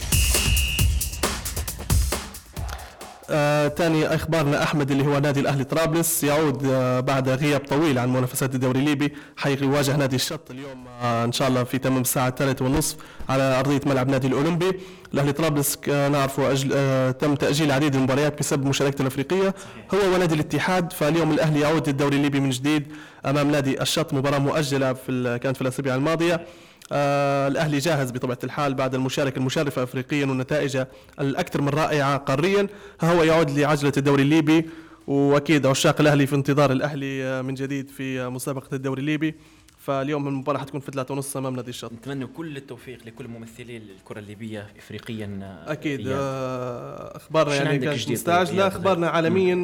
آه، 3.30 3.67
تاني 3.67 4.07
أخبارنا 4.15 4.63
أحمد 4.63 4.91
اللي 4.91 5.05
هو 5.07 5.19
نادي 5.19 5.39
الأهلي 5.39 5.63
طرابلس 5.63 6.24
يعود 6.24 6.65
آه 6.65 6.99
بعد 6.99 7.30
غياب 7.30 7.59
طويل 7.59 7.99
عن 7.99 8.13
منافسات 8.13 8.55
الدوري 8.55 8.80
الليبي 8.80 9.13
حيواجه 9.38 9.95
نادي 9.97 10.15
الشط 10.15 10.51
اليوم 10.51 10.86
آه 11.01 11.24
إن 11.26 11.32
شاء 11.32 11.47
الله 11.47 11.63
في 11.63 11.78
تمام 11.78 12.01
الساعة 12.01 12.28
الثالثة 12.28 12.65
والنصف 12.65 12.95
على 13.30 13.59
أرضية 13.59 13.82
ملعب 13.86 14.09
نادي 14.09 14.28
الأولمبي. 14.28 14.71
الأهلي 15.13 15.32
طرابلس 15.32 15.76
ك- 15.76 15.89
نعرفه 15.89 16.51
أجل 16.51 16.71
آه 16.76 17.11
تم 17.11 17.36
تأجيل 17.36 17.71
عديد 17.71 17.95
المباريات 17.95 18.39
بسبب 18.39 18.65
مشاركته 18.65 19.01
الأفريقية. 19.01 19.53
هو 19.93 20.13
ونادي 20.15 20.36
الاتحاد 20.36 20.93
فاليوم 20.93 21.32
الأهلي 21.32 21.59
يعود 21.59 21.89
للدوري 21.89 22.15
الليبي 22.17 22.39
من 22.39 22.49
جديد 22.49 22.88
أمام 23.26 23.51
نادي 23.51 23.82
الشط 23.82 24.13
مباراة 24.13 24.38
مؤجلة 24.39 24.93
في 24.93 25.39
كانت 25.43 25.55
في 25.55 25.61
الأسابيع 25.61 25.95
الماضية. 25.95 26.45
آه 26.93 27.47
الأهلي 27.47 27.79
جاهز 27.79 28.11
بطبيعة 28.11 28.39
الحال 28.43 28.73
بعد 28.73 28.95
المشاركة 28.95 29.37
المشرفة 29.39 29.83
افريقيا 29.83 30.25
ونتائجه 30.25 30.87
الأكثر 31.19 31.61
من 31.61 31.69
رائعة 31.69 32.17
قاريا. 32.17 32.67
ها 33.01 33.13
هو 33.13 33.23
يعود 33.23 33.59
لعجلة 33.59 33.93
الدوري 33.97 34.23
الليبي 34.23 34.69
وأكيد 35.07 35.65
عشاق 35.65 36.01
الأهلي 36.01 36.27
في 36.27 36.35
انتظار 36.35 36.71
الأهلي 36.71 37.23
آه، 37.23 37.41
من 37.41 37.53
جديد 37.53 37.89
في 37.89 38.21
آه، 38.21 38.29
مسابقة 38.29 38.75
الدوري 38.75 38.99
الليبي. 38.99 39.35
فاليوم 39.79 40.27
المباراة 40.27 40.59
حتكون 40.59 40.79
في 40.79 40.91
ثلاثة 40.91 41.13
ونص 41.13 41.37
أمام 41.37 41.55
نادي 41.55 41.69
الشط 41.69 41.91
نتمنى 41.93 42.25
كل 42.25 42.57
التوفيق 42.57 42.97
لكل 43.05 43.27
ممثلي 43.27 43.77
الكرة 43.77 44.19
الليبية 44.19 44.67
افريقيا 44.77 45.39
أكيد. 45.67 46.07
آه، 46.07 47.17
أخبارنا 47.17 47.55
يعني 47.55 47.79
كانت 47.79 48.09
مستعجلة 48.11 48.63
إياد؟ 48.63 48.71
أخبارنا 48.71 49.09
عالميا 49.09 49.55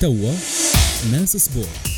توا 0.00 0.32
ناس 1.12 1.36
Sport. 1.36 1.89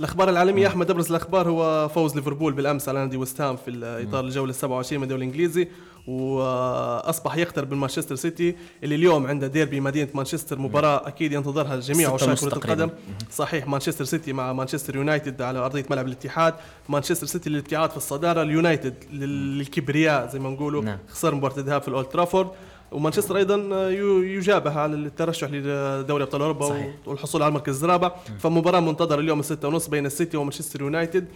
الأخبار 0.00 0.28
العالمية 0.30 0.66
أحمد 0.66 0.90
أبرز 0.90 1.08
الأخبار 1.10 1.48
هو 1.48 1.88
فوز 1.88 2.14
ليفربول 2.16 2.52
بالأمس 2.52 2.88
على 2.88 2.98
نادي 2.98 3.16
ويست 3.16 3.40
هام 3.40 3.56
في 3.56 3.70
اطار 4.08 4.24
الجولة 4.24 4.52
27 4.52 4.98
من 5.00 5.04
الدوري 5.04 5.22
الإنجليزي 5.24 5.68
وأصبح 6.06 7.36
يقترب 7.36 7.72
من 7.72 7.78
مانشستر 7.78 8.14
سيتي 8.14 8.56
اللي 8.84 8.94
اليوم 8.94 9.26
عنده 9.26 9.46
ديربي 9.46 9.80
مدينة 9.80 10.08
مانشستر 10.14 10.58
مباراة 10.58 11.08
أكيد 11.08 11.32
ينتظرها 11.32 11.76
جميع 11.76 12.16
ستة 12.16 12.30
عشاق 12.32 12.48
كرة. 12.48 12.56
القدم 12.56 12.90
صحيح 13.32 13.68
مانشستر 13.68 14.04
سيتي 14.04 14.32
مع 14.32 14.52
مانشستر 14.52 14.96
يونايتد 14.96 15.42
على 15.42 15.58
أرضية 15.58 15.84
ملعب 15.90 16.06
الاتحاد 16.06 16.54
مانشستر 16.88 17.26
سيتي 17.26 17.50
للابتعاد 17.50 17.90
في 17.90 17.96
الصدارة 17.96 18.42
اليونايتد 18.42 18.94
لل- 19.12 19.58
للكبرياء 19.58 20.30
زي 20.32 20.38
ما 20.38 20.50
نقولوا 20.50 20.82
نعم. 20.82 20.98
خسر 21.08 21.34
مباراة 21.34 21.58
الذهاب 21.58 21.82
في 21.82 21.88
الأولد 21.88 22.06
ترافورد 22.06 22.48
ومانشستر 22.92 23.36
أيضا 23.36 23.56
يو- 23.90 24.22
يجابه 24.22 24.78
على 24.78 24.94
الترشح 24.94 25.48
لدوري 25.50 26.22
أبطال 26.24 26.40
أوروبا 26.42 26.68
صحيح. 26.68 26.94
والحصول 27.06 27.42
على 27.42 27.48
المركز 27.48 27.84
الرابع 27.84 28.12
فمباراة 28.38 28.80
منتظرة 28.80 29.20
اليوم 29.20 29.40
الستة 29.40 29.68
ونص 29.68 29.88
بين 29.88 30.06
السيتي 30.06 30.36
ومانشستر 30.36 30.80
يونايتد. 30.80 31.26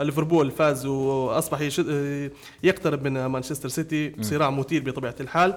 ليفربول 0.00 0.50
فاز 0.50 0.86
وأصبح 0.86 1.60
يشد 1.60 2.30
يقترب 2.62 3.02
من 3.04 3.26
مانشستر 3.26 3.68
سيتي. 3.68 4.12
صراع 4.20 4.50
مثير 4.50 4.82
بطبيعة 4.90 5.14
الحال. 5.20 5.54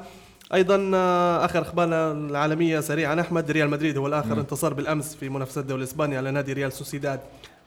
أيضا 0.54 0.92
آه، 0.94 1.46
آخر 1.46 1.62
أخبارنا 1.62 2.12
العالمية 2.12 2.80
سريعا 2.80 3.22
أحمد 3.22 3.52
ريال 3.52 3.70
مدريد 3.70 3.98
هو 3.98 4.08
الآخر 4.08 4.40
انتصر 4.40 4.74
بالأمس 4.74 5.16
في 5.16 5.30
منافسات 5.30 5.64
الدوري 5.64 5.80
الإسباني 5.84 6.18
على 6.18 6.32
نادي 6.32 6.54
ريال 6.54 6.72
سوسيداد. 6.74 7.20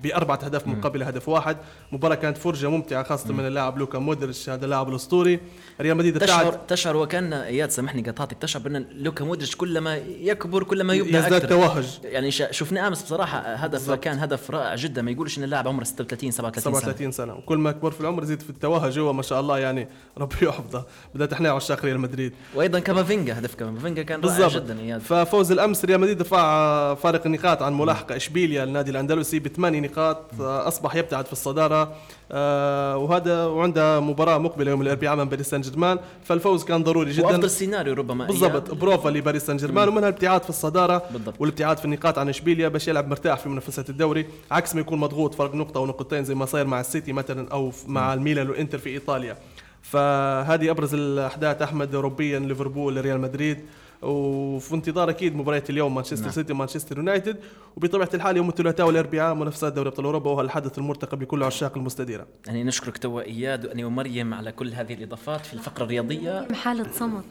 بأربعة 0.05 0.39
أهداف 0.45 0.67
مقابل 0.67 1.03
هدف 1.03 1.29
واحد. 1.29 1.57
مباراة 1.93 2.15
كانت 2.15 2.39
فرجة 2.39 2.71
ممتعة 2.71 3.03
خاصة 3.03 3.33
من 3.33 3.47
اللاعب 3.47 3.79
لوكا 3.79 3.99
مودريتش 3.99 4.51
هذا 4.51 4.65
اللاعب 4.65 4.89
الأسطوري. 4.89 5.41
ريال 5.81 5.97
مدريد 5.97 6.19
تشعر 6.19 6.53
تشعر 6.53 6.97
وكأن 6.97 7.33
إياد 7.33 7.71
سامحني 7.71 8.03
قطعتك 8.03 8.37
تشعر 8.41 8.63
بأن 8.63 8.87
لوكا 8.93 9.25
مودريتش 9.25 9.57
كلما 9.57 9.97
يكبر 10.21 10.65
كلما 10.65 10.95
يبدأ 10.95 11.19
يزداد 11.19 11.33
أكثر. 11.33 11.49
توهج. 11.49 11.99
يعني 12.05 12.31
شفنا 12.31 12.89
أمس 12.89 13.03
بصراحة 13.03 13.39
هدف 13.39 13.73
بالضبط. 13.73 14.05
كان 14.05 14.19
هدف 14.19 14.51
رائع 14.51 14.75
جدا. 14.75 15.03
ما 15.03 15.11
يقولش 15.11 15.39
إن 15.39 15.45
اللاعب 15.45 15.69
عمره 15.69 15.85
36 15.85 16.31
37 16.31 16.73
سنة. 16.73 16.81
37 16.81 17.13
سنة. 17.13 17.35
وكل 17.35 17.59
ما 17.59 17.73
كبر 17.73 17.91
في 17.91 18.01
العمر 18.01 18.23
يزيد 18.23 18.43
في 18.43 18.51
التوهج 18.51 18.99
هو 18.99 19.13
ما 19.13 19.23
شاء 19.23 19.41
الله 19.41 19.59
يعني 19.59 19.89
ربي 20.19 20.37
يحفظه. 20.43 20.85
بدات 21.15 21.33
إحنا 21.33 21.51
عشاق 21.51 21.85
ريال 21.85 22.01
مدريد. 22.01 22.33
وأيضا 22.55 22.79
كامافينجا 22.79 23.39
هدف 23.39 23.55
كامافينجا 23.55 24.03
كان 24.03 24.21
رائع 24.21 24.49
جدا 24.49 24.81
إياد. 24.81 25.01
ففوز 25.01 25.53
الأمس 25.53 25.85
ريال 25.85 26.01
مدريد 26.01 26.21
رفع 26.21 26.95
فارق 26.95 27.27
النقاط 27.27 27.63
عن 27.63 27.79
ملاحقة 27.79 28.17
إشبيليا 28.17 28.65
النادي 28.65 28.91
الأندلسي 28.91 29.39
بثماني 29.39 29.81
نقاط. 29.81 29.94
آه، 29.99 30.69
أصبح 30.69 30.97
يبتعد 30.97 31.27
في 31.27 31.33
الصدارة 31.33 31.93
آه، 32.33 32.97
وهذا 32.97 33.47
وعنده 33.47 34.01
مباراة 34.01 34.39
مقبلة 34.39 34.71
يوم 34.71 34.83
الأربعاء 34.83 35.13
أمام 35.15 35.29
باريس 35.29 35.51
سان 35.51 35.61
جيرمان 35.61 35.99
فالفوز 36.25 36.65
كان 36.65 36.83
ضروري 36.83 37.13
جدا. 37.13 37.27
وأفضل 37.27 37.51
سيناريو 37.51 37.95
ربما 37.95 38.27
بالضبط. 38.27 38.75
بروفا 38.75 39.09
لباريس 39.09 39.47
سان 39.47 39.57
جيرمان 39.57 39.89
ومنها 39.89 40.09
الابتعاد 40.09 40.43
في 40.43 40.51
الصدارة 40.51 41.03
بالضبط. 41.11 41.35
والابتعاد 41.41 41.79
في 41.79 41.85
النقاط 41.85 42.19
عن 42.19 42.29
إشبيليا. 42.29 42.69
باش 42.69 42.89
يلعب 42.89 43.09
مرتاح 43.09 43.39
في 43.39 43.49
منافسات 43.49 43.91
الدوري 43.91 44.27
عكس 44.51 44.75
ما 44.75 44.81
يكون 44.81 44.99
مضغوط 44.99 45.35
فرق 45.35 45.55
نقطة 45.55 45.79
أو 45.79 45.87
نقطتين 45.87 46.25
زي 46.25 46.35
ما 46.35 46.47
صاير 46.47 46.67
مع 46.67 46.81
السيتي 46.81 47.13
مثلا 47.13 47.49
أو 47.53 47.73
مع 47.87 48.15
الميلان 48.15 48.49
والإنتر 48.51 48.79
في 48.79 48.91
إيطاليا. 48.91 49.37
فهذه 49.83 50.71
أبرز 50.71 50.95
الأحداث 50.95 51.63
أحمد 51.63 51.95
اوروبيا 51.95 52.39
ليفربول 52.39 53.01
ريال 53.01 53.21
مدريد. 53.21 53.59
وفي 54.05 54.75
انتظار 54.75 55.11
أكيد 55.11 55.37
مباريات 55.37 55.71
اليوم 55.71 55.95
مانشستر 55.95 56.23
نعم. 56.23 56.31
سيتي 56.31 56.53
ومانشستر 56.53 56.97
يونايتد 56.97 57.37
وبطبيعة 57.77 58.09
الحال 58.15 58.37
يوم 58.37 58.49
الثلاثاء 58.49 58.87
والأربعاء 58.87 59.35
منافسات 59.35 59.73
دوري 59.73 59.89
أبطال 59.89 60.05
أوروبا 60.05 60.31
وهو 60.31 60.41
الحدث 60.41 60.79
المرتقب 60.79 61.23
لكل 61.23 61.43
عشاق 61.43 61.77
المستديرة 61.77 62.27
يعني 62.47 62.65
نشكرك 62.65 62.99
توا 62.99 63.23
إياد 63.23 63.67
وأنا 63.67 63.87
ومريم 63.87 64.35
على 64.35 64.53
كل 64.53 64.73
هذه 64.75 64.95
الإضافات 64.95 65.47
في 65.47 65.55
الفقرة 65.55 65.85
الرياضية 65.85 66.49
حالة 66.53 66.87
صمت 66.93 67.25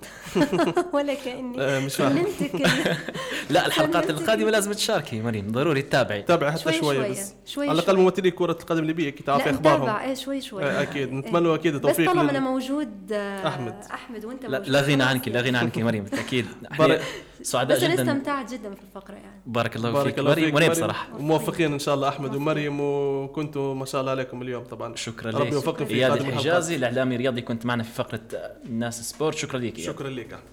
ولا 0.94 1.14
كأني 1.14 1.62
آه، 1.62 1.80
مش 1.80 2.02
لا 3.50 3.66
الحلقات 3.66 4.10
القادمة 4.10 4.50
لازم 4.50 4.72
تشاركي 4.72 5.22
مريم 5.22 5.52
ضروري 5.52 5.82
تتابعي 5.82 6.22
تابع 6.22 6.52
حتى 6.52 6.62
شوي 6.62 6.74
شوية 6.74 6.98
شوية، 6.98 7.12
بس 7.12 7.34
شوي 7.46 7.70
على 7.70 7.80
الأقل. 7.80 7.98
ممثلي 7.98 8.32
كرة 8.32 8.58
القدم 8.62 8.82
الليبية 8.82 9.10
كي 9.10 9.24
تعرفي 9.24 9.50
أخبارهم 9.50 9.90
إيه 9.90 10.14
شوي 10.14 10.42
شوي 10.42 10.64
آه، 10.64 10.82
أكيد. 10.82 11.08
إيه. 11.08 11.16
نتمنى 11.16 11.44
له 11.44 11.56
أكيد 11.56 11.74
بس 11.74 11.76
التوفيق 11.76 12.14
طالما 12.14 12.32
أنا 12.32 12.40
موجود 12.40 13.12
آه، 13.12 13.48
أحمد. 13.48 13.76
أحمد 13.94 14.26
وأنت 14.26 14.46
لا, 14.46 14.60
موجود 14.60 14.74
لا 14.74 14.82
غنى 14.82 15.04
عنك 15.04 15.28
لا. 15.28 15.42
غنى 15.42 15.58
عنك 15.58 15.78
مريم 15.78 16.04
بالتأكيد 16.04 16.46
بارك- 16.80 17.00
إحنا 17.00 17.06
سعداء 17.44 17.78
بس 17.78 17.84
أنا 17.84 17.94
جدا. 17.94 18.04
استمتعت 18.04 18.54
جدا 18.54 18.74
في 18.76 18.82
الفقرة 18.82 19.14
يعني. 19.16 19.42
بارك 19.46 19.76
الله 19.76 19.92
بارك 19.92 20.08
فيك. 20.10 20.20
الله 20.20 20.32
مريم 20.32 20.54
مريم. 20.56 20.74
صراحة. 20.74 21.08
وموفقين 21.16 21.74
إن 21.74 21.80
شاء 21.80 21.96
الله 21.96 22.10
أحمد 22.10 22.36
ومريم 22.36 22.78
وكنتوا 22.82 23.74
ما 23.76 23.86
شاء 23.86 24.02
الله 24.02 24.12
عليكم 24.12 24.42
اليوم 24.42 24.64
طبعا. 24.64 24.96
شكرا 24.96 25.32
ربي 25.32 25.48
لك. 25.48 25.54
يوفقكم 25.54 25.86
في 25.86 25.94
اياد. 25.94 26.12
الحجازي 26.12 26.76
الإعلامي 26.76 27.16
الرياضي 27.16 27.42
كنت 27.42 27.66
معنا 27.66 27.84
في 27.84 27.92
فقرة 27.94 28.22
الناس 28.66 29.10
Sport. 29.10 29.38
شكرا 29.38 29.60
لك. 29.60 29.80
شكرا 29.80 30.10
لك. 30.10 30.34
احمد 30.34 30.44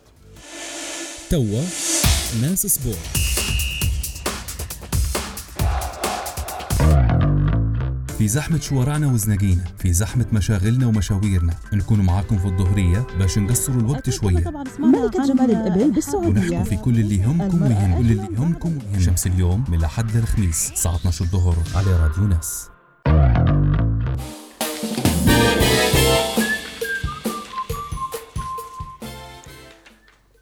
توا 1.31 1.63
ناس 2.43 2.67
Sport. 2.67 3.30
في 8.21 8.29
زحمة 8.29 8.61
شوارعنا 8.61 9.07
وزناقينا 9.07 9.65
في 9.79 9.93
زحمة 9.93 10.27
مشاغلنا 10.33 10.87
ومشاويرنا. 10.87 11.55
نكون 11.73 12.01
معاكم 12.01 12.39
في 12.39 12.45
الظهرية 12.45 13.07
باش 13.19 13.39
نقصروا 13.39 13.81
الوقت 13.81 14.11
شوية. 14.11 14.45
ملكة 14.79 15.27
جمال 15.27 15.51
الإبل 15.51 15.91
بالسعودية. 15.91 16.29
ونحكوا 16.29 16.65
في 16.65 16.77
كل 16.77 17.01
اللي 17.01 17.17
يهمكم 17.17 17.63
ويهم 17.63 17.99
كل 17.99 18.11
اللي 18.11 18.29
يهمكم 18.35 18.79
ويهم 18.93 19.01
شمس 19.01 19.27
اليوم 19.27 19.65
من 19.69 19.79
الأحد 19.79 20.17
للخميس 20.17 20.71
الساعة 20.73 20.97
12 20.97 21.25
الظهر. 21.25 21.57
على 21.75 21.97
راديو 21.97 22.27
ناس. 22.27 22.69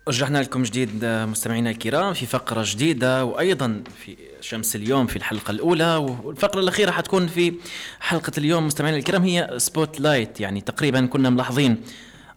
رجعنا 0.09 0.38
لكم 0.38 0.62
جديد 0.62 1.04
آه، 1.04 1.26
مستمعينا 1.26 1.70
الكرام 1.70 2.14
في 2.14 2.26
فقرة 2.26 2.64
جديدة 2.66 3.24
وأيضا 3.24 3.82
في 4.04 4.16
شمس 4.40 4.76
اليوم 4.76 5.06
في 5.06 5.16
الحلقة 5.16 5.50
الأولى 5.50 5.96
والفقرة 5.96 6.61
الأخيرة 6.61 6.90
حتكون 6.90 7.26
في 7.26 7.54
حلقة 8.00 8.32
اليوم 8.38 8.66
مستمعينا 8.66 8.98
الكرام 8.98 9.22
هي 9.22 9.54
spotlight 9.56 10.40
يعني 10.40 10.61
تقريبا 10.61 11.06
كنا 11.06 11.30
ملاحظين 11.30 11.82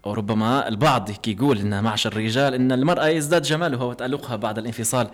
أو 0.06 0.14
ربما 0.14 0.68
البعض 0.68 1.10
هيك 1.10 1.28
يقول 1.28 1.58
إن 1.58 1.84
معشر 1.84 2.12
الرجال 2.12 2.54
إن 2.54 2.72
المرأة 2.72 3.08
يزداد 3.08 3.42
جمالها 3.42 3.84
وتألقها 3.84 4.36
بعد 4.36 4.58
الانفصال. 4.58 5.08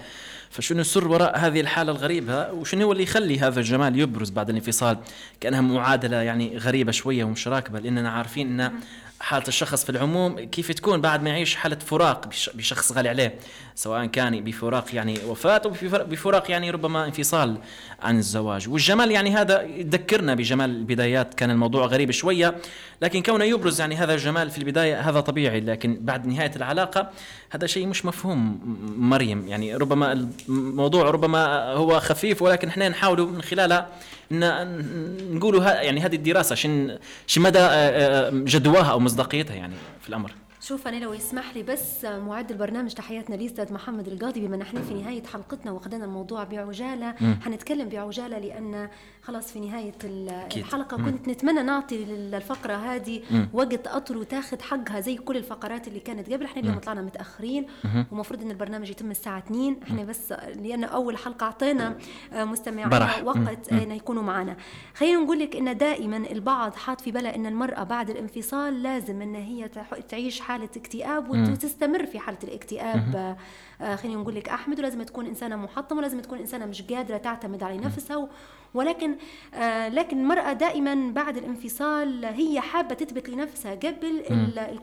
فشنو 0.49 0.81
السر 0.81 1.07
وراء 1.07 1.37
هذه 1.37 1.61
الحالة 1.61 1.91
الغريبة؟ 1.91 2.51
وشنو 2.51 2.85
هو 2.85 2.91
اللي 2.91 3.03
يخلي 3.03 3.39
هذا 3.39 3.59
الجمال 3.59 3.99
يبرز 3.99 4.29
بعد 4.29 4.49
الانفصال؟ 4.49 4.97
كأنها 5.39 5.61
معادلة 5.61 6.17
يعني 6.17 6.57
غريبة 6.57 6.91
شوية 6.91 7.23
ومش 7.23 7.47
راكبه 7.47 7.79
لأننا 7.79 8.09
عارفين 8.09 8.61
إن 8.61 8.71
حالة 9.19 9.47
الشخص 9.47 9.83
في 9.83 9.89
العموم 9.89 10.39
كيف 10.39 10.71
تكون 10.71 11.01
بعد 11.01 11.23
ما 11.23 11.29
يعيش 11.29 11.55
حالة 11.55 11.75
فراق 11.75 12.27
بش- 12.27 12.49
بشخص 12.53 12.91
غالي 12.91 13.09
عليه؟ 13.09 13.35
سواء 13.75 14.05
كان 14.05 14.43
بفراق 14.43 14.85
يعني 14.95 15.19
وفاة 15.27 15.61
أو 15.65 15.69
بفر- 15.69 16.03
بفراق 16.03 16.51
يعني 16.51 16.71
ربما 16.71 17.05
انفصال 17.05 17.57
عن 18.01 18.17
الزواج. 18.17 18.69
والجمال 18.69 19.11
يعني 19.11 19.35
هذا 19.35 19.61
يذكرنا 19.61 20.35
بجمال 20.35 20.69
البدايات 20.69 21.33
كان 21.33 21.51
الموضوع 21.51 21.85
غريب 21.85 22.11
شوية 22.11 22.55
لكن 23.01 23.21
كونه 23.21 23.43
يبرز 23.45 23.79
يعني 23.81 23.95
هذا 23.95 24.13
الجمال 24.13 24.49
في 24.49 24.57
البداية 24.57 25.09
هذا 25.09 25.19
طبيعي 25.19 25.59
لكن 25.59 25.97
بعد 26.01 26.27
نهاية 26.27 26.51
العلاقة 26.55 27.09
هذا 27.49 27.67
شيء 27.67 27.87
مش 27.87 28.05
مفهوم 28.05 28.59
مريم. 28.97 29.47
يعني 29.47 29.75
ربما 29.75 30.27
الموضوع 30.49 31.09
ربما 31.09 31.63
هو 31.73 31.99
خفيف 31.99 32.41
ولكن 32.41 32.67
إحنا 32.67 32.89
نحاول 32.89 33.21
من 33.21 33.37
ن- 33.37 33.85
نقولوا 34.31 35.63
يعني 35.63 36.01
هذه 36.01 36.15
الدراسة 36.15 36.55
شن 36.55 36.97
شن 37.27 37.41
مدى 37.41 37.59
آه، 37.59 37.63
آه، 37.63 38.29
جدواها 38.29 38.91
أو 38.91 38.99
مصداقيتها 38.99 39.55
يعني 39.55 39.73
في 40.01 40.09
الأمر؟ 40.09 40.31
شوف 40.67 40.87
أنا 40.87 40.95
لو 40.95 41.13
يسمح 41.13 41.55
لي 41.55 41.63
بس 41.63 42.05
معد 42.05 42.51
البرنامج 42.51 42.93
تحياتنا 42.93 43.35
للاستاذ 43.35 43.73
محمد 43.73 44.07
القاضي 44.07 44.47
بما 44.47 44.57
نحن 44.57 44.81
في 44.81 44.93
نهاية 44.93 45.23
حلقتنا 45.23 45.71
واخذنا 45.71 46.05
الموضوع 46.05 46.43
بعجالة 46.43 47.11
حنتكلم 47.41 47.89
بعجالة 47.89 48.39
لأن 48.39 48.89
خلاص 49.23 49.51
في 49.51 49.59
نهاية. 49.59 49.93
الحلقة. 50.03 50.97
كنت 50.97 51.27
نتمنى 51.27 51.63
نعطي 51.63 52.05
للفقرة 52.05 52.73
هذه 52.73 53.21
وقت 53.53 53.87
أطول 53.87 54.17
وتاخذ 54.17 54.61
حقها 54.61 54.99
زي 54.99 55.15
كل 55.15 55.37
الفقرات 55.37 55.87
اللي 55.87 55.99
كانت 55.99 56.33
قبل. 56.33 56.45
إحنا 56.45 56.61
اليوم 56.61 56.79
طلعنا 56.79 57.01
متأخرين 57.01 57.67
ومفروض 58.11 58.41
إن 58.41 58.51
البرنامج 58.51 58.89
يتم 58.89 59.11
الساعة 59.11 59.37
2 59.37 59.77
إحنا 59.83 60.03
بس 60.03 60.31
لأن 60.55 60.83
أول 60.83 61.17
حلقة 61.17 61.43
أعطينا 61.43 61.97
مستمعينا. 62.33 63.21
وقت 63.23 63.71
انه 63.71 63.93
يكونوا 63.95 64.23
معنا. 64.23 64.57
خلينا 64.95 65.19
نقول 65.19 65.39
لك 65.39 65.55
إن 65.55 65.77
دائما 65.77 66.17
البعض 66.17 66.75
حاط 66.75 67.01
في 67.01 67.11
باله 67.11 67.35
إن 67.35 67.45
المرأة 67.45 67.83
بعد 67.83 68.09
الانفصال 68.09 68.83
لازم 68.83 69.21
إن 69.21 69.35
هي 69.35 69.69
تعيش 70.09 70.39
حاله 70.39 70.56
اكتئاب 70.63 71.29
وتستمر 71.29 72.05
في 72.05 72.19
حالة 72.19 72.37
الاكتئاب. 72.43 73.15
آه، 73.15 73.37
آه، 73.81 73.95
خلينا 73.95 74.21
نقول 74.21 74.35
لك 74.35 74.49
أحمد 74.49 74.79
ولازم 74.79 75.03
تكون 75.03 75.25
إنسانة 75.25 75.55
محطمة 75.55 75.99
ولازم 75.99 76.19
تكون 76.19 76.39
إنسانة 76.39 76.65
مش 76.65 76.81
قادرة 76.81 77.17
تعتمد 77.17 77.63
على 77.63 77.77
نفسها 77.77 78.29
ولكن 78.73 79.15
آه، 79.53 79.89
لكن 79.89 80.19
المراه 80.19 80.53
دائما 80.53 81.11
بعد 81.11 81.37
الانفصال 81.37 82.25
هي 82.25 82.61
حابة 82.61 82.95
تثبت 82.95 83.29
لنفسها 83.29 83.75
قبل 83.75 84.23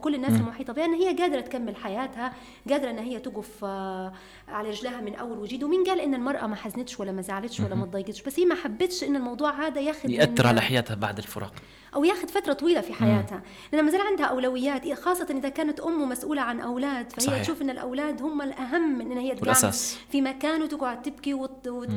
كل 0.01 0.15
الناس 0.15 0.33
المحيطة 0.33 0.73
بها 0.73 0.85
إن 0.85 0.95
هي 0.95 1.17
قادرة 1.17 1.41
تكمل 1.41 1.77
حياتها 1.77 2.33
قادرة 2.71 2.91
إن 2.91 2.99
هي 2.99 3.19
تقف 3.19 3.65
آه، 3.65 4.13
على 4.49 4.71
رجلها 4.71 5.01
من 5.01 5.15
أول 5.15 5.39
وجديد. 5.39 5.65
ومين 5.65 5.85
قال 5.85 6.01
إن 6.01 6.15
المرأة 6.15 6.47
ما 6.47 6.57
حزنتش 6.57 7.01
ولا 7.01 7.13
ما 7.13 7.23
زعلتش 7.23 7.61
ولا 7.61 7.75
ما 7.75 7.87
تضايقتش 7.87 8.23
بس 8.23 8.41
هي 8.41 8.45
ما 8.45 8.55
حبتش 8.55 9.05
إن 9.05 9.17
الموضوع 9.17 9.67
هذا 9.67 9.81
ياخذ 9.81 10.11
يأثر 10.11 10.47
على 10.47 10.61
حياتها 10.61 10.95
بعد 10.95 11.19
الفراق. 11.19 11.53
أو 11.95 12.05
ياخذ 12.05 12.29
فترة 12.29 12.53
طويلة 12.53 12.81
في 12.81 12.93
حياتها 12.93 13.43
لأن 13.73 13.85
ما 13.85 13.91
زال 13.91 14.01
عندها 14.01 14.27
أولويات 14.27 14.93
خاصة 14.93 15.27
إذا 15.31 15.49
كانت 15.49 15.81
ام 15.81 16.09
مسؤولة 16.09 16.43
عن 16.43 16.61
أولاد 16.61 17.13
فهي 17.13 17.27
صحيح. 17.27 17.43
تشوف 17.43 17.63
إن 17.63 17.71
الأولاد 17.71 18.23
هم 18.23 18.43
الأهم 18.43 18.99
من 18.99 19.13
إن 19.13 19.19
هي 19.19 19.35
تقعد. 19.35 19.73
في 20.13 20.21
مكان 20.23 20.63
وتقعد 20.63 21.03
تبكي 21.03 21.35
وت... 21.35 21.69
وت... 21.69 21.89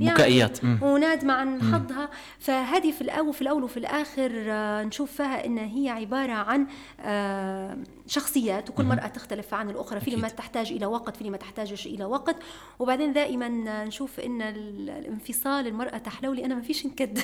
بكائيات. 0.00 0.64
مم. 0.64 0.78
ونادمة 0.82 1.32
عن 1.34 1.62
حظها 1.62 2.08
فهذه 2.38 2.90
في 2.90 3.00
الأول 3.00 3.34
في 3.34 3.42
الأول 3.42 3.64
وفي 3.64 3.76
الآخر 3.76 4.30
آه، 4.46 4.82
نشوف 4.82 5.12
فيها 5.12 5.46
إن 5.46 5.58
هي 5.58 5.88
عبارة 5.88 6.32
عن 6.32 6.66
آه، 7.00 7.76
شخصيات 8.08 8.70
وكل 8.70 8.84
مرأة 8.84 9.06
تختلف 9.06 9.54
عن 9.54 9.70
الأخرى 9.70 10.00
في 10.00 10.08
اللي 10.08 10.22
ما 10.22 10.28
تحتاج 10.28 10.72
إلى 10.72 10.86
وقت 10.86 11.14
في 11.14 11.20
اللي 11.20 11.30
ما 11.30 11.36
تحتاجش 11.36 11.86
إلى 11.86 12.04
وقت. 12.04 12.36
وبعدين 12.78 13.12
دائما 13.12 13.48
نشوف 13.84 14.20
إن 14.20 14.42
ال- 14.42 14.90
الانفصال 14.90 15.66
المرأة 15.66 15.98
تحلو 15.98 16.32
لي 16.32 16.44
أنا 16.44 16.54
ما 16.54 16.62
فيش 16.62 16.86
نكد. 16.86 17.18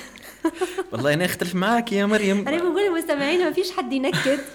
والله 0.91 1.13
أنا 1.13 1.25
أختلف 1.25 1.55
معك 1.55 1.91
يا 1.93 2.05
مريم. 2.05 2.47
أنا 2.47 2.57
بقول 2.57 2.85
للمستمعين 2.85 3.39
ما 3.45 3.51
فيش 3.51 3.71
حد 3.71 3.93
ينكد. 3.93 4.39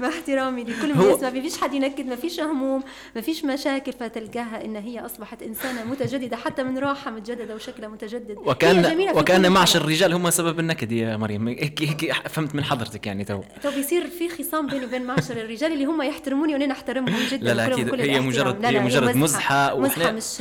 مع 0.00 0.08
احترامي 0.08 0.64
لكل 0.64 0.88
من 0.94 1.00
هو- 1.00 1.16
يسمع 1.16 1.30
ما 1.30 1.40
فيش 1.40 1.56
حد 1.60 1.74
ينكد 1.74 2.06
ما 2.06 2.16
فيش 2.16 2.40
هموم 2.40 2.82
ما 3.16 3.20
فيش 3.20 3.44
مشاكل. 3.44 3.92
فتلقاها 3.92 4.64
إن 4.64 4.76
هي 4.76 5.06
أصبحت 5.06 5.42
إنسانة 5.42 5.84
متجددة 5.84 6.36
حتى 6.36 6.62
من 6.62 6.78
روحها 6.78 7.10
متجددة 7.12 7.54
وشكلها 7.54 7.88
متجدد. 7.88 8.36
وكان 8.46 8.78
وكأن 9.16 9.56
حالة. 9.56 9.76
الرجال 9.76 10.12
هم 10.12 10.30
سبب 10.30 10.60
النكد 10.60 10.92
يا 10.92 11.16
مريم. 11.16 11.48
هيك 11.48 11.82
هيك 11.82 12.12
فهمت 12.28 12.54
من 12.54 12.64
حضرتك 12.64 13.06
يعني 13.06 13.24
تو. 13.24 13.40
تو 13.62 13.70
بيصير 13.70 14.06
في 14.06 14.28
خصام 14.28 14.66
بيني 14.66 14.84
وبين 14.84 15.02
معشر 15.06 15.36
الرجال 15.36 15.72
اللي 15.72 15.84
هم 15.84 16.02
يحترموني 16.02 16.54
وأنا 16.54 16.72
احترمهم 16.72 17.18
جدا 17.32 17.44
لا 17.46 17.54
لا 17.54 17.66
أكيد. 17.66 17.94
هي. 18.00 18.20
مجرد 18.20 18.64
هي 18.64 18.80
مجرد 18.80 19.16
مزحة. 19.16 19.80
مزحه 19.80 20.12
مش 20.12 20.40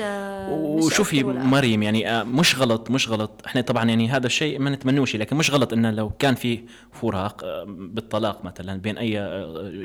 وشوفي. 0.50 1.24
مريم 1.24 1.84
يعني 1.84 2.10
آه، 2.12 2.24
مش 2.24 2.56
غلط 2.60 2.92
مش 2.92 3.10
غلط. 3.10 3.42
إحنا 3.46 3.62
طبعا 3.62 3.86
يعني 3.86 4.10
هذا 4.10 4.26
الشيء 4.28 4.60
ما 4.60 4.70
نتمنوش 4.70 5.16
لكن 5.16 5.36
مش 5.36 5.52
غلط 5.52 5.74
إنه 5.74 5.92
لو 5.92 6.10
كان 6.20 6.36
في 6.36 6.60
فراق 7.02 7.44
آه، 7.44 7.66
بالطلاق 7.68 8.46
مثلا 8.46 8.82
بين 8.82 8.98
أي 8.98 9.20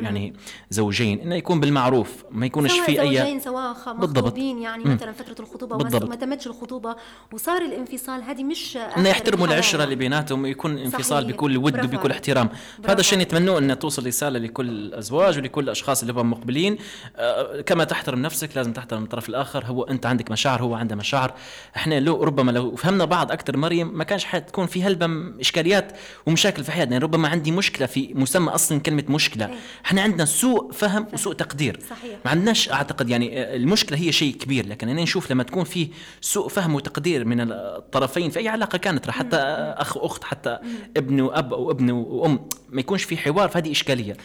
يعني 0.03 0.33
زوجين 0.71 1.21
إنه 1.21 1.35
يكون 1.35 1.61
بالمعروف 1.61 2.25
ما 2.31 2.47
يكونش 2.47 2.73
في 2.81 3.01
أي 3.01 3.17
زوجين 3.19 3.41
سواء. 3.41 3.75
مخطوبين 3.87 4.59
يعني 4.59 4.85
مثلا 4.85 5.13
فترة 5.13 5.37
الخطوبة 5.41 5.77
بالضبط. 5.77 6.09
ما 6.09 6.17
تمتش 6.17 6.47
الخطوبة 6.47 6.97
وصار 7.33 7.63
الانفصال 7.63 8.23
هذه 8.23 8.45
مش 8.45 8.77
إنه 8.77 9.09
يحترموا. 9.09 9.47
العشرة 9.47 9.85
اللي 9.85 9.95
بيناتهم 9.95 10.43
ويكون 10.43 10.79
انفصال. 10.79 11.25
بكل 11.25 11.57
ود 11.57 11.73
برافو 11.73 11.89
وبكل. 11.89 12.11
احترام 12.11 12.49
فهذا 12.85 13.01
الشيء. 13.01 13.19
نتمنوه 13.19 13.59
ان 13.59 13.79
توصل 13.79 14.07
رسالة 14.07 14.39
لكل 14.39 14.69
الازواج 14.69 15.39
ولكل 15.39 15.65
الاشخاص 15.65 16.01
اللي 16.03 16.13
هم 16.13 16.31
مقبلين 16.31 16.77
آه، 17.17 17.61
كما 17.61 17.85
تحترم 17.85 18.23
نفسك 18.23 18.57
لازم 18.57 18.73
تحترم 18.73 19.03
الطرف 19.03 19.29
الآخر 19.29 19.65
هو 19.67 19.83
أنت 19.83 20.07
عندك 20.07 20.31
مشاعر 20.31 20.63
هو 20.63 20.75
عنده 20.75 20.97
مشاعر 20.97 21.35
إحنا 21.77 22.01
لو 22.01 22.25
ربما 22.25 22.51
لو 22.53 22.77
فهمنا 22.77 23.05
بعض 23.05 23.33
أكثر 23.33 23.57
مريم 23.57 23.99
ما 23.99 24.05
كانش 24.05 24.25
حتكون 24.25 24.67
في 24.67 24.83
هلبة 24.83 25.41
إشكاليات 25.41 25.93
ومشاكل 26.27 26.65
في 26.65 26.73
حياتنا 26.73 26.93
يعني 26.93 27.05
ربما 27.05 27.29
عندي 27.29 27.51
مشكلة 27.53 27.87
في 27.87 28.15
مسمى 28.15 28.51
أصلا 28.51 28.81
كلمة 28.81 29.05
مشكلة 29.09 29.44
إحنا 29.87 30.03
عندنا 30.03 30.25
سوء 30.25 30.73
فهم 30.73 31.07
وسوء 31.13 31.35
تقدير. 31.35 31.81
صحيح. 31.91 32.19
ما 32.25 32.31
عندناش 32.31 32.71
أعتقد 32.71 33.11
يعني 33.11 33.41
آه، 33.43 33.57
المشكلة 33.57 33.99
هي 33.99 34.13
شيء 34.13 34.35
كبير 34.35 34.67
لكن 34.69 34.89
أنا 34.89 35.03
نشوف 35.03 35.31
لما 35.31 35.43
تكون 35.43 35.65
في 35.65 35.89
سوء 36.21 36.49
فهم 36.49 36.75
وتقدير 36.75 37.25
من 37.25 37.41
الطرفين 37.53 38.31
في 38.31 38.39
أي 38.39 38.49
علاقة 38.49 38.79
كانت 38.79 39.11
حتى 39.11 39.37
أخ 39.77 39.97
وأخت 39.97 40.25
حتى 40.25 40.59
ابن 40.97 41.21
وأب 41.21 41.55
أو 41.55 41.71
ابن 41.71 41.91
وأم 41.91 42.49
ما 42.69 42.81
يكونش 42.81 43.05
في 43.05 43.17
حوار 43.17 43.49
فهذه 43.49 43.71
إشكالية. 43.73 44.17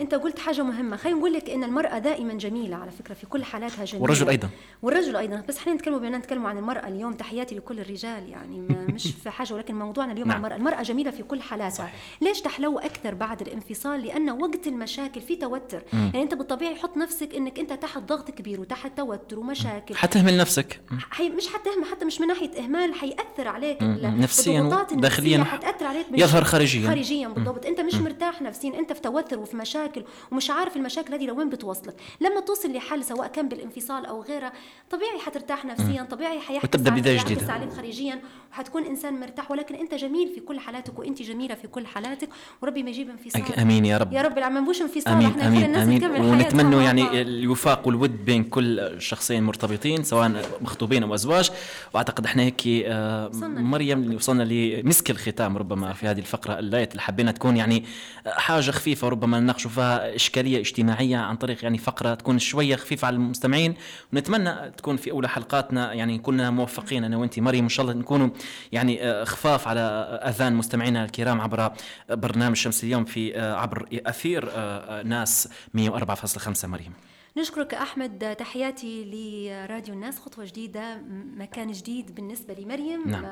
انت 0.00 0.14
قلت 0.14 0.38
حاجة 0.38 0.62
مهمة. 0.62 0.96
خلينا 0.96 1.18
نقول 1.18 1.32
لك 1.32 1.50
إن 1.50 1.64
المرأة 1.64 1.98
دائما 1.98 2.34
جميلة 2.34 2.76
على 2.76 2.90
فكرة 2.90 3.14
في 3.14 3.26
كل 3.26 3.44
حالاتها 3.44 3.84
جميلة. 3.84 4.02
والرجل 4.02 4.28
أيضاً. 4.28 4.48
والرجل 4.82 5.16
أيضا. 5.16 5.42
بس 5.48 5.58
إحنا 5.58 5.74
نتكلم 5.74 5.98
بما 5.98 6.18
نتكلم 6.18 6.46
عن 6.46 6.58
المرأة 6.58 6.88
اليوم 6.88 7.12
تحياتي 7.12 7.54
لكل 7.54 7.80
الرجال 7.80 8.28
يعني 8.28 8.60
مش 8.94 9.12
في 9.22 9.30
حاجة 9.30 9.54
ولكن 9.54 9.74
موضوعنا 9.74 10.12
اليوم 10.12 10.32
عن 10.32 10.34
نعم. 10.42 10.44
المرأة. 10.44 10.56
المرأة 10.56 10.82
جميلة 10.82 11.10
في 11.10 11.22
كل 11.22 11.42
حالاتها. 11.42 11.70
صحيح. 11.70 11.94
ليش 12.20 12.40
تحلو 12.40 12.78
أكثر 12.78 13.14
بعد 13.14 13.40
الانفصال؟ 13.42 14.02
لأن 14.04 14.30
وقت 14.30 14.66
المشاكل 14.66 15.20
في 15.20 15.36
توتر. 15.36 15.82
يعني 15.92 16.22
أنت 16.22 16.34
بالطبيعي 16.34 16.74
حط 16.74 16.96
نفسك 16.96 17.34
إنك 17.34 17.58
أنت 17.58 17.72
تحت 17.72 17.98
ضغط 17.98 18.30
كبير 18.30 18.60
وتحت 18.60 18.96
توتر 18.96 19.38
ومشاكل. 19.38 19.96
حتهمل 19.96 20.36
نفسك. 20.36 20.80
حي 21.10 21.28
مش 21.30 21.46
حتى 21.48 21.70
حتى 21.90 22.04
مش 22.04 22.20
من 22.20 22.26
ناحية 22.26 22.50
إهمال 22.64 22.94
حيأثر 22.94 23.48
عليك. 23.48 23.82
ال- 23.82 24.20
نفسياً 24.20 24.60
وداخلياً. 24.92 25.44
حتأثر 25.44 25.86
عليك 25.86 26.06
يظهر 26.12 26.44
خارجياً. 26.44 26.88
خارجيا 26.88 27.28
بالضبط. 27.28 27.66
أنت 27.66 27.80
مش 27.80 27.94
مرتاح 27.94 28.42
نفسيا. 28.42 28.78
أنت 28.78 28.92
في 28.92 29.00
توتر 29.00 29.38
وفي 29.38 29.56
مشاكل. 29.56 29.87
ومش 30.32 30.50
عارف 30.50 30.76
المشاكل 30.76 31.14
هذه 31.14 31.26
لوين 31.26 31.50
بتوصلك. 31.50 31.94
لما 32.20 32.40
توصل 32.40 32.72
لحل 32.72 33.04
سواء 33.04 33.28
كان 33.28 33.48
بالانفصال 33.48 34.06
أو 34.06 34.22
غيرها 34.22 34.52
طبيعي 34.90 35.18
حترتاح 35.18 35.64
نفسيا 35.64 36.02
طبيعي 36.02 36.38
وتبدأ 36.62 36.90
عليك-. 36.90 37.50
عليك 37.50 37.72
خارجيا 37.72 38.20
وحتكون 38.52 38.84
إنسان 38.84 39.20
مرتاح. 39.20 39.50
ولكن 39.50 39.74
أنت 39.74 39.94
جميل 39.94 40.28
في 40.34 40.40
كل 40.40 40.60
حالاتك 40.60 40.98
وأنت 40.98 41.22
جميلة 41.22 41.54
في 41.54 41.68
كل 41.68 41.86
حالاتك 41.86 42.28
وربي 42.62 42.82
ما 42.82 42.90
يجيب 42.90 43.10
انفصال. 43.10 43.54
آمين 43.58 43.84
يا 43.84 43.98
رب. 43.98 44.12
يا 44.12 44.22
رب 44.22 44.38
العالمين 44.38 44.62
مش 44.62 44.82
انفصال 44.82 45.12
آمين 45.12 45.26
إحنا 45.26 45.46
آمين 45.46 45.64
الناس 45.64 45.88
حياتها. 45.88 46.22
ونتمنى 46.22 46.84
يعني. 46.84 47.22
الوفاق 47.22 47.86
والود 47.86 48.24
بين 48.24 48.44
كل 48.44 48.96
شخصين 48.98 49.42
مرتبطين 49.42 50.04
سواء 50.04 50.42
مخطوبين 50.60 51.02
أو 51.02 51.14
أزواج. 51.14 51.50
وأعتقد 51.94 52.24
إحنا 52.24 52.42
هيك 52.42 52.62
آه، 52.66 53.30
مريم 53.42 54.02
اللي 54.02 54.16
وصلنا 54.16 54.42
لمسك 54.42 55.10
الختام 55.10 55.58
ربما 55.58 55.92
في 55.92 56.06
هذه 56.06 56.18
الفقرة 56.18 56.58
اللي 56.58 56.88
حبينا 56.98 57.32
تكون 57.32 57.56
يعني 57.56 57.84
آه، 58.26 58.30
حاجة 58.30 58.70
خفيفة 58.70 59.08
ربما 59.08 59.40
نناقشوا 59.40 59.70
فيها 59.78 60.14
إشكالية 60.14 60.60
اجتماعية 60.60 61.16
عن 61.16 61.36
طريق 61.36 61.62
يعني 61.64 61.78
فقرة 61.78 62.14
تكون 62.14 62.38
شوية 62.38 62.76
خفيفة 62.76 63.06
على 63.06 63.16
المستمعين. 63.16 63.74
ونتمنى 64.12 64.70
تكون 64.70 64.96
في 64.96 65.10
أولى 65.10 65.28
حلقاتنا 65.28 65.92
يعني 65.92 66.18
كنا 66.18 66.50
موفقين 66.50 67.04
أنا 67.04 67.16
وانت. 67.16 67.38
مريم 67.38 67.62
إن 67.64 67.68
شاء 67.68 67.86
الله 67.86 67.98
نكونوا 68.00 68.28
يعني 68.72 69.02
آه، 69.04 69.24
خفاف 69.24 69.68
على 69.68 69.80
أذان 70.28 70.54
مستمعينا 70.54 71.04
الكرام 71.04 71.40
عبر 71.40 71.72
برنامج 72.10 72.56
شمس 72.56 72.84
اليوم 72.84 73.04
في 73.04 73.38
آه، 73.38 73.54
عبر 73.54 73.86
أثير 74.06 74.48
آه، 74.54 75.02
ناس 75.02 75.48
104.5 75.74 76.68
مريم. 76.68 76.92
نشكرك 77.36 77.74
أحمد. 77.74 78.36
تحياتي 78.38 79.04
لراديو 79.04 79.94
الناس. 79.94 80.18
خطوة 80.18 80.44
جديدة 80.44 80.94
م- 80.94 81.34
مكان 81.42 81.72
جديد 81.72 82.14
بالنسبة 82.14 82.54
لمريم. 82.54 83.08
نعم. 83.10 83.24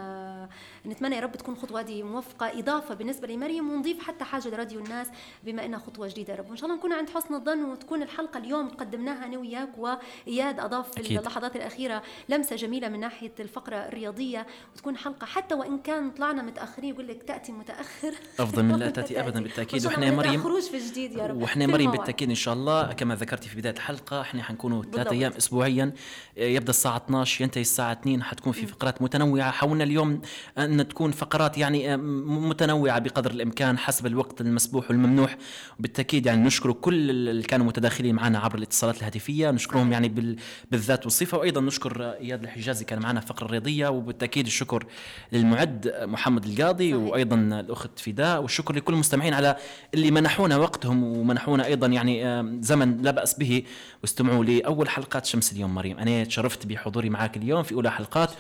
آه، 0.87 0.89
نتمنى 0.89 1.17
يا 1.17 1.21
رب 1.21 1.37
تكون 1.37 1.55
الخطوه 1.55 1.81
هذه 1.81 2.03
موفقة 2.03 2.59
إضافة 2.59 2.95
بالنسبة 2.95 3.27
لمريم 3.29 3.71
ونضيف 3.71 4.03
حتى 4.03 4.25
حاجة 4.25 4.49
لراديو 4.49 4.81
الناس 4.81 5.07
بما 5.45 5.65
إنها 5.65 5.79
خطوة 5.79 6.09
جديدة. 6.09 6.33
يا 6.33 6.39
رب 6.39 6.47
وإن 6.49 6.57
شاء 6.57 6.65
الله 6.67 6.77
نكون 6.79 6.93
عند 6.93 7.11
حسن 7.11 7.35
الظن 7.35 7.65
وتكون 7.65 8.03
الحلقة 8.03 8.39
اليوم 8.39 8.69
قدمناها 8.69 9.25
أنا 9.27 9.39
وياك 9.39 9.71
وإياد 9.79 10.61
أضاف 10.61 10.91
في 10.93 11.01
أكيد. 11.01 11.19
اللحظات 11.19 11.57
الأخيرة 11.57 12.03
لمسة 12.29 12.57
جميلة 12.57 12.89
من 12.89 13.01
ناحية 13.01 13.33
الفقرة 13.41 13.77
الرياضية 13.77 14.47
وتكون 14.75 14.97
حلقة 14.97 15.25
حتى 15.27 15.55
وإن 15.55 15.79
كان 15.79 16.11
طلعنا 16.11 16.43
متأخرين 16.43 16.91
يقول 16.95 17.09
لك 17.09 17.23
تأتي 17.23 17.53
متأخر. 17.53 18.15
أفضل 18.41 18.63
من 18.63 18.77
لا 18.79 18.91
تأتي 18.97 19.21
ابدا 19.21 19.43
بالتأكيد. 19.43 19.87
وإحنا 19.87 20.11
مريم 20.11 20.43
خروج 20.43 20.63
في 20.63 20.79
جديد 20.89 21.13
يا 21.13 21.27
رب 21.27 21.43
وإحنا 21.43 21.67
مريم. 21.67 21.91
بالتأكيد 21.91 22.29
إن 22.29 22.35
شاء 22.35 22.55
الله 22.55 22.93
كما 22.93 23.15
ذكرتي 23.15 23.49
في 23.49 23.57
بداية 23.57 23.75
الحلقة 23.75 24.21
إحنا 24.21 24.43
حنكونوا 24.43 24.83
ثلاثة 24.83 24.97
بالضبط. 24.97 25.13
أيام 25.13 25.33
اسبوعيا. 25.33 25.93
يبدأ 26.37 26.71
الساعة 26.71 26.97
12 26.97 27.45
ينتهي 27.45 27.61
الساعة 27.63 27.93
2 27.93 28.23
حتكون 28.23 28.53
في 28.53 28.67
فقرات 28.67 29.03
متنوعة. 29.03 29.51
حاولنا 29.51 29.85
اليوم 29.85 30.21
أن 30.59 30.89
تكون 30.89 31.11
فقرات 31.11 31.59
يعني 31.59 31.93
آه، 31.93 31.97
متنوعة 31.97 32.99
بقدر 32.99 33.31
الإمكان 33.31 33.79
حسب 33.79 34.07
الوقت 34.07 34.41
المسموح 34.41 34.91
والممنوح. 34.91 35.37
وبالتأكيد 35.79 36.27
يعني 36.27 36.45
نشكر 36.47 36.73
كل 36.73 37.11
اللي 37.11 37.43
كانوا 37.43 37.67
متداخلين 37.67 38.15
معنا 38.15 38.39
عبر 38.39 38.59
الاتصالات 38.59 38.99
الهاتفية. 38.99 39.51
نشكرهم 39.51 39.93
يعني 39.93 40.09
بال- 40.09 40.37
بالذات 40.71 41.05
والصفة. 41.05 41.39
وأيضا 41.39 41.61
نشكر 41.61 42.03
آه، 42.05 42.17
إياد 42.21 42.43
الحجازي 42.43 42.85
كان 42.85 42.99
معنا 43.03 43.21
في 43.21 43.27
الفقره 43.31 43.47
الرياضيه 43.47 43.89
وبالتأكيد 43.89 44.47
الشكر 44.47 44.87
للمعد 45.33 45.87
آه، 45.87 46.07
محمد 46.07 46.45
القاضي. 46.45 46.95
وأيضا 46.95 47.37
الأخت 47.37 47.99
فداء. 47.99 48.43
والشكر 48.43 48.75
لكل 48.75 48.93
المستمعين 48.95 49.35
على 49.35 49.57
اللي 49.95 50.11
منحونا 50.11 50.57
وقتهم. 50.57 51.03
ومنحونا 51.05 51.67
أيضا 51.67 51.87
يعني 51.87 52.43
زمن 52.63 53.03
لا 53.03 53.11
بأس 53.11 53.35
به. 53.35 53.63
واستمعوا 54.03 54.45
لأول 54.45 54.89
حلقات 54.89 55.27
شمس 55.27 55.53
اليوم 55.53 55.75
مريم. 55.75 55.99
أنا 55.99 56.25
تشرفت 56.25 56.67
بحضوري 56.67 57.11
معك 57.11 57.37
اليوم 57.37 57.63
في 57.63 57.75
أولى 57.75 57.91
حلقات. 57.91 58.31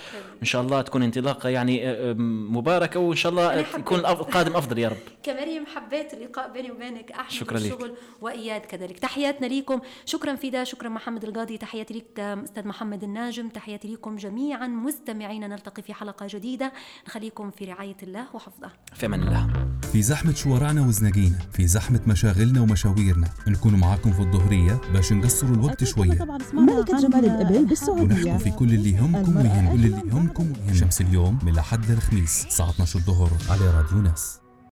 إن 0.42 0.46
شاء 0.46 0.62
الله 0.62 0.82
تكون 0.82 1.02
انطلاقة 1.02 1.48
يعني 1.48 1.85
آم، 1.86 2.56
مباركه 2.56 3.00
وان 3.00 3.16
شاء 3.16 3.32
الله. 3.32 3.54
يكون 3.54 3.98
القادم 3.98 4.56
أفضل 4.56 4.78
يا 4.78 4.88
رب. 4.88 4.96
كمريم 5.26 5.64
حبيت 5.66 6.14
اللقاء 6.14 6.52
بيني 6.52 6.70
وبينك. 6.70 7.12
أحمد 7.12 7.30
شكرا 7.30 7.58
لك. 7.58 7.64
الشغل 7.64 7.94
وإياد 8.20 8.60
كذلك. 8.60 8.98
تحياتنا 8.98 9.46
ليكم. 9.46 9.80
شكرا 10.04 10.34
فدا 10.34 10.64
شكرا 10.64 10.88
محمد 10.88 11.24
القاضي. 11.24 11.58
تحياتي 11.58 11.94
لك 11.94 12.20
أستاذ 12.20 12.68
محمد 12.68 13.04
الناجم. 13.04 13.48
تحياتي 13.48 13.88
لكم 13.88 14.16
جميعا. 14.16 14.66
مستمعينا 14.66 15.46
نلتقي 15.46 15.82
في 15.82 15.94
حلقة 15.94 16.26
جديدة. 16.30 16.72
نخليكم 17.08 17.50
في 17.50 17.64
رعاية 17.64 17.96
الله 18.02 18.24
وحفظه. 18.34 18.70
في 18.94 19.06
أمان 19.06 19.22
الله. 19.22 19.66
في 19.92 20.02
زحمة 20.02 20.34
شوارعنا 20.34 20.86
وزناقينا 20.86 21.38
في 21.52 21.66
زحمة 21.66 22.00
مشاغلنا 22.06 22.60
ومشاويرنا 22.60 23.28
نكون 23.48 23.74
معاكم 23.74 24.12
في 24.12 24.20
الظهرية 24.20 24.80
باش 24.92 25.12
نقصروا 25.12 25.54
الوقت 25.54 25.84
شوية. 25.84 26.18
ملكة 26.52 26.98
جمال 26.98 27.24
الإبل 27.24 27.56
ونحكوا 27.56 27.94
ونحكوا 27.94 28.38
في 28.38 28.50
كل 28.50 28.64
اللي 28.74 28.90
يهمكم 28.90 29.36
ويهم 29.36 29.68
كل 29.76 29.84
اللي 29.84 30.02
يهمكم 30.08 30.52
ويهم 30.66 30.74
شمس 30.74 31.00
اليوم 31.00 31.38
من 31.42 31.48
الأحد 31.76 31.90
للخميس 31.90 32.46
الساعة 32.46 32.70
12 32.70 32.98
الظهر 32.98 33.30
على 33.50 33.70
راديو 33.70 33.98
ناس. 33.98 34.45